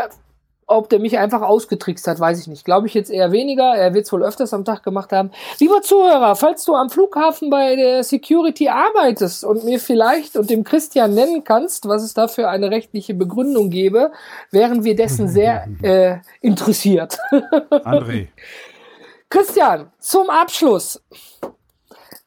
ob 0.67 0.89
der 0.89 0.99
mich 0.99 1.17
einfach 1.17 1.41
ausgetrickst 1.41 2.05
hat, 2.07 2.19
weiß 2.19 2.39
ich 2.41 2.47
nicht. 2.47 2.65
Glaube 2.65 2.88
ich 2.88 2.93
jetzt 2.93 3.09
eher 3.09 3.32
weniger. 3.32 3.75
Er 3.75 3.93
wird 3.93 4.05
es 4.05 4.11
wohl 4.11 4.23
öfters 4.23 4.53
am 4.53 4.65
Tag 4.65 4.84
gemacht 4.84 5.13
haben. 5.13 5.32
Lieber 5.59 5.82
Zuhörer, 5.82 6.36
falls 6.36 6.65
du 6.65 6.75
am 6.75 6.89
Flughafen 6.89 7.49
bei 7.49 7.75
der 7.78 8.03
Security 8.03 8.67
arbeitest 8.67 9.45
und 9.45 9.63
mir 9.63 9.80
vielleicht 9.80 10.36
und 10.36 10.49
dem 10.49 10.65
Christian 10.65 11.13
nennen 11.13 11.45
kannst, 11.45 11.88
was 11.88 12.03
es 12.03 12.13
da 12.13 12.28
für 12.28 12.49
eine 12.49 12.71
rechtliche 12.71 13.13
Begründung 13.13 13.69
gäbe, 13.69 14.11
wären 14.51 14.84
wir 14.84 14.95
dessen 14.97 15.28
sehr 15.30 15.67
äh, 15.82 16.17
interessiert. 16.41 17.17
André. 17.32 18.28
Christian, 19.30 19.91
zum 19.99 20.30
Abschluss. 20.30 21.01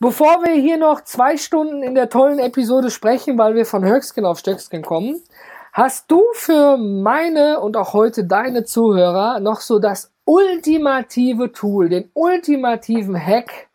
Bevor 0.02 0.42
wir 0.42 0.54
hier 0.54 0.78
noch 0.78 1.04
zwei 1.04 1.36
Stunden 1.36 1.82
in 1.82 1.94
der 1.94 2.08
tollen 2.08 2.38
Episode 2.38 2.90
sprechen, 2.90 3.36
weil 3.36 3.54
wir 3.54 3.66
von 3.66 3.84
Höchsken 3.84 4.24
auf 4.24 4.38
Stöcksken 4.38 4.80
kommen, 4.80 5.20
hast 5.74 6.10
du 6.10 6.22
für 6.32 6.78
meine 6.78 7.60
und 7.60 7.76
auch 7.76 7.92
heute 7.92 8.24
deine 8.24 8.64
Zuhörer 8.64 9.40
noch 9.40 9.60
so 9.60 9.78
das 9.78 10.10
ultimative 10.24 11.52
Tool, 11.52 11.90
den 11.90 12.08
ultimativen 12.14 13.14
Hack, 13.14 13.68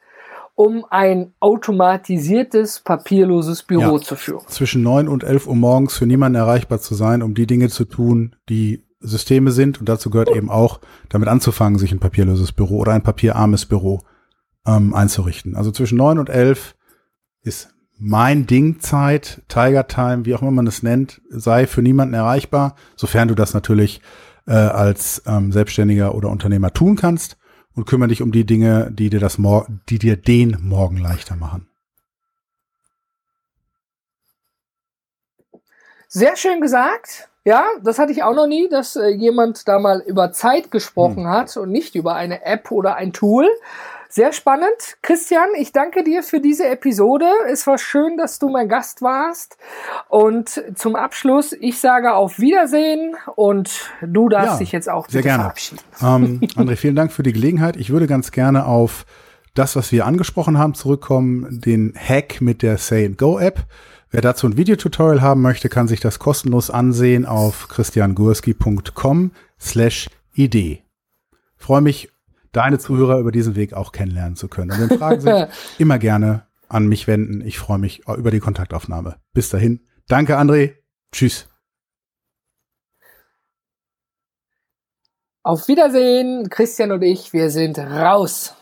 um 0.55 0.83
ein 0.89 1.33
automatisiertes, 1.39 2.79
papierloses 2.79 3.61
Büro 3.61 3.97
ja, 3.97 4.01
zu 4.01 4.15
führen. 4.15 4.47
Zwischen 4.47 4.81
neun 4.81 5.07
und 5.07 5.23
elf 5.23 5.45
Uhr 5.45 5.55
morgens 5.55 5.95
für 5.95 6.07
niemanden 6.07 6.39
erreichbar 6.39 6.79
zu 6.79 6.95
sein, 6.95 7.21
um 7.21 7.35
die 7.35 7.45
Dinge 7.45 7.69
zu 7.69 7.85
tun, 7.85 8.35
die 8.49 8.83
Systeme 8.99 9.51
sind. 9.51 9.79
Und 9.79 9.89
dazu 9.89 10.09
gehört 10.09 10.35
eben 10.35 10.49
auch, 10.49 10.79
damit 11.07 11.27
anzufangen, 11.27 11.77
sich 11.77 11.91
ein 11.91 11.99
papierloses 11.99 12.51
Büro 12.51 12.79
oder 12.79 12.93
ein 12.93 13.03
papierarmes 13.03 13.67
Büro 13.67 14.01
ähm, 14.65 14.93
einzurichten. 14.93 15.55
Also 15.55 15.71
zwischen 15.71 15.97
neun 15.97 16.19
und 16.19 16.29
elf 16.29 16.75
ist 17.41 17.69
mein 17.97 18.45
Dingzeit, 18.45 19.41
Tiger 19.47 19.87
Time, 19.87 20.25
wie 20.25 20.35
auch 20.35 20.41
immer 20.41 20.51
man 20.51 20.67
es 20.67 20.83
nennt, 20.83 21.21
sei 21.29 21.65
für 21.67 21.81
niemanden 21.81 22.13
erreichbar, 22.13 22.75
sofern 22.95 23.27
du 23.27 23.35
das 23.35 23.53
natürlich 23.53 24.01
äh, 24.47 24.53
als 24.53 25.23
ähm, 25.25 25.51
Selbstständiger 25.51 26.13
oder 26.13 26.29
Unternehmer 26.29 26.73
tun 26.73 26.95
kannst 26.95 27.37
und 27.73 27.85
kümmere 27.85 28.09
dich 28.09 28.21
um 28.21 28.31
die 28.31 28.45
Dinge, 28.45 28.91
die 28.91 29.09
dir 29.09 29.19
das 29.19 29.37
Mor 29.37 29.67
die 29.89 29.99
dir 29.99 30.17
den 30.17 30.57
Morgen 30.61 30.97
leichter 30.97 31.35
machen. 31.35 31.67
Sehr 36.07 36.37
schön 36.37 36.61
gesagt. 36.61 37.29
Ja, 37.43 37.63
das 37.83 37.99
hatte 37.99 38.11
ich 38.11 38.23
auch 38.23 38.33
noch 38.33 38.47
nie, 38.47 38.69
dass 38.69 38.95
äh, 38.95 39.09
jemand 39.09 39.67
da 39.67 39.79
mal 39.79 39.99
über 39.99 40.31
Zeit 40.31 40.71
gesprochen 40.71 41.25
hm. 41.25 41.29
hat 41.29 41.57
und 41.57 41.71
nicht 41.71 41.93
über 41.95 42.15
eine 42.15 42.43
App 42.43 42.71
oder 42.71 42.95
ein 42.95 43.13
Tool. 43.13 43.47
Sehr 44.15 44.31
spannend. 44.31 44.95
Christian, 45.01 45.49
ich 45.59 45.73
danke 45.73 46.01
dir 46.01 46.23
für 46.23 46.39
diese 46.39 46.65
Episode. 46.69 47.25
Es 47.51 47.67
war 47.67 47.77
schön, 47.77 48.15
dass 48.15 48.39
du 48.39 48.47
mein 48.47 48.69
Gast 48.69 49.01
warst. 49.01 49.57
Und 50.07 50.63
zum 50.75 50.95
Abschluss, 50.95 51.51
ich 51.51 51.81
sage 51.81 52.13
auf 52.13 52.39
Wiedersehen 52.39 53.17
und 53.35 53.91
du 54.01 54.29
darfst 54.29 54.53
ja, 54.53 54.57
dich 54.59 54.71
jetzt 54.71 54.89
auch 54.89 55.09
sehr 55.09 55.21
gerne. 55.21 55.43
verabschieden. 55.43 55.81
Ähm, 56.01 56.39
André, 56.55 56.77
vielen 56.77 56.95
Dank 56.95 57.11
für 57.11 57.23
die 57.23 57.33
Gelegenheit. 57.33 57.75
Ich 57.75 57.89
würde 57.89 58.07
ganz 58.07 58.31
gerne 58.31 58.67
auf 58.67 59.05
das, 59.53 59.75
was 59.75 59.91
wir 59.91 60.05
angesprochen 60.05 60.57
haben, 60.57 60.75
zurückkommen, 60.75 61.59
den 61.59 61.93
Hack 61.97 62.39
mit 62.39 62.61
der 62.61 62.77
Say 62.77 63.09
Go 63.09 63.37
App. 63.37 63.65
Wer 64.11 64.21
dazu 64.21 64.47
ein 64.47 64.55
Videotutorial 64.55 65.21
haben 65.21 65.41
möchte, 65.41 65.67
kann 65.67 65.89
sich 65.89 65.99
das 65.99 66.19
kostenlos 66.19 66.69
ansehen 66.69 67.25
auf 67.25 67.67
christiangurski.com 67.67 69.31
slash 69.59 70.09
Idee. 70.33 70.83
Freue 71.57 71.81
mich 71.81 72.14
deine 72.55 72.79
Zuhörer 72.79 73.19
über 73.19 73.31
diesen 73.31 73.55
Weg 73.55 73.73
auch 73.73 73.91
kennenlernen 73.91 74.35
zu 74.35 74.47
können. 74.47 74.71
Und 74.71 74.89
wenn 74.89 74.97
Fragen 74.97 75.21
sind, 75.21 75.47
immer 75.77 75.99
gerne 75.99 76.47
an 76.67 76.87
mich 76.87 77.07
wenden. 77.07 77.41
Ich 77.41 77.59
freue 77.59 77.77
mich 77.77 78.07
über 78.07 78.31
die 78.31 78.39
Kontaktaufnahme. 78.39 79.17
Bis 79.33 79.49
dahin. 79.49 79.81
Danke, 80.07 80.37
André. 80.37 80.75
Tschüss. 81.11 81.47
Auf 85.43 85.67
Wiedersehen, 85.67 86.49
Christian 86.49 86.91
und 86.91 87.03
ich, 87.03 87.31
wir 87.31 87.51
sind 87.51 87.77
raus. 87.77 88.55